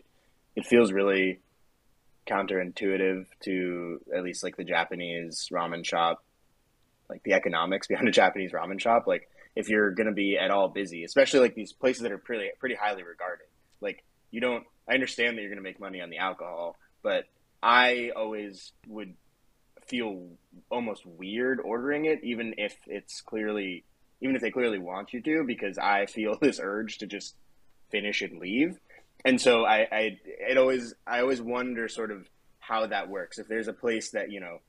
it 0.56 0.66
feels 0.66 0.92
really 0.92 1.40
counterintuitive 2.28 3.26
to 3.44 4.00
at 4.16 4.24
least 4.24 4.44
like 4.44 4.58
the 4.58 4.64
Japanese 4.64 5.50
ramen 5.52 5.86
shop 5.86 6.24
like 7.10 7.24
the 7.24 7.34
economics 7.34 7.88
behind 7.88 8.08
a 8.08 8.12
Japanese 8.12 8.52
ramen 8.52 8.80
shop. 8.80 9.08
Like 9.08 9.30
if 9.56 9.70
you're 9.70 9.92
gonna 9.92 10.12
be 10.12 10.38
at 10.38 10.52
all 10.52 10.70
busy, 10.70 11.04
especially 11.04 11.40
like 11.40 11.56
these 11.56 11.74
places 11.74 12.04
that 12.04 12.12
are 12.12 12.18
pretty 12.18 12.50
pretty 12.60 12.76
highly 12.76 13.04
regarded. 13.04 13.48
Like 13.82 14.04
you 14.32 14.42
don't. 14.42 14.64
I 14.88 14.94
understand 14.94 15.38
that 15.38 15.42
you're 15.42 15.50
gonna 15.50 15.62
make 15.62 15.80
money 15.80 16.02
on 16.02 16.10
the 16.10 16.18
alcohol, 16.18 16.78
but 17.02 17.26
I 17.62 18.12
always 18.16 18.72
would 18.88 19.16
feel 19.88 20.28
almost 20.70 21.06
weird 21.06 21.60
ordering 21.60 22.06
it, 22.06 22.20
even 22.24 22.56
if 22.58 22.76
it's 22.88 23.22
clearly, 23.22 23.84
even 24.22 24.36
if 24.36 24.42
they 24.42 24.52
clearly 24.52 24.80
want 24.80 25.14
you 25.14 25.22
to, 25.22 25.44
because 25.44 25.78
I 25.78 26.06
feel 26.06 26.38
this 26.42 26.60
urge 26.62 27.00
to 27.00 27.08
just 27.08 27.36
finish 27.92 28.22
and 28.22 28.40
leave. 28.40 28.80
And 29.24 29.42
so 29.42 29.66
I, 29.66 29.88
I, 29.92 30.20
it 30.24 30.58
always, 30.58 30.94
I 31.08 31.22
always 31.22 31.42
wonder 31.42 31.88
sort 31.88 32.12
of 32.12 32.28
how 32.60 32.86
that 32.88 33.10
works. 33.10 33.40
If 33.40 33.48
there's 33.48 33.68
a 33.68 33.74
place 33.74 34.12
that 34.12 34.32
you 34.32 34.40
know 34.40 34.60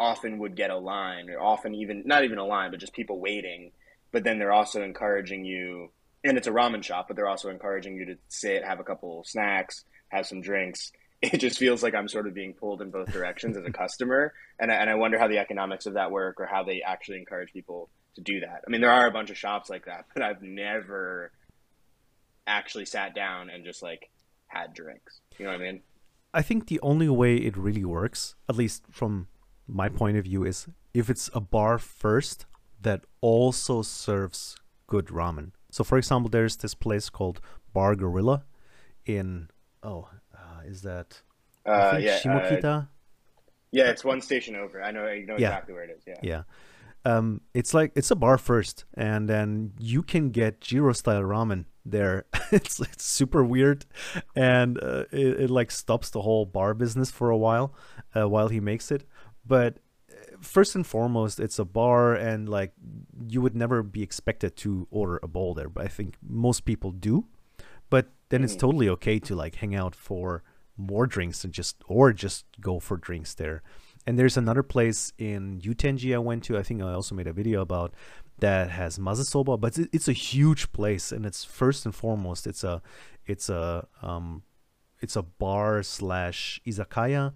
often 0.00 0.38
would 0.38 0.56
get 0.56 0.70
a 0.70 0.78
line, 0.78 1.28
or 1.30 1.40
often 1.40 1.74
even 1.74 2.02
not 2.06 2.24
even 2.24 2.38
a 2.38 2.44
line, 2.44 2.70
but 2.70 2.80
just 2.80 2.92
people 2.92 3.20
waiting, 3.20 3.72
but 4.12 4.24
then 4.24 4.38
they're 4.38 4.52
also 4.52 4.82
encouraging 4.82 5.44
you, 5.44 5.90
and 6.24 6.36
it's 6.36 6.46
a 6.46 6.52
ramen 6.52 6.82
shop, 6.82 7.06
but 7.08 7.16
they're 7.16 7.28
also 7.28 7.48
encouraging 7.50 7.96
you 7.96 8.06
to 8.06 8.18
sit, 8.28 8.64
have 8.64 8.80
a 8.80 8.84
couple 8.84 9.24
snacks, 9.24 9.84
have 10.08 10.26
some 10.26 10.40
drinks 10.40 10.92
it 11.22 11.38
just 11.38 11.58
feels 11.58 11.82
like 11.82 11.94
I'm 11.94 12.08
sort 12.08 12.28
of 12.28 12.34
being 12.34 12.54
pulled 12.54 12.80
in 12.80 12.90
both 12.90 13.12
directions 13.12 13.56
as 13.56 13.64
a 13.64 13.72
customer, 13.72 14.32
and 14.60 14.70
I, 14.70 14.76
and 14.76 14.88
I 14.88 14.94
wonder 14.94 15.18
how 15.18 15.26
the 15.26 15.38
economics 15.38 15.86
of 15.86 15.94
that 15.94 16.12
work 16.12 16.40
or 16.40 16.46
how 16.46 16.62
they 16.62 16.82
actually 16.82 17.18
encourage 17.18 17.52
people 17.52 17.88
to 18.14 18.20
do 18.20 18.40
that. 18.40 18.62
I 18.66 18.70
mean, 18.70 18.80
there 18.80 18.90
are 18.90 19.08
a 19.08 19.10
bunch 19.10 19.30
of 19.30 19.36
shops 19.36 19.68
like 19.68 19.86
that, 19.86 20.06
but 20.14 20.22
I've 20.22 20.42
never 20.42 21.32
actually 22.46 22.86
sat 22.86 23.14
down 23.16 23.50
and 23.50 23.64
just 23.64 23.82
like 23.82 24.10
had 24.46 24.74
drinks. 24.74 25.20
You 25.38 25.46
know 25.46 25.52
what 25.52 25.60
I 25.60 25.64
mean? 25.64 25.80
I 26.32 26.42
think 26.42 26.68
the 26.68 26.80
only 26.82 27.08
way 27.08 27.36
it 27.36 27.56
really 27.56 27.84
works, 27.84 28.36
at 28.48 28.56
least 28.56 28.84
from 28.90 29.26
my 29.66 29.88
point 29.88 30.16
of 30.16 30.24
view, 30.24 30.44
is 30.44 30.68
if 30.94 31.10
it's 31.10 31.28
a 31.34 31.40
bar 31.40 31.78
first 31.78 32.46
that 32.80 33.04
also 33.20 33.82
serves 33.82 34.54
good 34.86 35.06
ramen. 35.06 35.50
So, 35.70 35.84
for 35.84 35.98
example, 35.98 36.30
there's 36.30 36.56
this 36.56 36.74
place 36.74 37.10
called 37.10 37.40
Bar 37.72 37.94
Gorilla 37.94 38.44
in 39.04 39.48
oh 39.82 40.08
is 40.68 40.82
that 40.82 41.22
uh, 41.66 41.98
yeah, 42.00 42.18
Shimokita? 42.18 42.64
Uh, 42.64 42.82
yeah, 43.70 43.90
it's 43.90 44.04
one 44.04 44.20
station 44.20 44.56
over. 44.56 44.82
I 44.82 44.90
know 44.90 45.04
I 45.04 45.20
know 45.20 45.36
yeah. 45.38 45.48
exactly 45.48 45.74
where 45.74 45.84
it 45.84 45.90
is. 45.90 46.02
Yeah. 46.06 46.18
Yeah. 46.22 46.42
Um, 47.04 47.40
it's 47.54 47.74
like 47.74 47.92
it's 47.94 48.10
a 48.10 48.16
bar 48.16 48.38
first, 48.38 48.84
and 48.94 49.28
then 49.28 49.72
you 49.78 50.02
can 50.02 50.30
get 50.30 50.60
Jiro 50.60 50.92
style 50.92 51.22
ramen 51.22 51.64
there. 51.84 52.26
it's 52.52 52.80
it's 52.80 53.04
super 53.04 53.44
weird, 53.44 53.86
and 54.34 54.82
uh, 54.82 55.04
it, 55.12 55.40
it 55.42 55.50
like 55.50 55.70
stops 55.70 56.10
the 56.10 56.22
whole 56.22 56.44
bar 56.44 56.74
business 56.74 57.10
for 57.10 57.30
a 57.30 57.36
while, 57.36 57.74
uh, 58.16 58.28
while 58.28 58.48
he 58.48 58.60
makes 58.60 58.90
it. 58.90 59.04
But 59.46 59.76
uh, 59.76 59.80
first 60.40 60.74
and 60.74 60.86
foremost, 60.86 61.40
it's 61.40 61.58
a 61.58 61.64
bar, 61.64 62.14
and 62.14 62.48
like 62.48 62.72
you 63.28 63.40
would 63.40 63.56
never 63.56 63.82
be 63.82 64.02
expected 64.02 64.56
to 64.58 64.86
order 64.90 65.18
a 65.22 65.28
bowl 65.28 65.54
there, 65.54 65.68
but 65.68 65.84
I 65.84 65.88
think 65.88 66.16
most 66.22 66.64
people 66.64 66.90
do. 66.90 67.26
But 67.90 68.08
then 68.28 68.38
mm-hmm. 68.38 68.44
it's 68.44 68.56
totally 68.56 68.88
okay 68.90 69.18
to 69.20 69.34
like 69.34 69.56
hang 69.56 69.74
out 69.74 69.94
for 69.94 70.42
more 70.76 71.06
drinks 71.06 71.44
and 71.44 71.52
just 71.52 71.76
or 71.86 72.12
just 72.12 72.44
go 72.60 72.78
for 72.78 72.96
drinks 72.96 73.34
there. 73.34 73.62
And 74.06 74.18
there's 74.18 74.36
another 74.36 74.62
place 74.62 75.12
in 75.18 75.60
Yutenji 75.60 76.14
I 76.14 76.18
went 76.18 76.44
to. 76.44 76.56
I 76.56 76.62
think 76.62 76.82
I 76.82 76.92
also 76.92 77.14
made 77.14 77.26
a 77.26 77.32
video 77.32 77.60
about 77.60 77.92
that 78.38 78.70
has 78.70 78.98
mazesoba, 78.98 79.60
but 79.60 79.78
it's 79.92 80.08
a 80.08 80.12
huge 80.12 80.72
place, 80.72 81.12
and 81.12 81.26
it's 81.26 81.44
first 81.44 81.84
and 81.84 81.94
foremost 81.94 82.46
it's 82.46 82.64
a 82.64 82.80
it's 83.26 83.48
a 83.48 83.86
um 84.00 84.42
it's 85.00 85.16
a 85.16 85.22
bar 85.22 85.82
slash 85.82 86.60
izakaya 86.66 87.34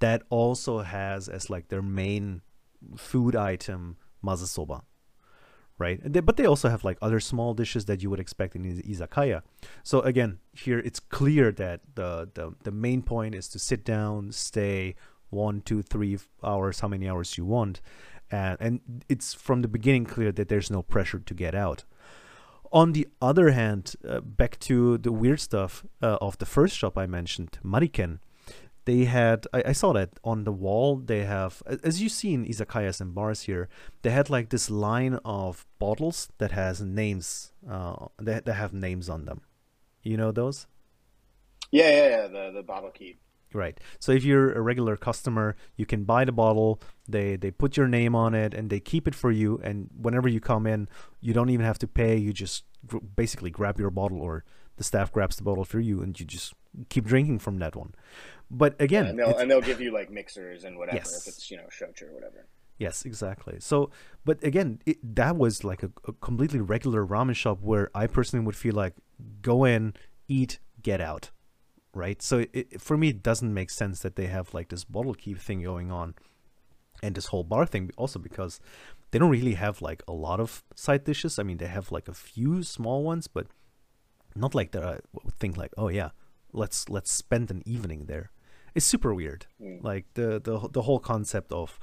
that 0.00 0.22
also 0.30 0.80
has 0.80 1.28
as 1.28 1.50
like 1.50 1.68
their 1.68 1.82
main 1.82 2.42
food 2.96 3.36
item 3.36 3.96
mazesoba 4.24 4.82
right? 5.80 5.98
They, 6.04 6.20
but 6.20 6.36
they 6.36 6.44
also 6.44 6.68
have 6.68 6.84
like 6.84 6.98
other 7.00 7.18
small 7.18 7.54
dishes 7.54 7.86
that 7.86 8.02
you 8.02 8.10
would 8.10 8.20
expect 8.20 8.54
in 8.54 8.62
izakaya. 8.82 9.42
So 9.82 10.00
again, 10.02 10.38
here 10.52 10.78
it's 10.78 11.00
clear 11.00 11.50
that 11.52 11.80
the, 11.94 12.28
the 12.34 12.54
the 12.62 12.70
main 12.70 13.02
point 13.02 13.34
is 13.34 13.48
to 13.48 13.58
sit 13.58 13.84
down, 13.84 14.30
stay 14.30 14.94
one, 15.30 15.62
two, 15.62 15.82
three 15.82 16.18
hours, 16.44 16.80
how 16.80 16.88
many 16.88 17.08
hours 17.08 17.38
you 17.38 17.44
want, 17.46 17.80
and 18.30 18.58
and 18.60 18.80
it's 19.08 19.32
from 19.32 19.62
the 19.62 19.68
beginning 19.68 20.04
clear 20.04 20.30
that 20.30 20.48
there's 20.48 20.70
no 20.70 20.82
pressure 20.82 21.18
to 21.18 21.34
get 21.34 21.54
out. 21.54 21.84
On 22.72 22.92
the 22.92 23.08
other 23.20 23.50
hand, 23.50 23.96
uh, 24.06 24.20
back 24.20 24.58
to 24.60 24.98
the 24.98 25.10
weird 25.10 25.40
stuff 25.40 25.84
uh, 26.02 26.18
of 26.20 26.38
the 26.38 26.46
first 26.46 26.76
shop 26.76 26.96
I 26.96 27.06
mentioned, 27.06 27.58
Mariken 27.64 28.20
they 28.90 29.04
had 29.04 29.46
I, 29.52 29.62
I, 29.66 29.72
saw 29.72 29.92
that 29.92 30.10
on 30.24 30.42
the 30.42 30.50
wall 30.50 30.96
they 30.96 31.22
have 31.22 31.62
as 31.84 32.02
you 32.02 32.08
see 32.08 32.34
in 32.34 32.44
izakayas 32.44 33.00
and 33.00 33.14
bars 33.14 33.42
here 33.42 33.68
they 34.02 34.10
had 34.10 34.28
like 34.28 34.48
this 34.50 34.68
line 34.68 35.16
of 35.24 35.64
bottles 35.78 36.28
that 36.38 36.50
has 36.50 36.80
names 36.80 37.52
uh 37.70 38.06
that, 38.18 38.46
that 38.46 38.54
have 38.54 38.72
names 38.72 39.08
on 39.08 39.26
them. 39.26 39.42
You 40.02 40.16
know 40.16 40.32
those? 40.32 40.66
Yeah 41.70 41.90
yeah 41.98 42.08
yeah 42.16 42.26
the, 42.26 42.52
the 42.56 42.62
bottle 42.64 42.90
key. 42.90 43.18
Right. 43.52 43.78
So 43.98 44.12
if 44.12 44.22
you're 44.24 44.52
a 44.52 44.60
regular 44.60 44.96
customer 44.96 45.54
you 45.76 45.86
can 45.86 46.02
buy 46.02 46.24
the 46.24 46.32
bottle 46.32 46.80
they 47.08 47.36
they 47.36 47.52
put 47.52 47.76
your 47.76 47.86
name 47.86 48.16
on 48.16 48.34
it 48.34 48.54
and 48.54 48.70
they 48.70 48.80
keep 48.80 49.06
it 49.06 49.14
for 49.14 49.30
you 49.30 49.60
and 49.62 49.88
whenever 50.06 50.28
you 50.28 50.40
come 50.40 50.66
in 50.66 50.88
you 51.20 51.32
don't 51.32 51.50
even 51.50 51.66
have 51.66 51.78
to 51.78 51.86
pay 51.86 52.16
you 52.16 52.32
just 52.32 52.64
gr- 52.86 53.06
basically 53.22 53.50
grab 53.50 53.78
your 53.78 53.90
bottle 53.90 54.20
or 54.20 54.44
the 54.78 54.84
staff 54.84 55.12
grabs 55.12 55.36
the 55.36 55.44
bottle 55.44 55.64
for 55.64 55.78
you 55.78 56.02
and 56.02 56.18
you 56.18 56.26
just 56.26 56.54
keep 56.88 57.04
drinking 57.04 57.38
from 57.38 57.58
that 57.58 57.74
one 57.76 57.92
but 58.50 58.74
again, 58.80 59.04
yeah, 59.04 59.10
and, 59.10 59.18
they'll, 59.18 59.38
and 59.38 59.50
they'll 59.50 59.60
give 59.60 59.80
you 59.80 59.92
like 59.92 60.10
mixers 60.10 60.64
and 60.64 60.76
whatever 60.76 60.98
yes. 60.98 61.20
if 61.20 61.28
it's 61.28 61.50
you 61.50 61.56
know 61.56 61.68
shochu 61.70 62.10
or 62.10 62.14
whatever. 62.14 62.46
Yes, 62.78 63.04
exactly. 63.04 63.58
So, 63.60 63.90
but 64.24 64.42
again, 64.42 64.80
it, 64.86 64.98
that 65.14 65.36
was 65.36 65.64
like 65.64 65.82
a, 65.82 65.90
a, 66.08 66.12
completely 66.14 66.60
regular 66.60 67.06
ramen 67.06 67.36
shop 67.36 67.58
where 67.60 67.90
I 67.94 68.06
personally 68.06 68.44
would 68.46 68.56
feel 68.56 68.74
like 68.74 68.94
go 69.42 69.64
in, 69.64 69.92
eat, 70.28 70.60
get 70.82 70.98
out, 71.00 71.30
right? 71.94 72.22
So 72.22 72.46
it, 72.54 72.80
for 72.80 72.96
me, 72.96 73.10
it 73.10 73.22
doesn't 73.22 73.52
make 73.52 73.68
sense 73.68 74.00
that 74.00 74.16
they 74.16 74.26
have 74.26 74.54
like 74.54 74.70
this 74.70 74.84
bottle 74.84 75.14
keep 75.14 75.38
thing 75.38 75.62
going 75.62 75.92
on, 75.92 76.14
and 77.02 77.14
this 77.14 77.26
whole 77.26 77.44
bar 77.44 77.66
thing. 77.66 77.92
Also 77.96 78.18
because 78.18 78.58
they 79.12 79.18
don't 79.20 79.30
really 79.30 79.54
have 79.54 79.80
like 79.80 80.02
a 80.08 80.12
lot 80.12 80.40
of 80.40 80.64
side 80.74 81.04
dishes. 81.04 81.38
I 81.38 81.44
mean, 81.44 81.58
they 81.58 81.68
have 81.68 81.92
like 81.92 82.08
a 82.08 82.14
few 82.14 82.64
small 82.64 83.04
ones, 83.04 83.28
but 83.28 83.46
not 84.34 84.56
like 84.56 84.72
that. 84.72 84.82
I 84.82 84.98
would 85.12 85.34
think 85.34 85.56
like, 85.56 85.72
oh 85.76 85.88
yeah, 85.88 86.10
let's 86.52 86.88
let's 86.88 87.10
spend 87.10 87.50
an 87.50 87.62
evening 87.66 88.06
there 88.06 88.30
it's 88.74 88.86
super 88.86 89.14
weird. 89.14 89.46
Mm. 89.60 89.82
Like 89.82 90.06
the 90.14 90.40
the 90.40 90.68
the 90.70 90.82
whole 90.82 90.98
concept 90.98 91.52
of 91.52 91.78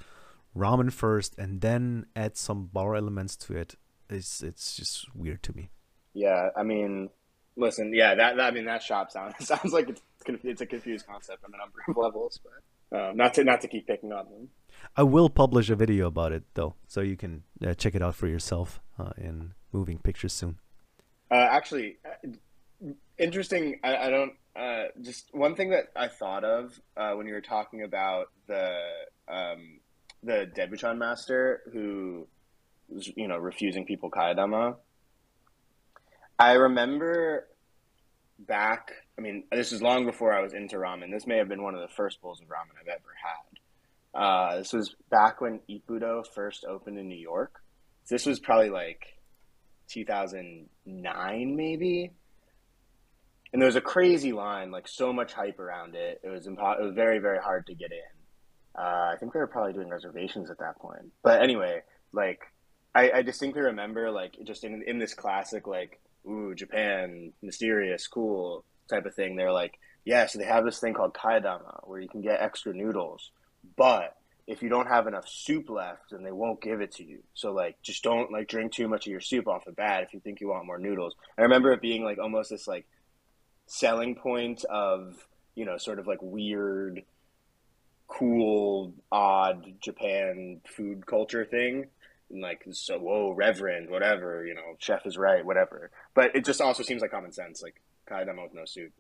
ramen 0.56 0.92
first 0.92 1.36
and 1.38 1.62
then 1.62 2.06
add 2.16 2.38
some 2.38 2.66
bar 2.66 2.96
elements 2.96 3.36
to 3.36 3.56
it 3.56 3.76
is 4.10 4.42
it's 4.46 4.76
just 4.76 5.14
weird 5.16 5.44
to 5.44 5.56
me. 5.56 5.70
Yeah, 6.14 6.50
I 6.56 6.64
mean, 6.64 7.10
listen, 7.56 7.94
yeah, 7.94 8.16
that, 8.16 8.38
that 8.38 8.46
I 8.48 8.52
mean 8.52 8.66
that 8.66 8.82
shop 8.82 9.12
sounds 9.12 9.36
sounds 9.48 9.74
like 9.74 9.90
it's 9.90 10.02
it's 10.44 10.62
a 10.62 10.66
confused 10.66 11.06
concept 11.08 11.44
on 11.44 11.52
a 11.54 11.58
number 11.58 11.80
of 11.88 11.98
levels, 11.98 12.40
but 12.44 12.98
um, 12.98 13.18
not 13.18 13.34
to 13.36 13.44
not 13.44 13.62
to 13.62 13.68
keep 13.68 13.88
picking 13.88 14.12
on 14.12 14.26
them. 14.26 14.50
I 14.96 15.04
will 15.04 15.30
publish 15.30 15.70
a 15.70 15.76
video 15.76 16.08
about 16.08 16.32
it 16.32 16.44
though, 16.54 16.76
so 16.88 17.02
you 17.02 17.18
can 17.18 17.44
uh, 17.66 17.74
check 17.74 17.96
it 17.96 18.02
out 18.02 18.16
for 18.16 18.28
yourself 18.28 18.80
uh, 18.98 19.12
in 19.18 19.54
moving 19.72 20.00
pictures 20.00 20.34
soon. 20.34 20.60
Uh, 21.30 21.36
actually, 21.36 21.98
uh, 22.06 22.30
interesting. 23.18 23.80
I, 23.84 23.96
I 23.96 24.10
don't 24.10 24.34
uh, 24.58 24.86
just 25.02 25.30
one 25.34 25.56
thing 25.56 25.70
that 25.70 25.86
I 25.96 26.08
thought 26.08 26.44
of 26.44 26.80
uh, 26.96 27.12
when 27.14 27.28
you 27.28 27.34
were 27.34 27.42
talking 27.42 27.84
about 27.84 28.28
the 28.48 28.80
um, 29.28 29.80
the 30.24 30.48
Debuchan 30.56 30.98
master 30.98 31.62
who 31.72 32.28
was, 32.90 33.08
you 33.16 33.28
know, 33.28 33.38
refusing 33.38 33.86
people 33.86 34.10
kaedama. 34.10 34.76
I 36.40 36.54
remember 36.54 37.48
back. 38.40 38.92
I 39.18 39.22
mean, 39.22 39.44
this 39.52 39.72
is 39.72 39.82
long 39.82 40.06
before 40.06 40.34
I 40.34 40.42
was 40.42 40.54
into 40.54 40.78
ramen. 40.78 41.12
This 41.12 41.28
may 41.28 41.38
have 41.38 41.50
been 41.50 41.64
one 41.64 41.76
of 41.76 41.82
the 41.82 41.94
first 41.96 42.22
bowls 42.22 42.42
of 42.42 42.48
ramen 42.48 42.80
I've 42.80 42.88
ever 42.88 43.14
had. 43.24 44.20
Uh, 44.20 44.58
this 44.58 44.74
was 44.74 44.96
back 45.12 45.42
when 45.42 45.60
Ippudo 45.70 46.24
first 46.34 46.66
opened 46.66 46.98
in 46.98 47.08
New 47.08 47.16
York. 47.16 47.62
This 48.10 48.26
was 48.26 48.40
probably 48.40 48.70
like 48.70 49.20
2009, 49.90 51.56
maybe 51.56 52.12
and 53.52 53.62
there 53.62 53.68
was 53.68 53.76
a 53.76 53.82
crazy 53.82 54.34
line, 54.34 54.72
like 54.72 54.88
so 54.88 55.14
much 55.14 55.34
hype 55.34 55.60
around 55.60 55.96
it. 55.96 56.22
It 56.24 56.30
was 56.30 56.48
impo- 56.48 56.80
it 56.80 56.84
was 56.84 56.94
very 56.94 57.20
very 57.20 57.40
hard 57.40 57.68
to 57.68 57.76
get 57.76 57.92
in. 57.92 58.78
Uh, 58.78 59.12
I 59.14 59.16
think 59.20 59.34
they 59.34 59.40
were 59.40 59.48
probably 59.48 59.74
doing 59.74 59.90
reservations 59.90 60.52
at 60.52 60.60
that 60.60 60.78
point. 60.78 61.12
But 61.24 61.42
anyway, 61.42 61.82
like 62.12 62.42
I, 62.94 63.12
I 63.12 63.22
distinctly 63.22 63.62
remember 63.62 64.12
like 64.12 64.38
just 64.44 64.64
in 64.64 64.84
in 64.86 65.00
this 65.00 65.14
classic 65.14 65.68
like 65.68 66.00
ooh 66.28 66.54
Japan 66.56 67.34
mysterious 67.42 68.08
cool 68.08 68.66
type 68.90 69.06
of 69.06 69.16
thing. 69.16 69.36
They're 69.36 69.52
like 69.52 69.80
yeah, 70.06 70.26
so 70.26 70.40
they 70.40 70.46
have 70.46 70.64
this 70.64 70.80
thing 70.80 70.94
called 70.94 71.14
kaedama 71.14 71.86
where 71.86 72.00
you 72.00 72.08
can 72.08 72.22
get 72.22 72.42
extra 72.42 72.74
noodles, 72.74 73.32
but 73.76 74.16
if 74.48 74.64
you 74.64 74.70
don't 74.70 74.88
have 74.88 75.08
enough 75.08 75.28
soup 75.28 75.70
left, 75.70 76.12
then 76.12 76.24
they 76.24 76.32
won't 76.32 76.62
give 76.62 76.80
it 76.80 76.94
to 76.94 77.04
you. 77.04 77.22
So 77.34 77.52
like, 77.52 77.82
just 77.82 78.04
don't 78.04 78.32
like 78.32 78.48
drink 78.48 78.72
too 78.72 78.88
much 78.88 79.06
of 79.06 79.12
your 79.12 79.20
soup 79.20 79.48
off 79.48 79.66
the 79.66 79.74
bat 79.74 80.04
if 80.04 80.14
you 80.14 80.22
think 80.22 80.40
you 80.40 80.48
want 80.48 80.66
more 80.66 80.80
noodles. 80.80 81.14
I 81.38 81.42
remember 81.42 81.74
it 81.74 81.82
being 81.82 82.06
like 82.06 82.18
almost 82.18 82.52
this 82.52 82.68
like 82.68 82.86
selling 83.68 84.16
point 84.16 84.64
of 84.66 85.28
you 85.56 85.66
know 85.66 85.78
sort 85.78 86.00
of 86.00 86.08
like 86.08 86.20
weird 86.22 87.04
cool, 88.08 88.94
odd 89.12 89.74
Japan 89.82 90.62
food 90.66 91.06
culture 91.06 91.46
thing. 91.46 91.88
And 92.30 92.42
like 92.42 92.64
so, 92.72 92.98
whoa, 93.00 93.32
reverend, 93.32 93.90
whatever, 93.90 94.46
you 94.46 94.54
know, 94.54 94.76
chef 94.80 95.06
is 95.06 95.18
right, 95.18 95.46
whatever. 95.46 95.92
But 96.14 96.36
it 96.36 96.44
just 96.44 96.60
also 96.60 96.84
seems 96.84 97.02
like 97.02 97.12
common 97.12 97.32
sense. 97.32 97.62
Like 97.62 97.82
kaedama 98.10 98.44
with 98.44 98.54
no 98.54 98.66
soup 98.66 98.92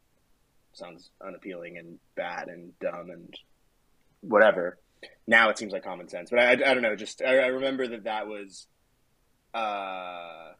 sounds 0.73 1.09
unappealing 1.25 1.77
and 1.77 1.97
bad 2.15 2.47
and 2.47 2.77
dumb 2.79 3.09
and 3.09 3.33
whatever. 4.21 4.77
Now 5.25 5.49
it 5.49 5.57
seems 5.57 5.73
like 5.73 5.83
common 5.83 6.07
sense, 6.07 6.29
but 6.29 6.39
I, 6.39 6.49
I, 6.49 6.51
I 6.51 6.73
don't 6.73 6.81
know. 6.81 6.95
Just 6.95 7.21
I, 7.21 7.39
I, 7.39 7.47
remember 7.47 7.87
that 7.87 8.05
that 8.05 8.27
was 8.27 8.67
uh, 9.53 10.53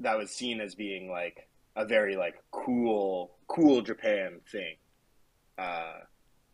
that 0.00 0.18
was 0.18 0.30
seen 0.30 0.60
as 0.60 0.74
being 0.74 1.10
like 1.10 1.48
a 1.76 1.84
very 1.84 2.16
like 2.16 2.34
cool 2.50 3.32
cool 3.48 3.82
Japan 3.82 4.40
thing 4.50 4.76
uh, 5.58 6.00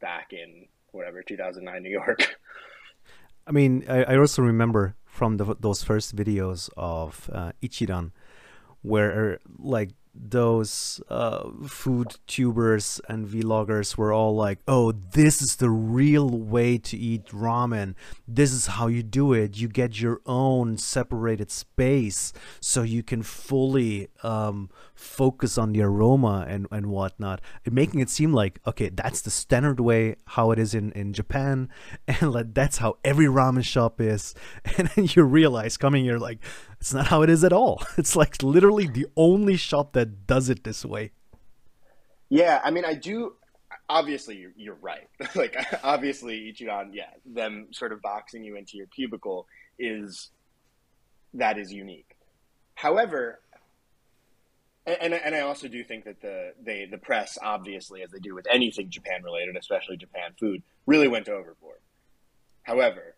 back 0.01 0.33
in 0.33 0.67
whatever 0.93 1.23
2009 1.23 1.83
New 1.83 1.91
York. 1.91 2.37
I 3.47 3.51
mean, 3.53 3.85
I, 3.89 4.05
I 4.05 4.17
also 4.19 4.43
remember 4.43 4.95
from 5.05 5.39
the, 5.39 5.57
those 5.59 5.83
first 5.83 6.15
videos 6.15 6.69
of 6.77 7.31
uh, 7.33 7.53
Ichiran, 7.63 8.13
where 8.83 9.39
like 9.59 9.91
those 10.21 11.01
uh, 11.09 11.49
food 11.67 12.17
tubers 12.27 13.01
and 13.09 13.27
vloggers 13.27 13.97
were 13.97 14.13
all 14.13 14.35
like, 14.35 14.59
"Oh, 14.67 14.93
this 14.93 15.41
is 15.41 15.57
the 15.57 15.71
real 15.71 16.29
way 16.29 16.79
to 16.79 16.97
eat 16.97 17.27
ramen. 17.29 17.95
This 18.27 18.53
is 18.53 18.67
how 18.67 18.89
you 18.89 19.03
do 19.03 19.33
it. 19.33 19.57
You 19.57 19.69
get 19.69 20.01
your 20.01 20.21
own 20.27 20.77
separated 20.79 21.51
space 21.51 22.33
so 22.61 22.83
you 22.83 23.03
can 23.03 23.23
fully 23.23 24.09
um, 24.23 24.71
focus 24.95 25.57
on 25.57 25.73
the 25.73 25.83
aroma 25.83 26.45
and 26.49 26.67
and 26.71 26.87
whatnot." 26.87 27.41
And 27.65 27.75
making 27.75 28.01
it 28.01 28.11
seem 28.11 28.33
like, 28.33 28.61
okay, 28.67 28.89
that's 28.89 29.21
the 29.21 29.31
standard 29.31 29.81
way 29.81 30.17
how 30.27 30.51
it 30.51 30.59
is 30.59 30.75
in 30.75 30.93
in 30.93 31.13
Japan, 31.13 31.69
and 32.09 32.33
like 32.33 32.55
that's 32.55 32.79
how 32.79 32.99
every 33.05 33.27
ramen 33.27 33.65
shop 33.65 34.01
is. 34.01 34.35
And 34.79 34.89
then 34.95 35.09
you 35.11 35.25
realize 35.25 35.77
coming 35.77 36.05
here, 36.05 36.19
like, 36.19 36.39
it's 36.81 36.95
not 36.95 37.09
how 37.09 37.23
it 37.23 37.31
is 37.31 37.45
at 37.45 37.53
all. 37.53 37.83
It's 37.97 38.15
like 38.15 38.43
literally 38.43 38.87
the 38.87 39.07
only 39.17 39.57
shop 39.57 39.93
that 39.93 40.27
does 40.27 40.49
it 40.49 40.65
this 40.65 40.85
way. 40.85 41.13
Yeah, 42.29 42.61
I 42.63 42.71
mean, 42.71 42.85
I 42.85 42.95
do. 42.95 43.35
Obviously, 43.89 44.47
you're, 44.57 44.75
right. 44.75 45.09
like, 45.35 45.57
obviously, 45.83 46.53
Ichiran, 46.53 46.91
yeah, 46.93 47.11
them 47.25 47.69
sort 47.73 47.93
of 47.93 48.03
boxing 48.03 48.45
you 48.45 48.57
into 48.57 48.77
your 48.77 48.87
cubicle 48.87 49.47
is 49.79 50.31
that 51.35 51.59
is 51.59 51.73
unique. 51.73 52.17
However, 52.75 53.41
and, 54.87 55.13
and 55.15 55.35
I 55.35 55.41
also 55.41 55.69
do 55.69 55.83
think 55.85 56.05
that 56.05 56.21
the 56.21 56.53
they 56.63 56.87
the 56.87 56.99
press, 56.99 57.39
obviously, 57.43 58.03
as 58.03 58.11
they 58.11 58.19
do 58.19 58.35
with 58.35 58.47
anything 58.51 58.91
Japan 58.91 59.23
related, 59.23 59.57
especially 59.57 59.97
Japan 59.97 60.33
food, 60.39 60.63
really 60.87 61.09
went 61.09 61.29
overboard. 61.29 61.81
However, 62.63 63.15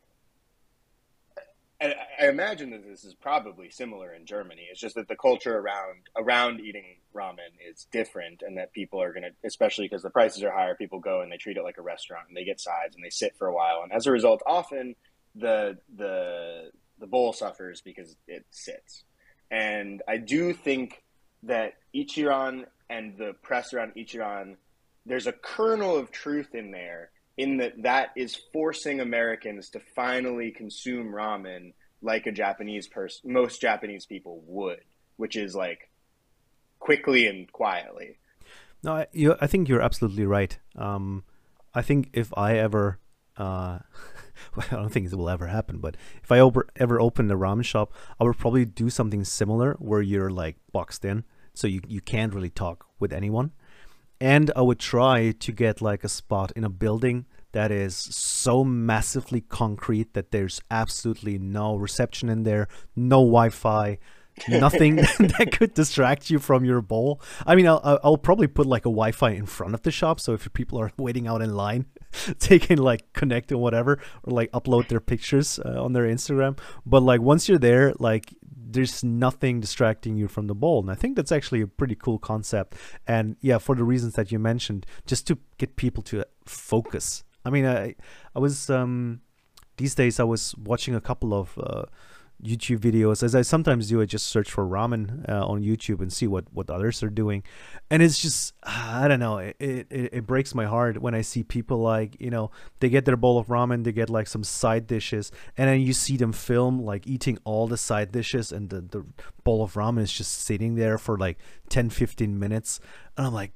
and 1.80 1.94
I 2.20 2.28
imagine 2.28 2.70
that 2.70 2.86
this 2.86 3.04
is 3.04 3.14
probably 3.14 3.70
similar 3.70 4.12
in 4.12 4.26
Germany. 4.26 4.68
It's 4.70 4.80
just 4.80 4.96
that 4.96 5.08
the 5.08 5.16
culture 5.16 5.56
around 5.56 6.08
around 6.16 6.60
eating 6.60 6.96
ramen 7.14 7.56
is 7.70 7.86
different, 7.90 8.42
and 8.46 8.58
that 8.58 8.72
people 8.72 9.00
are 9.02 9.12
going 9.12 9.22
to, 9.22 9.30
especially 9.46 9.86
because 9.86 10.02
the 10.02 10.10
prices 10.10 10.42
are 10.42 10.52
higher, 10.52 10.74
people 10.74 11.00
go 11.00 11.22
and 11.22 11.32
they 11.32 11.38
treat 11.38 11.56
it 11.56 11.62
like 11.62 11.78
a 11.78 11.82
restaurant, 11.82 12.26
and 12.28 12.36
they 12.36 12.44
get 12.44 12.60
sides 12.60 12.94
and 12.94 13.04
they 13.04 13.10
sit 13.10 13.34
for 13.38 13.46
a 13.46 13.54
while, 13.54 13.80
and 13.82 13.92
as 13.92 14.06
a 14.06 14.10
result, 14.10 14.42
often 14.46 14.94
the 15.34 15.78
the 15.96 16.70
the 16.98 17.06
bowl 17.06 17.32
suffers 17.32 17.80
because 17.80 18.14
it 18.28 18.44
sits. 18.50 19.04
And 19.50 20.02
I 20.06 20.18
do 20.18 20.52
think 20.52 21.02
that 21.44 21.72
Ichiran 21.96 22.66
and 22.90 23.16
the 23.16 23.32
press 23.42 23.72
around 23.72 23.94
Ichiran, 23.96 24.56
there's 25.06 25.26
a 25.26 25.32
kernel 25.32 25.96
of 25.96 26.10
truth 26.10 26.54
in 26.54 26.70
there 26.70 27.10
in 27.40 27.56
that 27.56 27.82
that 27.82 28.10
is 28.16 28.36
forcing 28.52 29.00
Americans 29.00 29.70
to 29.70 29.80
finally 29.96 30.50
consume 30.50 31.10
ramen 31.10 31.72
like 32.02 32.26
a 32.26 32.32
Japanese 32.32 32.86
person, 32.86 33.32
most 33.32 33.60
Japanese 33.62 34.04
people 34.04 34.42
would, 34.46 34.80
which 35.16 35.36
is 35.36 35.54
like 35.54 35.90
quickly 36.78 37.26
and 37.26 37.50
quietly. 37.50 38.18
No, 38.82 38.92
I, 38.92 39.06
you, 39.12 39.36
I 39.40 39.46
think 39.46 39.68
you're 39.68 39.80
absolutely 39.80 40.26
right. 40.26 40.58
Um, 40.76 41.24
I 41.74 41.80
think 41.82 42.10
if 42.12 42.32
I 42.36 42.58
ever, 42.58 42.98
uh, 43.38 43.78
well, 44.56 44.66
I 44.70 44.76
don't 44.76 44.90
think 44.90 45.06
it 45.06 45.14
will 45.14 45.30
ever 45.30 45.46
happen, 45.46 45.78
but 45.78 45.96
if 46.22 46.30
I 46.30 46.40
over, 46.40 46.66
ever 46.76 47.00
open 47.00 47.30
a 47.30 47.36
ramen 47.36 47.64
shop, 47.64 47.92
I 48.18 48.24
would 48.24 48.38
probably 48.38 48.66
do 48.66 48.90
something 48.90 49.24
similar 49.24 49.76
where 49.78 50.02
you're 50.02 50.30
like 50.30 50.56
boxed 50.72 51.06
in, 51.06 51.24
so 51.54 51.66
you 51.66 51.80
you 51.88 52.02
can't 52.02 52.34
really 52.34 52.50
talk 52.50 52.86
with 52.98 53.12
anyone 53.12 53.52
and 54.20 54.50
I 54.54 54.62
would 54.62 54.78
try 54.78 55.32
to 55.32 55.52
get 55.52 55.80
like 55.80 56.04
a 56.04 56.08
spot 56.08 56.52
in 56.54 56.64
a 56.64 56.68
building 56.68 57.26
that 57.52 57.72
is 57.72 57.96
so 57.96 58.62
massively 58.62 59.40
concrete 59.40 60.14
that 60.14 60.30
there's 60.30 60.60
absolutely 60.70 61.38
no 61.38 61.76
reception 61.76 62.28
in 62.28 62.44
there, 62.44 62.68
no 62.94 63.18
Wi-Fi, 63.18 63.98
nothing 64.48 64.96
that 65.18 65.50
could 65.52 65.74
distract 65.74 66.30
you 66.30 66.38
from 66.38 66.64
your 66.64 66.80
bowl. 66.80 67.20
I 67.46 67.54
mean, 67.54 67.66
I'll, 67.66 68.00
I'll 68.04 68.18
probably 68.18 68.46
put 68.46 68.66
like 68.66 68.82
a 68.82 68.90
Wi-Fi 68.90 69.30
in 69.30 69.46
front 69.46 69.74
of 69.74 69.82
the 69.82 69.90
shop, 69.90 70.20
so 70.20 70.32
if 70.32 70.52
people 70.52 70.78
are 70.78 70.92
waiting 70.96 71.26
out 71.26 71.42
in 71.42 71.54
line, 71.54 71.86
they 72.48 72.58
can 72.58 72.78
like 72.78 73.12
connect 73.12 73.50
and 73.50 73.60
whatever, 73.60 73.98
or 74.22 74.32
like 74.32 74.50
upload 74.52 74.88
their 74.88 75.00
pictures 75.00 75.58
uh, 75.64 75.82
on 75.82 75.92
their 75.92 76.04
Instagram. 76.04 76.58
But 76.86 77.02
like 77.02 77.20
once 77.20 77.48
you're 77.48 77.58
there, 77.58 77.94
like 77.98 78.34
there's 78.72 79.02
nothing 79.02 79.60
distracting 79.60 80.16
you 80.16 80.28
from 80.28 80.46
the 80.46 80.54
ball. 80.54 80.80
And 80.80 80.90
I 80.90 80.94
think 80.94 81.16
that's 81.16 81.32
actually 81.32 81.60
a 81.60 81.66
pretty 81.66 81.94
cool 81.94 82.18
concept. 82.18 82.76
And 83.06 83.36
yeah, 83.40 83.58
for 83.58 83.74
the 83.74 83.84
reasons 83.84 84.14
that 84.14 84.30
you 84.30 84.38
mentioned, 84.38 84.86
just 85.06 85.26
to 85.28 85.38
get 85.58 85.76
people 85.76 86.02
to 86.04 86.24
focus. 86.44 87.24
I 87.44 87.50
mean, 87.50 87.66
I 87.66 87.94
I 88.34 88.38
was 88.38 88.70
um 88.70 89.20
these 89.76 89.94
days 89.94 90.20
I 90.20 90.24
was 90.24 90.54
watching 90.56 90.94
a 90.94 91.00
couple 91.00 91.32
of 91.32 91.58
uh, 91.58 91.84
YouTube 92.42 92.78
videos, 92.78 93.22
as 93.22 93.34
I 93.34 93.42
sometimes 93.42 93.88
do, 93.88 94.00
I 94.00 94.06
just 94.06 94.26
search 94.26 94.50
for 94.50 94.66
ramen 94.66 95.28
uh, 95.28 95.46
on 95.46 95.62
YouTube 95.62 96.00
and 96.00 96.12
see 96.12 96.26
what, 96.26 96.44
what 96.52 96.70
others 96.70 97.02
are 97.02 97.10
doing, 97.10 97.42
and 97.90 98.02
it's 98.02 98.18
just 98.18 98.54
I 98.62 99.08
don't 99.08 99.20
know, 99.20 99.38
it, 99.38 99.56
it 99.58 99.86
it 99.90 100.26
breaks 100.26 100.54
my 100.54 100.66
heart 100.66 101.00
when 101.00 101.14
I 101.14 101.20
see 101.20 101.42
people 101.42 101.78
like 101.78 102.16
you 102.20 102.30
know 102.30 102.50
they 102.80 102.88
get 102.88 103.04
their 103.04 103.16
bowl 103.16 103.38
of 103.38 103.48
ramen, 103.48 103.84
they 103.84 103.92
get 103.92 104.10
like 104.10 104.26
some 104.26 104.44
side 104.44 104.86
dishes, 104.86 105.30
and 105.56 105.68
then 105.68 105.80
you 105.80 105.92
see 105.92 106.16
them 106.16 106.32
film 106.32 106.80
like 106.80 107.06
eating 107.06 107.38
all 107.44 107.66
the 107.66 107.76
side 107.76 108.12
dishes, 108.12 108.52
and 108.52 108.70
the 108.70 108.80
the 108.80 109.04
bowl 109.44 109.62
of 109.62 109.74
ramen 109.74 110.00
is 110.00 110.12
just 110.12 110.42
sitting 110.42 110.74
there 110.74 110.98
for 110.98 111.18
like 111.18 111.38
10, 111.68 111.90
15 111.90 112.38
minutes, 112.38 112.80
and 113.16 113.26
I'm 113.26 113.34
like, 113.34 113.52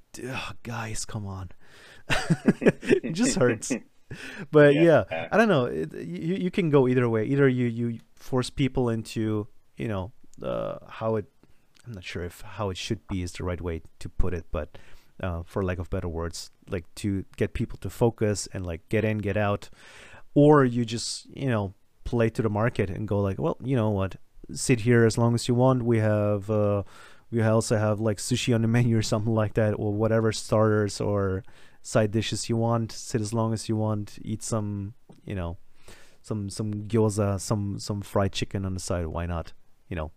guys, 0.63 1.05
come 1.05 1.27
on, 1.27 1.51
it 2.09 3.13
just 3.13 3.37
hurts. 3.37 3.73
but 4.51 4.75
yeah. 4.75 5.05
yeah. 5.11 5.29
I 5.31 5.37
don't 5.37 5.49
know. 5.49 5.67
It, 5.67 5.93
you 5.95 6.35
you 6.37 6.51
can 6.51 6.71
go 6.71 6.89
either 6.89 7.09
way. 7.09 7.25
Either 7.25 7.49
you 7.49 7.67
you 7.67 7.99
force 8.25 8.49
people 8.49 8.89
into 8.89 9.47
you 9.77 9.87
know 9.87 10.13
uh, 10.43 10.79
how 10.89 11.17
it. 11.17 11.27
I'm 11.87 11.93
not 11.93 12.05
sure 12.05 12.25
if 12.25 12.41
how 12.41 12.71
it 12.71 12.79
should 12.79 13.07
be 13.09 13.23
is 13.23 13.33
the 13.33 13.45
right 13.45 13.61
way 13.61 13.83
to 13.99 14.09
put 14.09 14.33
it, 14.33 14.47
but 14.51 14.79
uh, 15.23 15.43
for 15.45 15.63
lack 15.63 15.79
of 15.79 15.91
better 15.91 16.09
words, 16.09 16.51
like 16.71 16.87
to 16.97 17.27
get 17.37 17.53
people 17.53 17.79
to 17.81 17.91
focus 17.91 18.49
and 18.55 18.65
like 18.65 18.89
get 18.89 19.05
in, 19.05 19.19
get 19.19 19.37
out, 19.37 19.69
or 20.35 20.65
you 20.65 20.87
just 20.87 21.27
you 21.37 21.49
know 21.49 21.75
play 22.05 22.31
to 22.31 22.41
the 22.41 22.49
market 22.49 22.89
and 22.89 23.07
go 23.07 23.21
like, 23.21 23.39
well, 23.39 23.59
you 23.63 23.77
know 23.77 23.91
what, 23.91 24.17
sit 24.53 24.81
here 24.81 25.05
as 25.05 25.19
long 25.19 25.35
as 25.35 25.47
you 25.47 25.55
want. 25.55 25.83
We 25.83 25.99
have. 25.99 26.51
Uh, 26.51 26.83
we 27.31 27.43
also 27.43 27.77
have 27.77 27.99
like 27.99 28.19
sushi 28.19 28.55
on 28.55 28.63
the 28.63 28.69
menu 28.77 28.97
or 28.97 29.03
something 29.03 29.35
like 29.35 29.55
that, 29.55 29.75
or 29.75 29.93
whatever 29.93 30.33
starters 30.33 31.01
or 31.01 31.45
side 31.83 32.13
dishes 32.13 32.49
you 32.49 32.57
want. 32.57 32.93
Sit 32.93 33.21
as 33.21 33.35
long 33.35 33.53
as 33.53 33.69
you 33.69 33.77
want. 33.77 34.19
Eat 34.23 34.43
some, 34.43 34.95
you 35.25 35.35
know, 35.35 35.59
some 36.25 36.49
some 36.49 36.73
gyoza, 36.89 37.39
some 37.39 37.79
some 37.79 38.01
fried 38.01 38.33
chicken 38.33 38.65
on 38.65 38.73
the 38.73 38.81
side. 38.81 39.07
Why 39.07 39.27
not? 39.27 39.53
You 39.89 39.97
know. 39.97 40.13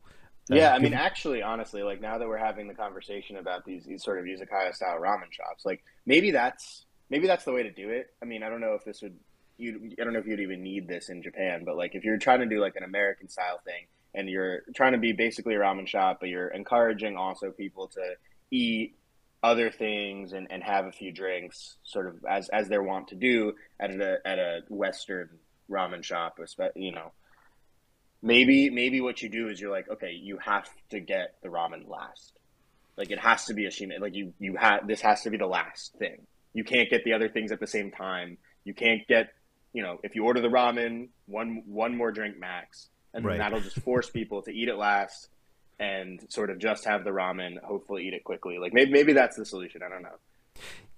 Uh, 0.49 0.55
yeah, 0.55 0.73
I 0.73 0.79
mean, 0.79 0.93
actually, 0.93 1.41
honestly, 1.41 1.83
like 1.83 1.99
now 1.99 2.17
that 2.17 2.25
we're 2.25 2.37
having 2.37 2.69
the 2.69 2.73
conversation 2.73 3.35
about 3.35 3.65
these 3.65 3.83
these 3.83 4.03
sort 4.05 4.17
of 4.17 4.23
izakaya 4.23 4.73
style 4.73 4.99
ramen 5.01 5.31
shops, 5.31 5.65
like 5.65 5.83
maybe 6.05 6.31
that's 6.31 6.85
maybe 7.09 7.27
that's 7.27 7.43
the 7.43 7.51
way 7.51 7.61
to 7.61 7.71
do 7.71 7.89
it. 7.89 8.13
I 8.21 8.25
mean, 8.25 8.41
I 8.41 8.49
don't 8.49 8.61
know 8.61 8.73
if 8.73 8.85
this 8.85 9.01
would 9.01 9.19
you 9.57 9.91
I 9.99 10.05
don't 10.05 10.13
know 10.13 10.19
if 10.19 10.25
you'd 10.25 10.39
even 10.39 10.63
need 10.63 10.87
this 10.87 11.09
in 11.09 11.21
Japan, 11.21 11.63
but 11.65 11.75
like 11.75 11.93
if 11.93 12.05
you're 12.05 12.17
trying 12.17 12.39
to 12.39 12.45
do 12.45 12.61
like 12.61 12.77
an 12.77 12.83
American 12.83 13.27
style 13.27 13.59
thing 13.65 13.87
and 14.15 14.29
you're 14.29 14.61
trying 14.73 14.93
to 14.93 14.97
be 14.97 15.11
basically 15.11 15.55
a 15.55 15.59
ramen 15.59 15.87
shop, 15.87 16.19
but 16.21 16.29
you're 16.29 16.47
encouraging 16.47 17.17
also 17.17 17.51
people 17.51 17.89
to 17.89 18.13
eat 18.49 18.95
other 19.43 19.69
things 19.69 20.31
and, 20.31 20.47
and 20.49 20.63
have 20.63 20.85
a 20.85 20.91
few 20.93 21.11
drinks, 21.11 21.75
sort 21.83 22.07
of 22.07 22.23
as 22.23 22.47
as 22.47 22.69
they're 22.69 22.81
wont 22.81 23.09
to 23.09 23.15
do 23.15 23.53
at 23.77 23.91
a 23.91 24.19
at 24.25 24.39
a 24.39 24.61
Western 24.69 25.29
ramen 25.69 26.03
shop. 26.03 26.39
You 26.75 26.91
know, 26.91 27.11
maybe 28.21 28.69
maybe 28.69 29.01
what 29.01 29.21
you 29.21 29.29
do 29.29 29.49
is 29.49 29.59
you're 29.59 29.71
like, 29.71 29.89
okay, 29.89 30.11
you 30.11 30.37
have 30.37 30.69
to 30.89 30.99
get 30.99 31.35
the 31.41 31.49
ramen 31.49 31.87
last. 31.87 32.33
Like 32.97 33.11
it 33.11 33.19
has 33.19 33.45
to 33.45 33.53
be 33.53 33.65
a 33.65 33.71
shime. 33.71 33.91
Like 33.99 34.15
you 34.15 34.33
you 34.39 34.55
have 34.55 34.87
this 34.87 35.01
has 35.01 35.21
to 35.23 35.29
be 35.29 35.37
the 35.37 35.47
last 35.47 35.93
thing. 35.99 36.25
You 36.53 36.63
can't 36.63 36.89
get 36.89 37.03
the 37.03 37.13
other 37.13 37.29
things 37.29 37.51
at 37.51 37.59
the 37.59 37.67
same 37.67 37.91
time. 37.91 38.37
You 38.63 38.73
can't 38.73 39.07
get 39.07 39.33
you 39.73 39.83
know 39.83 39.99
if 40.03 40.15
you 40.15 40.25
order 40.25 40.41
the 40.41 40.47
ramen 40.47 41.09
one 41.27 41.63
one 41.67 41.95
more 41.95 42.11
drink 42.11 42.39
max, 42.39 42.89
and 43.13 43.23
right. 43.25 43.37
that'll 43.37 43.61
just 43.61 43.79
force 43.81 44.09
people 44.09 44.41
to 44.43 44.51
eat 44.51 44.67
it 44.67 44.75
last 44.75 45.29
and 45.79 46.25
sort 46.29 46.49
of 46.49 46.57
just 46.57 46.85
have 46.85 47.03
the 47.03 47.11
ramen, 47.11 47.61
hopefully 47.63 48.07
eat 48.07 48.13
it 48.13 48.23
quickly. 48.23 48.57
Like 48.57 48.73
maybe 48.73 48.91
maybe 48.91 49.13
that's 49.13 49.37
the 49.37 49.45
solution. 49.45 49.81
I 49.83 49.89
don't 49.89 50.01
know. 50.01 50.17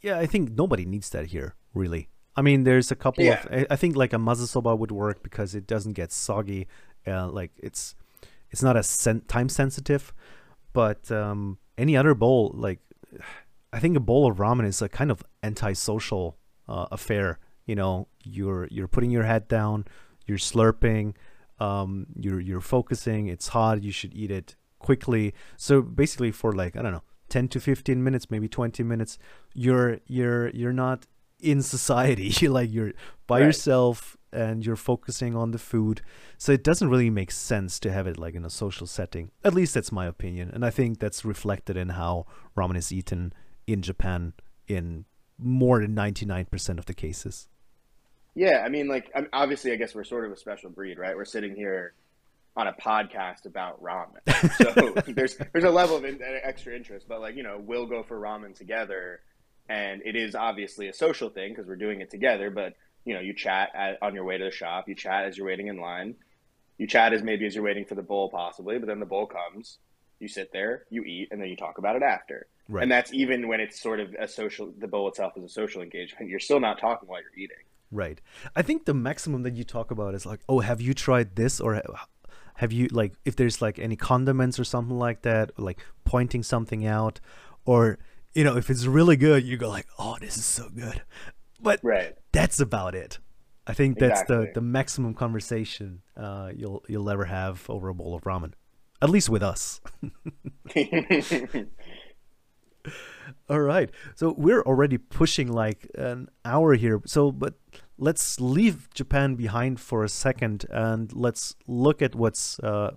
Yeah, 0.01 0.17
I 0.17 0.25
think 0.25 0.51
nobody 0.51 0.85
needs 0.85 1.09
that 1.09 1.27
here, 1.27 1.55
really. 1.73 2.07
I 2.39 2.41
mean, 2.41 2.63
there's 2.63 2.89
a 2.91 2.95
couple 2.95 3.23
Yeah. 3.23 3.41
of. 3.45 3.65
I- 3.73 3.75
think 3.81 3.95
like 4.03 4.13
a 4.13 4.17
mazesoba 4.29 4.71
would 4.81 4.91
work 4.91 5.17
because 5.27 5.49
it 5.59 5.65
doesn't 5.73 5.93
get 6.01 6.09
soggy. 6.11 6.61
Uh, 7.05 7.27
like 7.39 7.51
it's 7.67 7.95
it's 8.51 8.63
not 8.67 8.75
as 8.81 8.87
sen- 9.03 9.25
time 9.35 9.49
sensitive. 9.49 10.03
But 10.73 11.01
um, 11.11 11.57
any 11.77 11.97
other 11.97 12.13
bowl, 12.23 12.51
like 12.67 12.79
I 13.73 13.79
think 13.79 13.97
a 13.97 13.99
bowl 14.09 14.23
of 14.31 14.37
ramen 14.37 14.65
is 14.65 14.81
a 14.81 14.89
kind 14.99 15.11
of 15.11 15.19
antisocial 15.43 16.25
uh, 16.73 16.87
affair. 16.97 17.39
You 17.65 17.75
know, 17.75 18.07
you're 18.23 18.67
you're 18.75 18.87
putting 18.95 19.11
your 19.11 19.23
head 19.31 19.47
down, 19.47 19.85
you're 20.27 20.37
slurping, 20.51 21.15
um, 21.59 22.07
you're 22.23 22.39
you're 22.39 22.61
focusing. 22.75 23.27
It's 23.27 23.47
hot. 23.49 23.83
You 23.83 23.91
should 23.91 24.13
eat 24.21 24.31
it 24.31 24.55
quickly. 24.79 25.33
So 25.57 25.81
basically, 25.81 26.31
for 26.31 26.51
like 26.53 26.73
I 26.77 26.81
don't 26.83 26.93
know, 26.97 27.03
ten 27.27 27.47
to 27.49 27.59
fifteen 27.59 28.03
minutes, 28.03 28.25
maybe 28.31 28.47
twenty 28.47 28.83
minutes, 28.83 29.17
you're 29.53 29.99
you're 30.07 30.49
you're 30.59 30.77
not 30.85 31.05
in 31.39 31.61
society. 31.61 32.31
You're 32.39 32.51
like 32.51 32.71
you're 32.71 32.93
by 33.27 33.39
Right. 33.39 33.45
yourself 33.47 34.17
and 34.31 34.63
you're 34.65 34.75
focusing 34.75 35.35
on 35.35 35.51
the 35.51 35.57
food. 35.57 36.01
So 36.37 36.51
it 36.51 36.63
doesn't 36.63 36.89
really 36.89 37.09
make 37.09 37.31
sense 37.31 37.79
to 37.79 37.91
have 37.91 38.05
it 38.07 38.17
like 38.17 38.35
in 38.35 38.45
a 38.45 38.49
social 38.49 38.85
setting. 38.87 39.31
At 39.43 39.53
least 39.53 39.73
that's 39.73 39.91
my 39.91 40.05
opinion, 40.05 40.51
and 40.53 40.63
I 40.65 40.69
think 40.69 40.99
that's 40.99 41.25
reflected 41.25 41.75
in 41.77 41.89
how 41.89 42.25
ramen 42.55 42.77
is 42.77 42.91
eaten 42.91 43.33
in 43.65 43.81
Japan 43.81 44.33
in 44.67 45.05
more 45.37 45.79
than 45.81 45.93
ninety 45.95 46.25
nine 46.25 46.45
percent 46.45 46.77
of 46.79 46.85
the 46.85 46.93
cases. 46.93 47.47
Yeah, 48.35 48.61
I 48.63 48.69
mean, 48.69 48.87
like, 48.87 49.11
obviously, 49.33 49.71
I 49.71 49.75
guess 49.75 49.95
we're 49.95 50.03
sort 50.03 50.25
of 50.25 50.31
a 50.31 50.37
special 50.37 50.69
breed, 50.69 50.97
right? 50.99 51.15
We're 51.15 51.25
sitting 51.25 51.55
here 51.55 51.93
on 52.55 52.67
a 52.67 52.73
podcast 52.73 53.45
about 53.45 53.81
ramen, 53.81 54.21
so 55.05 55.11
there's 55.11 55.37
there's 55.51 55.63
a 55.63 55.69
level 55.71 55.97
of 55.97 56.05
in, 56.05 56.19
extra 56.43 56.75
interest. 56.75 57.07
But 57.09 57.19
like, 57.21 57.35
you 57.35 57.43
know, 57.43 57.59
we'll 57.59 57.87
go 57.87 58.03
for 58.03 58.19
ramen 58.19 58.55
together, 58.55 59.21
and 59.69 60.01
it 60.03 60.15
is 60.15 60.35
obviously 60.35 60.87
a 60.89 60.93
social 60.93 61.29
thing 61.29 61.53
because 61.53 61.67
we're 61.67 61.75
doing 61.75 62.01
it 62.01 62.09
together. 62.09 62.49
But 62.49 62.73
you 63.05 63.13
know, 63.13 63.21
you 63.21 63.33
chat 63.33 63.69
at, 63.73 63.97
on 64.01 64.13
your 64.13 64.25
way 64.25 64.37
to 64.37 64.43
the 64.43 64.51
shop, 64.51 64.89
you 64.89 64.95
chat 64.95 65.25
as 65.25 65.37
you're 65.37 65.47
waiting 65.47 65.67
in 65.67 65.79
line, 65.79 66.15
you 66.77 66.87
chat 66.87 67.13
as 67.13 67.23
maybe 67.23 67.45
as 67.45 67.55
you're 67.55 67.63
waiting 67.63 67.85
for 67.85 67.95
the 67.95 68.01
bowl, 68.01 68.29
possibly. 68.29 68.77
But 68.77 68.87
then 68.87 68.99
the 68.99 69.05
bowl 69.05 69.27
comes, 69.27 69.77
you 70.19 70.27
sit 70.27 70.51
there, 70.51 70.83
you 70.89 71.03
eat, 71.03 71.29
and 71.31 71.39
then 71.39 71.47
you 71.47 71.55
talk 71.55 71.77
about 71.77 71.95
it 71.95 72.03
after. 72.03 72.47
Right. 72.67 72.83
And 72.83 72.91
that's 72.91 73.13
even 73.13 73.47
when 73.47 73.61
it's 73.61 73.79
sort 73.79 73.99
of 73.99 74.13
a 74.19 74.27
social. 74.27 74.73
The 74.77 74.87
bowl 74.87 75.07
itself 75.07 75.33
is 75.37 75.43
a 75.43 75.49
social 75.49 75.81
engagement. 75.81 76.29
You're 76.29 76.39
still 76.39 76.59
not 76.59 76.79
talking 76.79 77.07
while 77.07 77.21
you're 77.21 77.43
eating. 77.43 77.57
Right. 77.91 78.21
I 78.55 78.61
think 78.61 78.85
the 78.85 78.93
maximum 78.93 79.43
that 79.43 79.55
you 79.55 79.63
talk 79.63 79.89
about 79.91 80.13
is 80.13 80.25
like, 80.25 80.41
oh, 80.47 80.59
have 80.59 80.79
you 80.79 80.93
tried 80.93 81.35
this 81.35 81.59
or 81.59 81.81
have 82.55 82.71
you 82.71 82.87
like 82.91 83.13
if 83.25 83.35
there's 83.35 83.61
like 83.61 83.79
any 83.79 83.95
condiments 83.95 84.59
or 84.59 84.63
something 84.63 84.97
like 84.97 85.23
that, 85.23 85.57
like 85.57 85.79
pointing 86.03 86.43
something 86.43 86.85
out, 86.85 87.19
or 87.65 87.97
you 88.39 88.45
know 88.45 88.55
if 88.55 88.69
it's 88.69 88.85
really 88.85 89.17
good, 89.17 89.43
you 89.43 89.57
go 89.57 89.67
like, 89.77 89.87
oh, 89.97 90.15
this 90.21 90.37
is 90.37 90.45
so 90.45 90.69
good. 90.69 91.01
But 91.61 91.79
Right. 91.83 92.15
that's 92.31 92.59
about 92.61 92.95
it. 92.95 93.19
I 93.67 93.73
think 93.73 93.99
that's 93.99 94.23
the 94.31 94.39
the 94.53 94.61
maximum 94.61 95.13
conversation 95.13 96.01
uh, 96.15 96.47
you'll 96.55 96.81
you'll 96.87 97.09
ever 97.09 97.25
have 97.25 97.69
over 97.69 97.89
a 97.89 97.93
bowl 97.93 98.15
of 98.15 98.23
ramen, 98.23 98.53
at 99.01 99.09
least 99.09 99.29
with 99.29 99.43
us. 99.43 99.81
All 103.49 103.59
right. 103.59 103.89
So 104.15 104.33
we're 104.37 104.61
already 104.61 104.97
pushing 104.97 105.51
like 105.51 105.85
an 105.95 106.29
hour 106.45 106.75
here. 106.75 107.01
So, 107.05 107.31
but 107.31 107.55
let's 107.97 108.39
leave 108.39 108.87
Japan 108.93 109.35
behind 109.35 109.79
for 109.79 110.03
a 110.03 110.09
second 110.09 110.65
and 110.71 111.11
let's 111.13 111.55
look 111.67 112.01
at 112.01 112.15
what's 112.15 112.57
uh, 112.59 112.91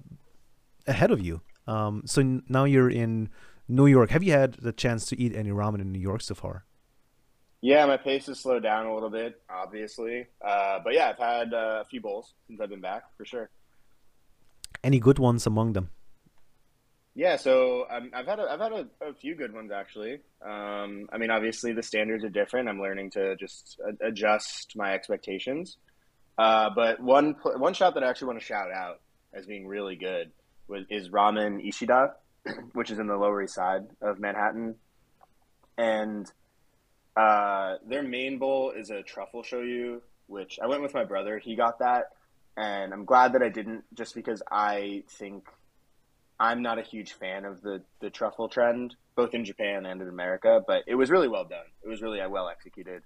ahead 0.87 1.11
of 1.11 1.21
you. 1.21 1.41
Um, 1.67 2.03
so 2.07 2.21
n- 2.21 2.43
now 2.49 2.65
you're 2.65 2.91
in 2.91 3.29
New 3.69 3.87
York. 3.87 4.11
Have 4.11 4.23
you 4.23 4.33
had 4.33 4.55
the 4.55 4.73
chance 4.73 5.07
to 5.07 5.19
eat 5.21 5.35
any 5.35 5.51
ramen 5.51 5.81
in 5.81 5.93
New 5.93 6.01
York 6.01 6.23
so 6.23 6.35
far? 6.35 6.65
yeah, 7.65 7.87
my 7.87 7.97
pace 7.97 8.27
has 8.27 8.41
slowed 8.41 8.65
down 8.65 8.87
a 8.87 8.93
little 8.93 9.09
bit, 9.09 9.41
obviously. 9.49 10.27
Uh, 10.45 10.81
but 10.83 10.95
yeah, 10.95 11.11
I've 11.11 11.19
had 11.19 11.55
uh, 11.55 11.83
a 11.83 11.85
few 11.89 12.01
bowls 12.01 12.35
since 12.49 12.61
I've 12.61 12.69
been 12.69 12.81
back 12.81 13.05
for 13.17 13.25
sure. 13.25 13.51
Any 14.83 14.99
good 14.99 15.21
ones 15.21 15.47
among 15.47 15.75
them? 15.75 15.91
Yeah, 17.15 17.37
so 17.37 17.87
um, 17.89 18.11
I've 18.15 18.27
had 18.27 18.41
a, 18.41 18.51
I've 18.51 18.59
had 18.59 18.73
a, 18.73 18.87
a 19.01 19.15
few 19.15 19.37
good 19.37 19.55
ones 19.55 19.71
actually. 19.71 20.15
Um, 20.45 21.09
I 21.13 21.19
mean, 21.19 21.31
obviously 21.31 21.73
the 21.73 21.85
standards 21.85 22.25
are 22.25 22.31
different. 22.31 22.69
I'm 22.69 22.81
learning 22.81 23.11
to 23.13 23.37
just 23.37 23.79
a- 23.87 24.09
adjust 24.09 24.73
my 24.75 24.95
expectations. 24.95 25.77
Uh, 26.37 26.71
but 26.75 27.01
one 27.01 27.35
pl- 27.35 27.59
one 27.59 27.75
shop 27.75 27.95
that 27.95 28.03
I 28.03 28.09
actually 28.09 28.29
want 28.29 28.41
to 28.41 28.45
shout 28.45 28.73
out 28.73 29.01
as 29.33 29.47
being 29.47 29.69
really 29.69 29.95
good 29.95 30.33
was, 30.67 30.85
is 30.91 31.11
Ramen 31.11 31.67
Ishida, 31.69 32.15
which 32.73 32.91
is 32.91 32.99
in 32.99 33.07
the 33.07 33.17
Lower 33.17 33.43
East 33.43 33.55
Side 33.55 33.83
of 34.01 34.19
Manhattan, 34.19 34.77
and 35.79 36.31
uh, 37.17 37.77
their 37.87 38.03
main 38.03 38.39
bowl 38.39 38.73
is 38.77 38.91
a 38.91 39.03
truffle 39.03 39.43
shoyu, 39.43 40.01
which 40.27 40.59
I 40.63 40.67
went 40.67 40.83
with 40.83 40.95
my 40.95 41.05
brother. 41.05 41.39
He 41.39 41.57
got 41.57 41.79
that, 41.81 42.07
and 42.57 42.93
I'm 42.93 43.05
glad 43.05 43.35
that 43.35 43.43
I 43.43 43.49
didn't, 43.49 43.85
just 43.95 44.15
because 44.15 44.43
I 44.51 45.05
think 45.09 45.47
I'm 46.41 46.63
not 46.63 46.79
a 46.79 46.83
huge 46.83 47.13
fan 47.13 47.45
of 47.45 47.63
the 47.63 47.83
the 48.01 48.11
truffle 48.11 48.49
trend, 48.49 48.97
both 49.15 49.35
in 49.35 49.45
Japan 49.45 49.87
and 49.87 50.01
in 50.01 50.09
America. 50.09 50.61
But 50.67 50.85
it 50.87 50.95
was 50.95 51.11
really 51.11 51.29
well 51.29 51.45
done. 51.45 51.67
It 51.85 51.89
was 51.89 52.03
really 52.03 52.21
uh, 52.21 52.29
well 52.29 52.49
executed. 52.49 53.03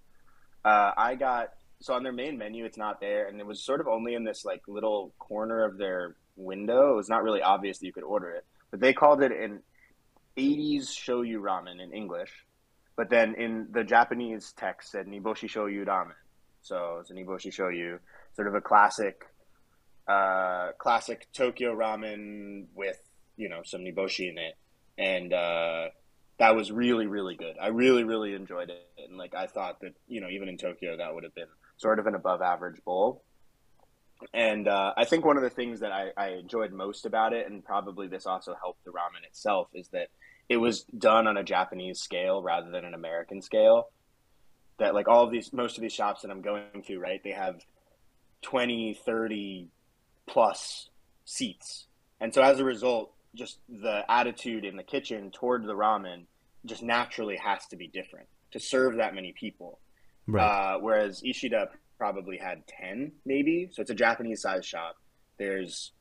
Uh, 0.65 0.93
I 0.97 1.15
got 1.15 1.51
so 1.81 1.95
on 1.95 2.03
their 2.03 2.13
main 2.13 2.39
menu, 2.39 2.65
it's 2.65 2.79
not 2.79 3.01
there, 3.01 3.29
and 3.29 3.39
it 3.41 3.47
was 3.47 3.63
sort 3.63 3.81
of 3.81 3.89
only 3.89 4.15
in 4.15 4.25
this 4.25 4.45
like 4.45 4.63
little 4.67 5.13
corner 5.19 5.65
of 5.65 5.79
their 5.79 6.17
window. 6.37 6.93
It 6.93 6.97
was 6.97 7.09
not 7.09 7.23
really 7.23 7.43
obvious 7.43 7.79
that 7.79 7.87
you 7.87 7.93
could 7.93 8.05
order 8.05 8.31
it, 8.31 8.45
but 8.77 8.83
they 8.83 8.93
called 8.93 9.23
it 9.23 9.33
an 9.33 9.63
80s 10.37 10.89
shoyu 10.89 11.41
ramen 11.41 11.81
in 11.83 11.93
English. 11.95 12.31
But 12.95 13.09
then 13.09 13.35
in 13.35 13.69
the 13.71 13.85
Japanese 13.85 14.53
text 14.53 14.91
said 14.91 15.07
Niboshi 15.07 15.49
Shoyu 15.49 15.87
Ramen. 15.87 16.13
So 16.61 16.99
it's 17.01 17.11
a 17.11 17.15
Niboshi 17.15 17.49
Shoyu, 17.49 17.99
sort 18.35 18.49
of 18.49 18.55
a 18.55 18.61
classic, 18.61 19.25
uh, 20.07 20.73
classic 20.79 21.27
Tokyo 21.33 21.75
ramen 21.75 22.67
with 22.75 22.99
you 23.37 23.49
know 23.49 23.63
some 23.65 23.81
Niboshi 23.81 24.31
in 24.31 24.37
it, 24.39 24.57
and 24.99 25.33
uh, 25.33 25.89
that 26.39 26.55
was 26.55 26.71
really 26.71 27.07
really 27.07 27.35
good. 27.35 27.57
I 27.61 27.69
really 27.69 28.05
really 28.05 28.35
enjoyed 28.35 28.69
it, 28.71 28.87
and 28.99 29.17
like 29.17 29.35
I 29.35 29.47
thought 29.47 29.81
that 29.81 29.95
you 30.07 30.21
know 30.21 30.29
even 30.29 30.49
in 30.49 30.59
Tokyo 30.59 30.99
that 30.99 31.15
would 31.15 31.25
have 31.25 31.35
been 31.35 31.49
sort 31.79 31.99
of 31.99 32.07
an 32.07 32.15
above 32.15 32.43
average 32.43 32.83
bowl. 32.85 33.23
And 34.33 34.67
uh, 34.67 34.95
I 34.97 35.05
think 35.05 35.25
one 35.25 35.37
of 35.37 35.43
the 35.43 35.51
things 35.51 35.81
that 35.81 35.93
I, 35.93 36.11
I 36.17 36.29
enjoyed 36.31 36.73
most 36.73 37.07
about 37.07 37.33
it, 37.33 37.47
and 37.47 37.65
probably 37.65 38.09
this 38.09 38.27
also 38.27 38.55
helped 38.61 38.85
the 38.85 38.91
ramen 38.91 39.27
itself, 39.27 39.69
is 39.75 39.89
that 39.89 40.09
it 40.49 40.57
was 40.57 40.83
done 40.85 41.27
on 41.27 41.37
a 41.37 41.45
Japanese 41.45 42.01
scale 42.01 42.43
rather 42.43 42.71
than 42.71 42.85
an 42.85 42.95
American 42.95 43.43
scale. 43.43 43.89
That 44.79 44.95
like 44.95 45.09
all 45.09 45.25
of 45.25 45.31
these, 45.31 45.53
most 45.53 45.77
of 45.77 45.83
these 45.83 45.93
shops 45.93 46.23
that 46.23 46.31
I'm 46.31 46.43
going 46.43 46.83
to, 46.87 46.99
right, 46.99 47.21
they 47.23 47.33
have 47.33 47.61
20, 48.43 48.99
30 49.05 49.69
plus 50.27 50.89
seats. 51.25 51.87
And 52.21 52.33
so 52.33 52.43
as 52.43 52.61
a 52.61 52.65
result, 52.65 53.13
just 53.35 53.59
the 53.69 54.03
attitude 54.09 54.65
in 54.65 54.77
the 54.77 54.83
kitchen 54.83 55.31
toward 55.31 55.65
the 55.65 55.75
ramen 55.75 56.25
just 56.65 56.83
naturally 56.83 57.37
has 57.37 57.67
to 57.67 57.77
be 57.77 57.87
different 57.87 58.29
to 58.53 58.61
serve 58.61 58.97
that 58.97 59.15
many 59.15 59.33
people. 59.33 59.79
Right. 60.27 60.43
Uh, 60.43 60.79
whereas 60.81 61.23
Ishida 61.25 61.69
probably 61.99 62.39
had 62.39 62.67
10, 62.67 63.13
maybe. 63.25 63.69
So 63.73 63.83
it's 63.83 63.91
a 63.91 63.95
Japanese 63.95 64.43
size 64.43 64.67
shop. 64.67 64.97
There's 65.39 65.93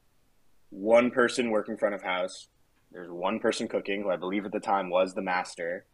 one 0.69 1.11
person 1.11 1.49
working 1.49 1.77
front 1.77 1.95
of 1.95 2.01
house. 2.01 2.47
There's 2.91 3.09
one 3.09 3.39
person 3.39 3.67
cooking, 3.67 4.03
who 4.03 4.09
I 4.09 4.17
believe 4.17 4.45
at 4.45 4.51
the 4.51 4.59
time 4.59 4.89
was 4.89 5.13
the 5.13 5.21
master. 5.21 5.85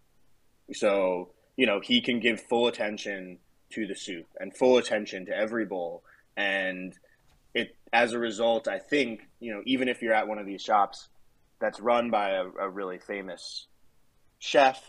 So, 0.74 1.32
you 1.56 1.66
know, 1.66 1.80
he 1.80 2.02
can 2.02 2.20
give 2.20 2.42
full 2.42 2.68
attention 2.68 3.40
to 3.72 3.88
the 3.88 3.96
soup 3.96 4.28
and 4.40 4.56
full 4.56 4.78
attention 4.78 5.26
to 5.26 5.36
every 5.36 5.66
bowl. 5.66 6.04
And 6.38 6.94
it, 7.54 7.76
as 7.92 8.14
a 8.14 8.20
result, 8.20 8.68
I 8.68 8.80
think, 8.80 9.22
you 9.40 9.54
know, 9.54 9.62
even 9.66 9.88
if 9.88 10.02
you're 10.02 10.14
at 10.14 10.28
one 10.28 10.38
of 10.38 10.46
these 10.46 10.62
shops 10.62 11.10
that's 11.60 11.80
run 11.80 12.10
by 12.12 12.32
a, 12.32 12.46
a 12.60 12.70
really 12.70 13.00
famous 13.00 13.68
chef, 14.40 14.84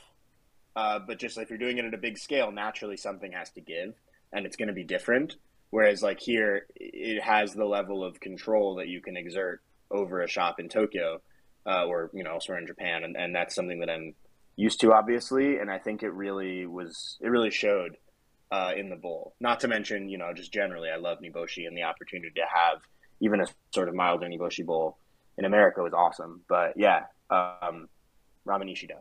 uh, 0.75 0.99
but 0.99 1.19
just 1.19 1.37
like 1.37 1.45
if 1.45 1.51
you're 1.51 1.59
doing 1.59 1.79
it 1.79 1.85
at 1.85 1.95
a 1.95 1.99
big 1.99 2.19
scale, 2.19 2.51
naturally 2.51 2.97
something 2.97 3.33
has 3.33 3.51
to 3.51 3.61
give 3.61 3.95
and 4.33 4.47
it's 4.47 4.57
going 4.57 4.69
to 4.69 4.75
be 4.75 4.85
different. 4.85 5.37
Whereas 5.71 6.03
like 6.03 6.21
here, 6.21 6.67
it 6.77 7.23
has 7.23 7.55
the 7.55 7.65
level 7.65 8.05
of 8.05 8.21
control 8.21 8.77
that 8.77 8.89
you 8.89 9.01
can 9.01 9.17
exert 9.17 9.63
over 9.91 10.21
a 10.21 10.29
shop 10.29 10.61
in 10.61 10.69
Tokyo 10.69 11.21
uh, 11.67 11.87
or 11.87 12.11
you 12.13 12.25
know 12.25 12.33
elsewhere 12.33 12.59
in 12.59 12.67
Japan, 12.67 13.05
and, 13.05 13.17
and 13.17 13.35
that's 13.35 13.55
something 13.55 13.81
that 13.81 13.91
I'm 13.91 14.15
used 14.57 14.81
to, 14.81 14.93
obviously. 14.93 15.59
And 15.59 15.71
I 15.71 15.79
think 15.79 16.03
it 16.03 16.11
really 16.11 16.67
was 16.67 17.17
it 17.21 17.29
really 17.29 17.51
showed 17.51 17.97
uh, 18.51 18.73
in 18.77 18.91
the 18.91 18.97
bowl. 18.97 19.35
Not 19.41 19.61
to 19.61 19.69
mention, 19.69 20.09
you 20.09 20.19
know, 20.19 20.33
just 20.35 20.53
generally, 20.53 20.91
I 20.91 20.97
love 20.97 21.19
Niboshi, 21.21 21.67
and 21.67 21.77
the 21.77 21.85
opportunity 21.85 22.33
to 22.37 22.47
have 22.53 22.83
even 23.21 23.41
a 23.41 23.47
sort 23.73 23.89
of 23.89 23.95
milder 23.95 24.27
Niboshi 24.27 24.67
bowl 24.67 24.99
in 25.39 25.45
America 25.45 25.83
was 25.83 25.95
awesome. 25.95 26.43
But 26.49 26.75
yeah, 26.77 27.05
um, 27.31 27.89
ramen 28.47 28.71
Ishida. 28.71 28.99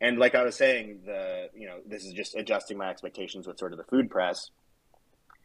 And 0.00 0.18
like 0.18 0.34
I 0.34 0.44
was 0.44 0.56
saying, 0.56 1.00
the 1.04 1.48
you 1.54 1.66
know 1.66 1.78
this 1.86 2.04
is 2.04 2.12
just 2.12 2.36
adjusting 2.36 2.78
my 2.78 2.88
expectations 2.88 3.46
with 3.46 3.58
sort 3.58 3.72
of 3.72 3.78
the 3.78 3.84
food 3.84 4.10
press. 4.10 4.50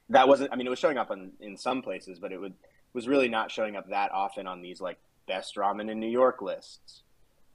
That 0.09 0.27
wasn't. 0.27 0.51
I 0.51 0.55
mean, 0.55 0.67
it 0.67 0.69
was 0.69 0.79
showing 0.79 0.97
up 0.97 1.09
on, 1.09 1.31
in 1.39 1.57
some 1.57 1.81
places, 1.81 2.19
but 2.19 2.31
it 2.31 2.39
would 2.39 2.53
was 2.93 3.07
really 3.07 3.29
not 3.29 3.51
showing 3.51 3.75
up 3.75 3.89
that 3.89 4.11
often 4.11 4.47
on 4.47 4.61
these 4.61 4.79
like 4.79 4.99
best 5.27 5.55
ramen 5.55 5.89
in 5.89 5.99
New 5.99 6.09
York 6.09 6.41
lists. 6.41 7.01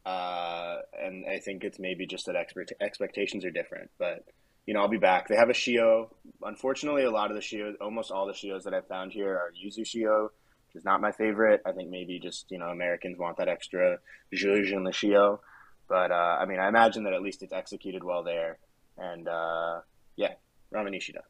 Uh, 0.05 0.79
and 1.01 1.27
I 1.27 1.39
think 1.39 1.65
it's 1.65 1.79
maybe 1.79 2.07
just 2.07 2.27
that 2.27 2.37
expert, 2.37 2.71
expectations 2.81 3.45
are 3.45 3.51
different. 3.51 3.91
But 3.99 4.25
you 4.67 4.75
know, 4.75 4.81
I'll 4.81 4.89
be 4.89 4.99
back. 4.99 5.29
They 5.29 5.37
have 5.37 5.51
a 5.51 5.55
shio. 5.55 6.09
Unfortunately, 6.43 7.05
a 7.05 7.11
lot 7.11 7.31
of 7.31 7.37
the 7.37 7.43
shios, 7.43 7.75
almost 7.81 8.11
all 8.11 8.27
the 8.27 8.33
shios 8.33 8.65
that 8.65 8.75
I've 8.75 8.87
found 8.87 9.13
here 9.13 9.33
are 9.33 9.53
yuzu 9.53 9.81
shio, 9.81 10.25
which 10.25 10.77
is 10.77 10.85
not 10.85 11.01
my 11.01 11.13
favorite. 11.13 11.63
I 11.65 11.73
think 11.73 11.91
maybe 11.91 12.19
just 12.19 12.51
you 12.51 12.59
know 12.59 12.67
Americans 12.67 13.19
want 13.19 13.39
that 13.39 13.49
extra 13.49 13.99
zhuzh 14.35 14.73
in 14.73 14.85
the 14.85 14.91
shio. 14.91 15.41
But 15.89 16.11
uh, 16.11 16.37
I 16.41 16.45
mean, 16.47 16.59
I 16.59 16.69
imagine 16.69 17.05
that 17.05 17.13
at 17.13 17.23
least 17.23 17.43
it's 17.43 17.53
executed 17.53 18.05
well 18.05 18.23
there. 18.23 18.59
And 18.97 19.29
uh, 19.29 19.81
yeah, 20.17 20.35
Ramen 20.73 20.97
Ishida. 20.97 21.23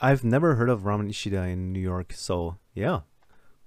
I've 0.00 0.24
never 0.24 0.54
heard 0.54 0.70
of 0.70 0.82
Ramen 0.82 1.10
Ishida 1.10 1.42
in 1.42 1.72
New 1.72 1.80
York, 1.80 2.12
so 2.14 2.56
yeah, 2.74 3.00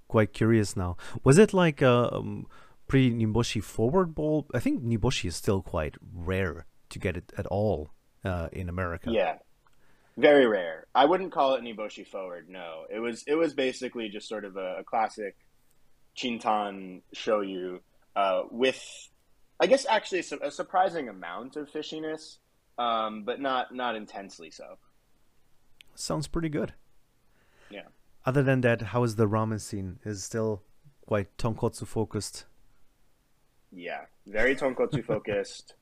quite 0.08 0.32
curious 0.32 0.76
now. 0.76 0.96
Was 1.22 1.38
it 1.38 1.54
like 1.54 1.80
a 1.80 2.14
um, 2.14 2.46
pre 2.88 3.12
Niboshi 3.12 3.62
forward 3.62 4.14
bowl? 4.14 4.46
I 4.52 4.58
think 4.58 4.82
Niboshi 4.82 5.26
is 5.26 5.36
still 5.36 5.62
quite 5.62 5.94
rare 6.12 6.66
to 6.90 6.98
get 6.98 7.16
it 7.16 7.32
at 7.38 7.46
all 7.46 7.90
uh, 8.24 8.48
in 8.52 8.68
America. 8.68 9.10
Yeah, 9.12 9.38
very 10.16 10.46
rare. 10.46 10.86
I 10.94 11.04
wouldn't 11.04 11.32
call 11.32 11.54
it 11.54 11.62
Niboshi 11.62 12.06
forward. 12.06 12.48
No, 12.48 12.84
it 12.92 12.98
was 12.98 13.24
it 13.26 13.36
was 13.36 13.54
basically 13.54 14.08
just 14.08 14.28
sort 14.28 14.44
of 14.44 14.56
a, 14.56 14.78
a 14.80 14.84
classic 14.84 15.36
Chintan 16.16 17.02
shoyu 17.14 17.80
uh, 18.16 18.42
with, 18.50 18.80
I 19.60 19.66
guess, 19.66 19.86
actually 19.86 20.20
a, 20.20 20.48
a 20.48 20.50
surprising 20.50 21.08
amount 21.08 21.56
of 21.56 21.70
fishiness, 21.70 22.38
um, 22.78 23.24
but 23.24 23.40
not 23.40 23.74
not 23.74 23.96
intensely 23.96 24.50
so. 24.50 24.78
Sounds 25.94 26.26
pretty 26.26 26.48
good. 26.48 26.72
Yeah. 27.70 27.88
Other 28.26 28.42
than 28.42 28.62
that, 28.62 28.82
how 28.82 29.04
is 29.04 29.16
the 29.16 29.28
ramen 29.28 29.60
scene? 29.60 29.98
Is 30.04 30.24
still 30.24 30.62
quite 31.06 31.36
tonkotsu 31.36 31.86
focused? 31.86 32.46
Yeah, 33.70 34.02
very 34.26 34.56
tonkotsu 34.56 35.04
focused, 35.12 35.74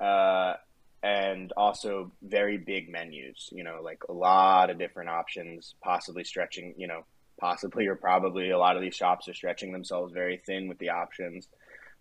uh, 0.00 0.54
and 1.02 1.52
also 1.56 2.12
very 2.22 2.56
big 2.56 2.88
menus. 2.88 3.50
You 3.52 3.64
know, 3.64 3.80
like 3.82 4.04
a 4.08 4.12
lot 4.12 4.70
of 4.70 4.78
different 4.78 5.10
options, 5.10 5.74
possibly 5.82 6.24
stretching. 6.24 6.74
You 6.78 6.86
know, 6.86 7.04
possibly 7.38 7.86
or 7.86 7.96
probably 7.96 8.50
a 8.50 8.58
lot 8.58 8.76
of 8.76 8.82
these 8.82 8.94
shops 8.94 9.28
are 9.28 9.34
stretching 9.34 9.72
themselves 9.72 10.12
very 10.12 10.38
thin 10.38 10.68
with 10.68 10.78
the 10.78 10.90
options. 10.90 11.48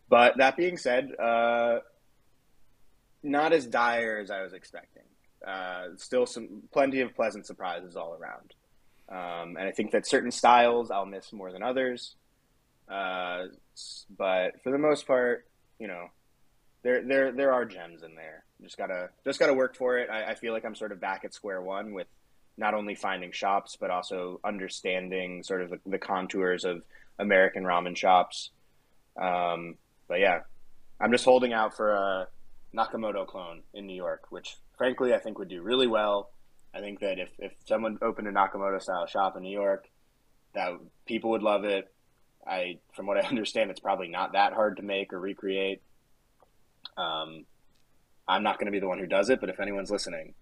But 0.10 0.38
that 0.38 0.56
being 0.56 0.78
said, 0.78 1.12
uh, 1.20 1.80
not 3.24 3.54
as 3.54 3.66
dire 3.66 4.20
as 4.20 4.32
I 4.32 4.42
was 4.42 4.54
expecting 4.54 5.04
uh, 5.46 5.90
still 5.98 6.26
some 6.26 6.64
plenty 6.72 7.02
of 7.02 7.16
pleasant 7.16 7.46
surprises 7.46 7.96
all 7.96 8.18
around. 8.20 8.54
Um, 9.10 9.56
and 9.58 9.68
I 9.68 9.72
think 9.72 9.92
that 9.92 10.08
certain 10.08 10.32
styles 10.32 10.92
I'll 10.92 11.06
miss 11.06 11.32
more 11.32 11.52
than 11.52 11.64
others. 11.64 12.16
Uh, 12.90 13.46
but 14.18 14.62
for 14.64 14.72
the 14.72 14.78
most 14.78 15.08
part, 15.08 15.46
you 15.80 15.88
know, 15.88 16.08
there 16.84 17.04
there 17.04 17.32
there 17.32 17.54
are 17.54 17.66
gems 17.66 18.04
in 18.04 18.16
there. 18.16 18.44
Just 18.62 18.78
gotta 18.78 19.10
just 19.26 19.40
gotta 19.40 19.54
work 19.54 19.76
for 19.76 19.98
it. 19.98 20.10
I, 20.10 20.32
I 20.32 20.36
feel 20.36 20.54
like 20.54 20.66
I'm 20.66 20.76
sort 20.76 20.92
of 20.92 21.00
back 21.00 21.24
at 21.26 21.34
square 21.34 21.62
one 21.62 21.94
with 21.94 22.08
not 22.58 22.74
only 22.74 22.96
finding 22.96 23.32
shops 23.32 23.78
but 23.80 23.92
also 23.92 24.40
understanding 24.44 25.44
sort 25.44 25.62
of 25.62 25.70
the, 25.70 25.80
the 25.86 25.98
contours 25.98 26.66
of 26.66 26.84
American 27.20 27.64
ramen 27.64 27.96
shops. 27.96 28.52
Um, 29.20 29.76
but 30.08 30.20
yeah, 30.20 30.40
I'm 31.00 31.12
just 31.12 31.26
holding 31.26 31.54
out 31.54 31.76
for 31.76 31.92
a 31.92 32.28
Nakamoto 32.76 33.26
clone 33.26 33.64
in 33.74 33.88
New 33.88 33.96
York, 33.96 34.26
which 34.30 34.58
frankly, 34.78 35.14
I 35.14 35.20
think 35.20 35.40
would 35.40 35.50
do 35.50 35.62
really 35.62 35.88
well. 35.88 36.32
I 36.74 36.80
think 36.80 37.00
that 37.00 37.20
if, 37.20 37.30
if 37.40 37.54
someone 37.66 37.98
opened 38.02 38.28
a 38.28 38.32
Nakamoto 38.32 38.82
style 38.82 39.08
shop 39.08 39.36
in 39.36 39.44
New 39.44 39.52
York, 39.52 39.88
that 40.54 40.74
people 41.06 41.32
would 41.32 41.44
love 41.44 41.64
it. 41.64 41.92
I, 42.46 42.80
from 42.96 43.08
what 43.08 43.18
I 43.18 43.28
understand, 43.28 43.72
it's 43.72 43.80
probably 43.80 44.08
not 44.08 44.34
that 44.34 44.54
hard 44.54 44.78
to 44.78 44.84
make 44.84 45.14
or 45.14 45.20
recreate. 45.20 45.82
Um, 46.98 47.46
I'm 48.28 48.44
not 48.44 48.60
going 48.60 48.66
to 48.66 48.72
be 48.72 48.80
the 48.80 48.88
one 48.88 49.00
who 49.00 49.08
does 49.08 49.30
it, 49.30 49.40
but 49.40 49.50
if 49.50 49.60
anyone's 49.60 49.92
listening, 49.92 50.34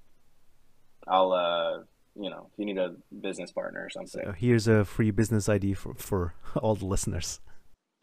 I'll, 1.08 1.32
uh, 1.32 1.84
you 2.16 2.30
know, 2.30 2.50
if 2.52 2.60
you 2.60 2.66
need 2.66 2.78
a 2.78 2.96
business 3.22 3.52
partner 3.52 3.84
or 3.84 3.90
something. 3.90 4.24
So 4.26 4.32
here's 4.32 4.68
a 4.68 4.86
free 4.86 5.12
business 5.12 5.48
ID 5.48 5.76
for, 5.76 5.94
for 5.96 6.34
all 6.56 6.76
the 6.76 6.86
listeners. 6.86 7.40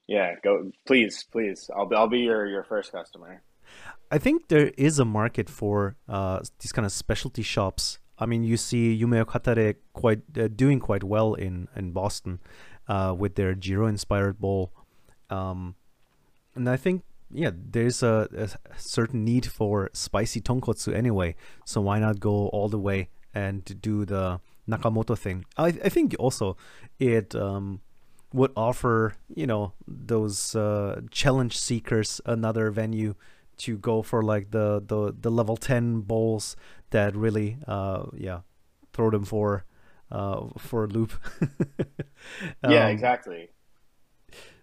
Yeah, 0.07 0.35
go, 0.43 0.71
please, 0.87 1.25
please. 1.31 1.71
I'll, 1.75 1.87
be, 1.87 1.97
I'll 1.97 2.09
be 2.09 2.21
your, 2.21 2.47
your 2.47 2.65
first 2.65 2.93
customer. 2.93 3.43
I 4.11 4.19
think 4.19 4.49
there 4.49 4.71
is 4.77 4.99
a 4.99 5.05
market 5.05 5.49
for 5.49 5.97
uh, 6.09 6.41
these 6.61 6.73
kind 6.73 6.85
of 6.85 6.93
specialty 6.93 7.43
shops. 7.43 7.99
I 8.19 8.27
mean, 8.27 8.45
you 8.45 8.57
see 8.57 8.99
Yume 9.01 9.17
Wo 9.17 9.25
Katare 9.25 9.77
quite 9.95 10.21
uh, 10.39 10.49
doing 10.49 10.81
quite 10.81 11.03
well 11.03 11.35
in 11.35 11.69
in 11.75 11.93
Boston 11.93 12.41
uh, 12.89 13.15
with 13.17 13.37
their 13.37 13.55
Jiro 13.55 13.87
inspired 13.87 14.39
bowl, 14.39 14.71
um, 15.31 15.77
and 16.55 16.69
I 16.69 16.77
think 16.77 17.03
yeah, 17.33 17.51
there's 17.55 18.03
a, 18.03 18.29
a, 18.37 18.49
certain 18.79 19.25
need 19.25 19.47
for 19.47 19.89
spicy 19.95 20.41
tonkotsu 20.43 20.95
anyway. 20.95 21.35
So 21.65 21.81
why 21.81 21.99
not 21.99 22.21
go 22.21 22.49
all 22.49 22.69
the 22.69 22.79
way 22.79 23.09
and 23.33 23.65
do 23.81 24.05
the 24.05 24.41
Nakamoto 24.69 25.17
thing? 25.17 25.47
I 25.57 25.69
I 25.69 25.89
think 25.89 26.15
also 26.19 26.57
it. 26.99 27.35
Um, 27.35 27.81
would 28.33 28.53
offer 28.57 29.15
you 29.35 29.47
know 29.47 29.73
those 29.87 30.55
uh, 30.55 31.01
challenge 31.11 31.57
seekers 31.59 32.21
another 32.27 32.71
venue 32.71 33.15
to 33.59 33.77
go 33.77 34.03
for 34.03 34.23
like 34.23 34.51
the 34.51 34.83
the, 34.85 35.15
the 35.19 35.31
level 35.31 35.57
10 35.57 36.01
bowls 36.01 36.57
that 36.91 37.15
really 37.15 37.59
uh 37.67 38.05
yeah 38.17 38.41
throw 38.93 39.11
them 39.11 39.25
for 39.25 39.65
uh 40.11 40.47
for 40.59 40.85
a 40.85 40.89
loop. 40.89 41.13
Um, 42.63 42.71
yeah 42.71 42.87
exactly. 42.87 43.51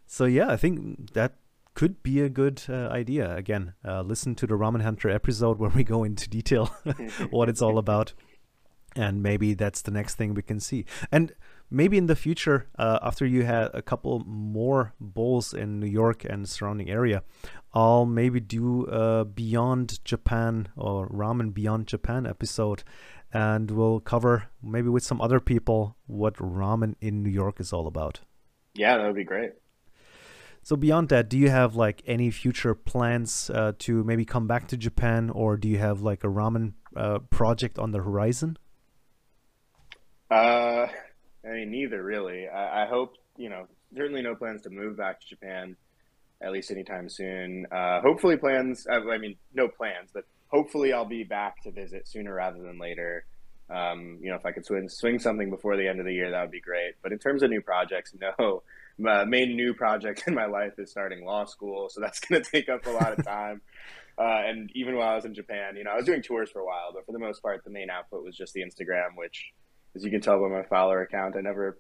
so 0.06 0.24
yeah 0.24 0.50
i 0.50 0.56
think 0.56 1.12
that 1.12 1.34
could 1.74 2.02
be 2.04 2.20
a 2.22 2.30
good 2.30 2.62
uh, 2.70 2.88
idea. 2.90 3.36
Again 3.36 3.74
uh, 3.86 4.02
listen 4.02 4.36
to 4.36 4.48
the 4.48 4.56
ramen 4.56 4.82
hunter 4.82 5.10
episode 5.10 5.60
where 5.60 5.70
we 5.70 5.84
go 5.84 6.04
into 6.04 6.30
detail 6.30 6.66
what 7.30 7.50
it's 7.50 7.62
all 7.62 7.78
about 7.78 8.14
and 8.96 9.22
maybe 9.22 9.54
that's 9.54 9.82
the 9.82 9.92
next 9.92 10.16
thing 10.16 10.34
we 10.34 10.42
can 10.42 10.60
see. 10.60 10.86
And 11.12 11.34
maybe 11.70 11.98
in 11.98 12.08
the 12.08 12.16
future, 12.16 12.68
uh, 12.78 13.00
after 13.02 13.26
you 13.26 13.44
had 13.44 13.70
a 13.74 13.82
couple 13.82 14.20
more 14.26 14.94
bowls 15.00 15.54
in 15.54 15.80
New 15.80 15.88
York 15.88 16.26
and 16.26 16.48
surrounding 16.48 16.90
area, 16.90 17.24
I'll 17.74 18.06
maybe 18.06 18.40
do 18.40 18.86
a 18.86 19.26
Beyond 19.26 20.04
Japan 20.04 20.70
or 20.76 21.08
Ramen 21.10 21.54
Beyond 21.54 21.88
Japan 21.88 22.26
episode, 22.26 22.84
and 23.32 23.70
we'll 23.72 24.00
cover 24.00 24.50
maybe 24.64 24.90
with 24.90 25.04
some 25.04 25.22
other 25.22 25.40
people 25.40 25.96
what 26.08 26.36
ramen 26.36 26.96
in 27.00 27.22
New 27.22 27.30
York 27.30 27.60
is 27.60 27.72
all 27.72 27.88
about. 27.88 28.22
Yeah, 28.74 28.98
that 28.98 29.06
would 29.06 29.16
be 29.16 29.24
great. 29.24 29.52
So 30.62 30.76
beyond 30.76 31.10
that, 31.10 31.30
do 31.30 31.38
you 31.38 31.50
have 31.50 31.76
like 31.76 32.02
any 32.06 32.32
future 32.32 32.76
plans 32.76 33.50
uh, 33.50 33.74
to 33.80 34.04
maybe 34.04 34.26
come 34.26 34.48
back 34.48 34.68
to 34.70 34.78
Japan, 34.78 35.30
or 35.30 35.58
do 35.58 35.68
you 35.68 35.78
have 35.78 36.02
like 36.02 36.24
a 36.24 36.28
ramen 36.28 36.74
uh, 36.96 37.20
project 37.30 37.80
on 37.80 37.92
the 37.92 38.00
horizon? 38.00 38.58
Uh, 40.30 40.88
I 41.46 41.50
mean, 41.50 41.72
neither 41.72 42.04
really. 42.04 42.48
I, 42.48 42.84
I, 42.84 42.88
hope 42.88 43.16
you 43.38 43.50
know. 43.50 43.68
Certainly, 43.96 44.22
no 44.22 44.36
plans 44.36 44.62
to 44.64 44.70
move 44.70 44.98
back 44.98 45.20
to 45.22 45.28
Japan, 45.28 45.76
at 46.42 46.52
least 46.52 46.70
anytime 46.70 47.10
soon. 47.10 47.66
Uh, 47.72 48.02
hopefully, 48.02 48.38
plans. 48.38 48.86
Uh, 48.90 49.10
I 49.10 49.18
mean, 49.18 49.36
no 49.54 49.68
plans, 49.68 50.10
but 50.14 50.26
hopefully, 50.48 50.94
I'll 50.94 51.06
be 51.06 51.24
back 51.24 51.64
to 51.64 51.72
visit 51.72 52.08
sooner 52.08 52.34
rather 52.34 52.62
than 52.62 52.80
later. 52.80 53.26
Um, 53.70 54.18
you 54.22 54.30
know, 54.30 54.36
if 54.36 54.46
I 54.46 54.52
could 54.52 54.66
swing 54.66 54.90
swing 54.90 55.20
something 55.20 55.50
before 55.50 55.78
the 55.78 55.88
end 55.88 56.00
of 56.00 56.06
the 56.06 56.14
year, 56.14 56.32
that 56.32 56.42
would 56.42 56.52
be 56.52 56.62
great. 56.62 56.96
But 57.02 57.14
in 57.14 57.20
terms 57.20 57.44
of 57.44 57.50
new 57.50 57.62
projects, 57.62 58.14
no. 58.20 58.64
My 59.02 59.24
main 59.24 59.56
new 59.56 59.74
project 59.74 60.26
in 60.28 60.36
my 60.36 60.46
life 60.46 60.78
is 60.78 60.92
starting 60.92 61.24
law 61.24 61.46
school, 61.46 61.88
so 61.88 62.02
that's 62.02 62.20
going 62.28 62.44
to 62.44 62.52
take 62.52 62.68
up 62.68 62.86
a 62.86 62.90
lot 62.90 63.18
of 63.18 63.26
time. 63.26 63.62
Uh, 64.20 64.42
and 64.46 64.70
even 64.76 64.98
while 64.98 65.08
I 65.08 65.16
was 65.16 65.24
in 65.24 65.34
Japan, 65.34 65.78
you 65.78 65.86
know, 65.86 65.92
I 65.92 65.96
was 65.96 66.04
doing 66.04 66.22
tours 66.22 66.52
for 66.52 66.60
a 66.60 66.66
while, 66.66 66.92
but 66.94 67.06
for 67.06 67.14
the 67.14 67.20
most 67.20 67.42
part, 67.42 67.64
the 67.64 67.70
main 67.70 67.90
output 67.90 68.22
was 68.22 68.36
just 68.36 68.54
the 68.54 68.60
Instagram, 68.60 69.16
which 69.16 69.54
as 69.96 70.04
you 70.04 70.12
can 70.12 70.22
tell 70.22 70.40
by 70.40 70.48
my 70.48 70.64
follower 70.64 71.02
account, 71.02 71.36
I 71.36 71.42
never 71.42 71.80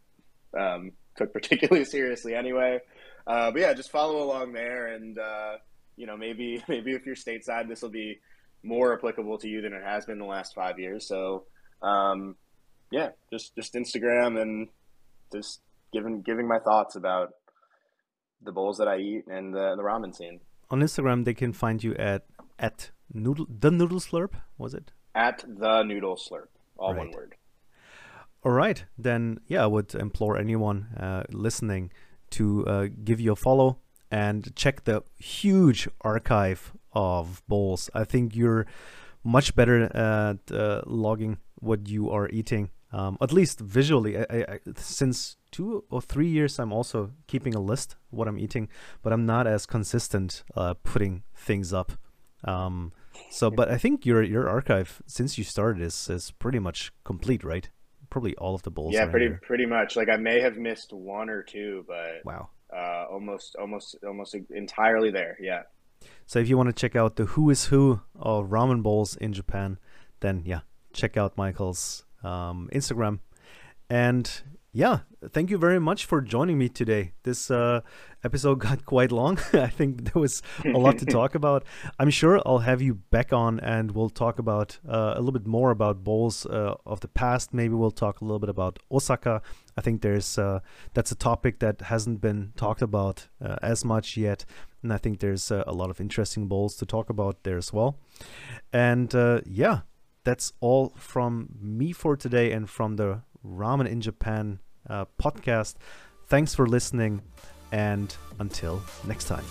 um, 0.57 0.91
took 1.17 1.33
particularly 1.33 1.85
seriously 1.85 2.35
anyway. 2.35 2.79
Uh, 3.27 3.51
but 3.51 3.61
yeah, 3.61 3.73
just 3.73 3.91
follow 3.91 4.23
along 4.23 4.53
there, 4.53 4.87
and 4.87 5.17
uh, 5.19 5.57
you 5.95 6.07
know 6.07 6.17
maybe 6.17 6.63
maybe 6.69 6.93
if 6.93 7.05
you're 7.05 7.15
stateside, 7.15 7.67
this 7.67 7.81
will 7.81 7.89
be 7.89 8.19
more 8.63 8.93
applicable 8.93 9.37
to 9.37 9.47
you 9.47 9.61
than 9.61 9.73
it 9.73 9.83
has 9.83 10.05
been 10.05 10.19
the 10.19 10.25
last 10.25 10.53
five 10.55 10.79
years. 10.79 11.07
So 11.07 11.45
um, 11.81 12.35
yeah, 12.91 13.09
just 13.31 13.55
just 13.55 13.73
Instagram 13.73 14.41
and 14.41 14.67
just 15.31 15.61
giving 15.93 16.21
giving 16.21 16.47
my 16.47 16.59
thoughts 16.59 16.95
about 16.95 17.33
the 18.41 18.51
bowls 18.51 18.77
that 18.77 18.87
I 18.87 18.97
eat 18.97 19.27
and 19.27 19.53
the, 19.53 19.75
the 19.75 19.83
ramen 19.83 20.15
scene. 20.15 20.39
On 20.71 20.79
Instagram, 20.81 21.25
they 21.25 21.33
can 21.33 21.53
find 21.53 21.83
you 21.83 21.93
at 21.95 22.25
at 22.57 22.91
noodle 23.13 23.47
the 23.49 23.71
noodle 23.71 23.99
slurp. 23.99 24.33
Was 24.57 24.73
it 24.73 24.91
at 25.15 25.43
the 25.47 25.83
noodle 25.83 26.15
slurp? 26.15 26.47
All 26.77 26.93
right. 26.93 26.99
one 26.99 27.11
word. 27.11 27.35
All 28.43 28.51
right, 28.51 28.85
then 28.97 29.39
yeah, 29.47 29.63
I 29.63 29.67
would 29.67 29.93
implore 29.95 30.37
anyone 30.37 30.87
uh, 30.97 31.23
listening 31.29 31.91
to 32.31 32.65
uh, 32.65 32.87
give 33.03 33.19
you 33.19 33.33
a 33.33 33.35
follow 33.35 33.79
and 34.11 34.55
check 34.55 34.85
the 34.85 35.03
huge 35.17 35.89
archive 36.01 36.73
of 36.93 37.43
bowls. 37.47 37.89
I 37.93 38.05
think 38.05 38.35
you're 38.35 38.65
much 39.23 39.55
better 39.55 39.83
at 39.95 40.51
uh, 40.51 40.81
logging 40.85 41.37
what 41.59 41.89
you 41.89 42.09
are 42.09 42.29
eating, 42.29 42.69
um, 42.93 43.17
at 43.21 43.33
least 43.33 43.59
visually. 43.59 44.17
I, 44.17 44.23
I, 44.29 44.59
since 44.77 45.35
two 45.51 45.83
or 45.89 46.01
three 46.01 46.29
years, 46.29 46.59
I'm 46.59 46.71
also 46.71 47.11
keeping 47.27 47.55
a 47.55 47.59
list 47.59 47.97
what 48.09 48.27
I'm 48.27 48.39
eating, 48.39 48.69
but 49.03 49.11
I'm 49.11 49.25
not 49.25 49.47
as 49.47 49.65
consistent 49.65 50.43
uh, 50.55 50.75
putting 50.83 51.23
things 51.35 51.73
up. 51.73 51.91
Um, 52.45 52.93
So, 53.29 53.51
but 53.51 53.69
I 53.69 53.77
think 53.77 54.05
your 54.05 54.23
your 54.23 54.47
archive 54.47 55.01
since 55.05 55.37
you 55.37 55.43
started 55.43 55.83
is 55.83 56.09
is 56.09 56.31
pretty 56.31 56.59
much 56.59 56.91
complete, 57.03 57.43
right? 57.43 57.69
Probably 58.09 58.35
all 58.37 58.55
of 58.55 58.63
the 58.63 58.71
bowls. 58.71 58.93
Yeah, 58.93 59.05
pretty 59.07 59.27
there. 59.27 59.39
pretty 59.43 59.65
much. 59.65 59.95
Like 59.95 60.09
I 60.09 60.17
may 60.17 60.41
have 60.41 60.57
missed 60.57 60.93
one 60.93 61.29
or 61.29 61.43
two, 61.43 61.85
but 61.87 62.21
Wow. 62.25 62.49
uh, 62.75 63.05
almost 63.11 63.55
almost 63.55 63.95
almost 64.05 64.35
entirely 64.49 65.11
there. 65.11 65.37
Yeah. 65.39 65.63
So 66.25 66.39
if 66.39 66.47
you 66.49 66.57
want 66.57 66.67
to 66.69 66.73
check 66.73 66.95
out 66.95 67.15
the 67.17 67.25
who 67.25 67.49
is 67.49 67.65
who 67.65 68.01
of 68.15 68.47
ramen 68.49 68.81
bowls 68.83 69.15
in 69.17 69.33
Japan, 69.33 69.77
then 70.21 70.43
yeah, 70.45 70.61
check 70.93 71.17
out 71.17 71.37
Michael's 71.37 72.05
um, 72.23 72.69
Instagram. 72.73 73.19
And 73.89 74.41
yeah, 74.71 74.99
thank 75.31 75.49
you 75.49 75.57
very 75.57 75.79
much 75.79 76.05
for 76.05 76.21
joining 76.21 76.59
me 76.59 76.69
today. 76.69 77.13
This 77.23 77.49
uh, 77.49 77.81
episode 78.23 78.59
got 78.59 78.85
quite 78.85 79.11
long. 79.11 79.39
I 79.53 79.67
think 79.67 80.13
there 80.13 80.21
was 80.21 80.43
a 80.63 80.77
lot 80.77 80.99
to 80.99 81.05
talk 81.05 81.33
about. 81.41 81.65
I'm 81.97 82.11
sure 82.11 82.39
I'll 82.45 82.59
have 82.59 82.81
you 82.81 82.95
back 82.95 83.33
on 83.33 83.59
and 83.61 83.91
we'll 83.91 84.11
talk 84.11 84.37
about 84.37 84.77
uh, 84.87 85.13
a 85.15 85.19
little 85.19 85.31
bit 85.31 85.47
more 85.47 85.71
about 85.71 86.03
bowls 86.03 86.45
uh, 86.45 86.75
of 86.85 86.99
the 86.99 87.07
past. 87.07 87.51
Maybe 87.51 87.73
we'll 87.73 87.89
talk 87.89 88.21
a 88.21 88.25
little 88.25 88.39
bit 88.39 88.49
about 88.49 88.77
Osaka. 88.91 89.41
I 89.75 89.81
think 89.81 90.01
there's 90.01 90.37
uh, 90.37 90.59
that's 90.93 91.11
a 91.11 91.15
topic 91.15 91.59
that 91.59 91.81
hasn't 91.81 92.21
been 92.21 92.53
talked 92.55 92.83
about 92.83 93.27
uh, 93.43 93.55
as 93.63 93.83
much 93.83 94.17
yet, 94.17 94.45
and 94.83 94.93
I 94.93 94.97
think 94.97 95.19
there's 95.19 95.51
uh, 95.51 95.63
a 95.65 95.73
lot 95.73 95.89
of 95.89 95.99
interesting 95.99 96.47
bowls 96.47 96.75
to 96.75 96.85
talk 96.85 97.09
about 97.09 97.43
there 97.43 97.57
as 97.57 97.73
well. 97.73 97.97
And 98.71 99.15
uh, 99.15 99.41
yeah, 99.45 99.79
that's 100.25 100.53
all 100.59 100.93
from 100.95 101.49
me 101.59 101.91
for 101.91 102.15
today 102.15 102.51
and 102.51 102.69
from 102.69 102.97
the 102.97 103.21
Ramen 103.45 103.87
in 103.87 104.01
Japan 104.01 104.59
uh, 104.89 105.05
podcast. 105.21 105.75
Thanks 106.27 106.53
for 106.53 106.67
listening, 106.67 107.21
and 107.71 108.15
until 108.39 108.81
next 109.05 109.25
time. 109.25 109.45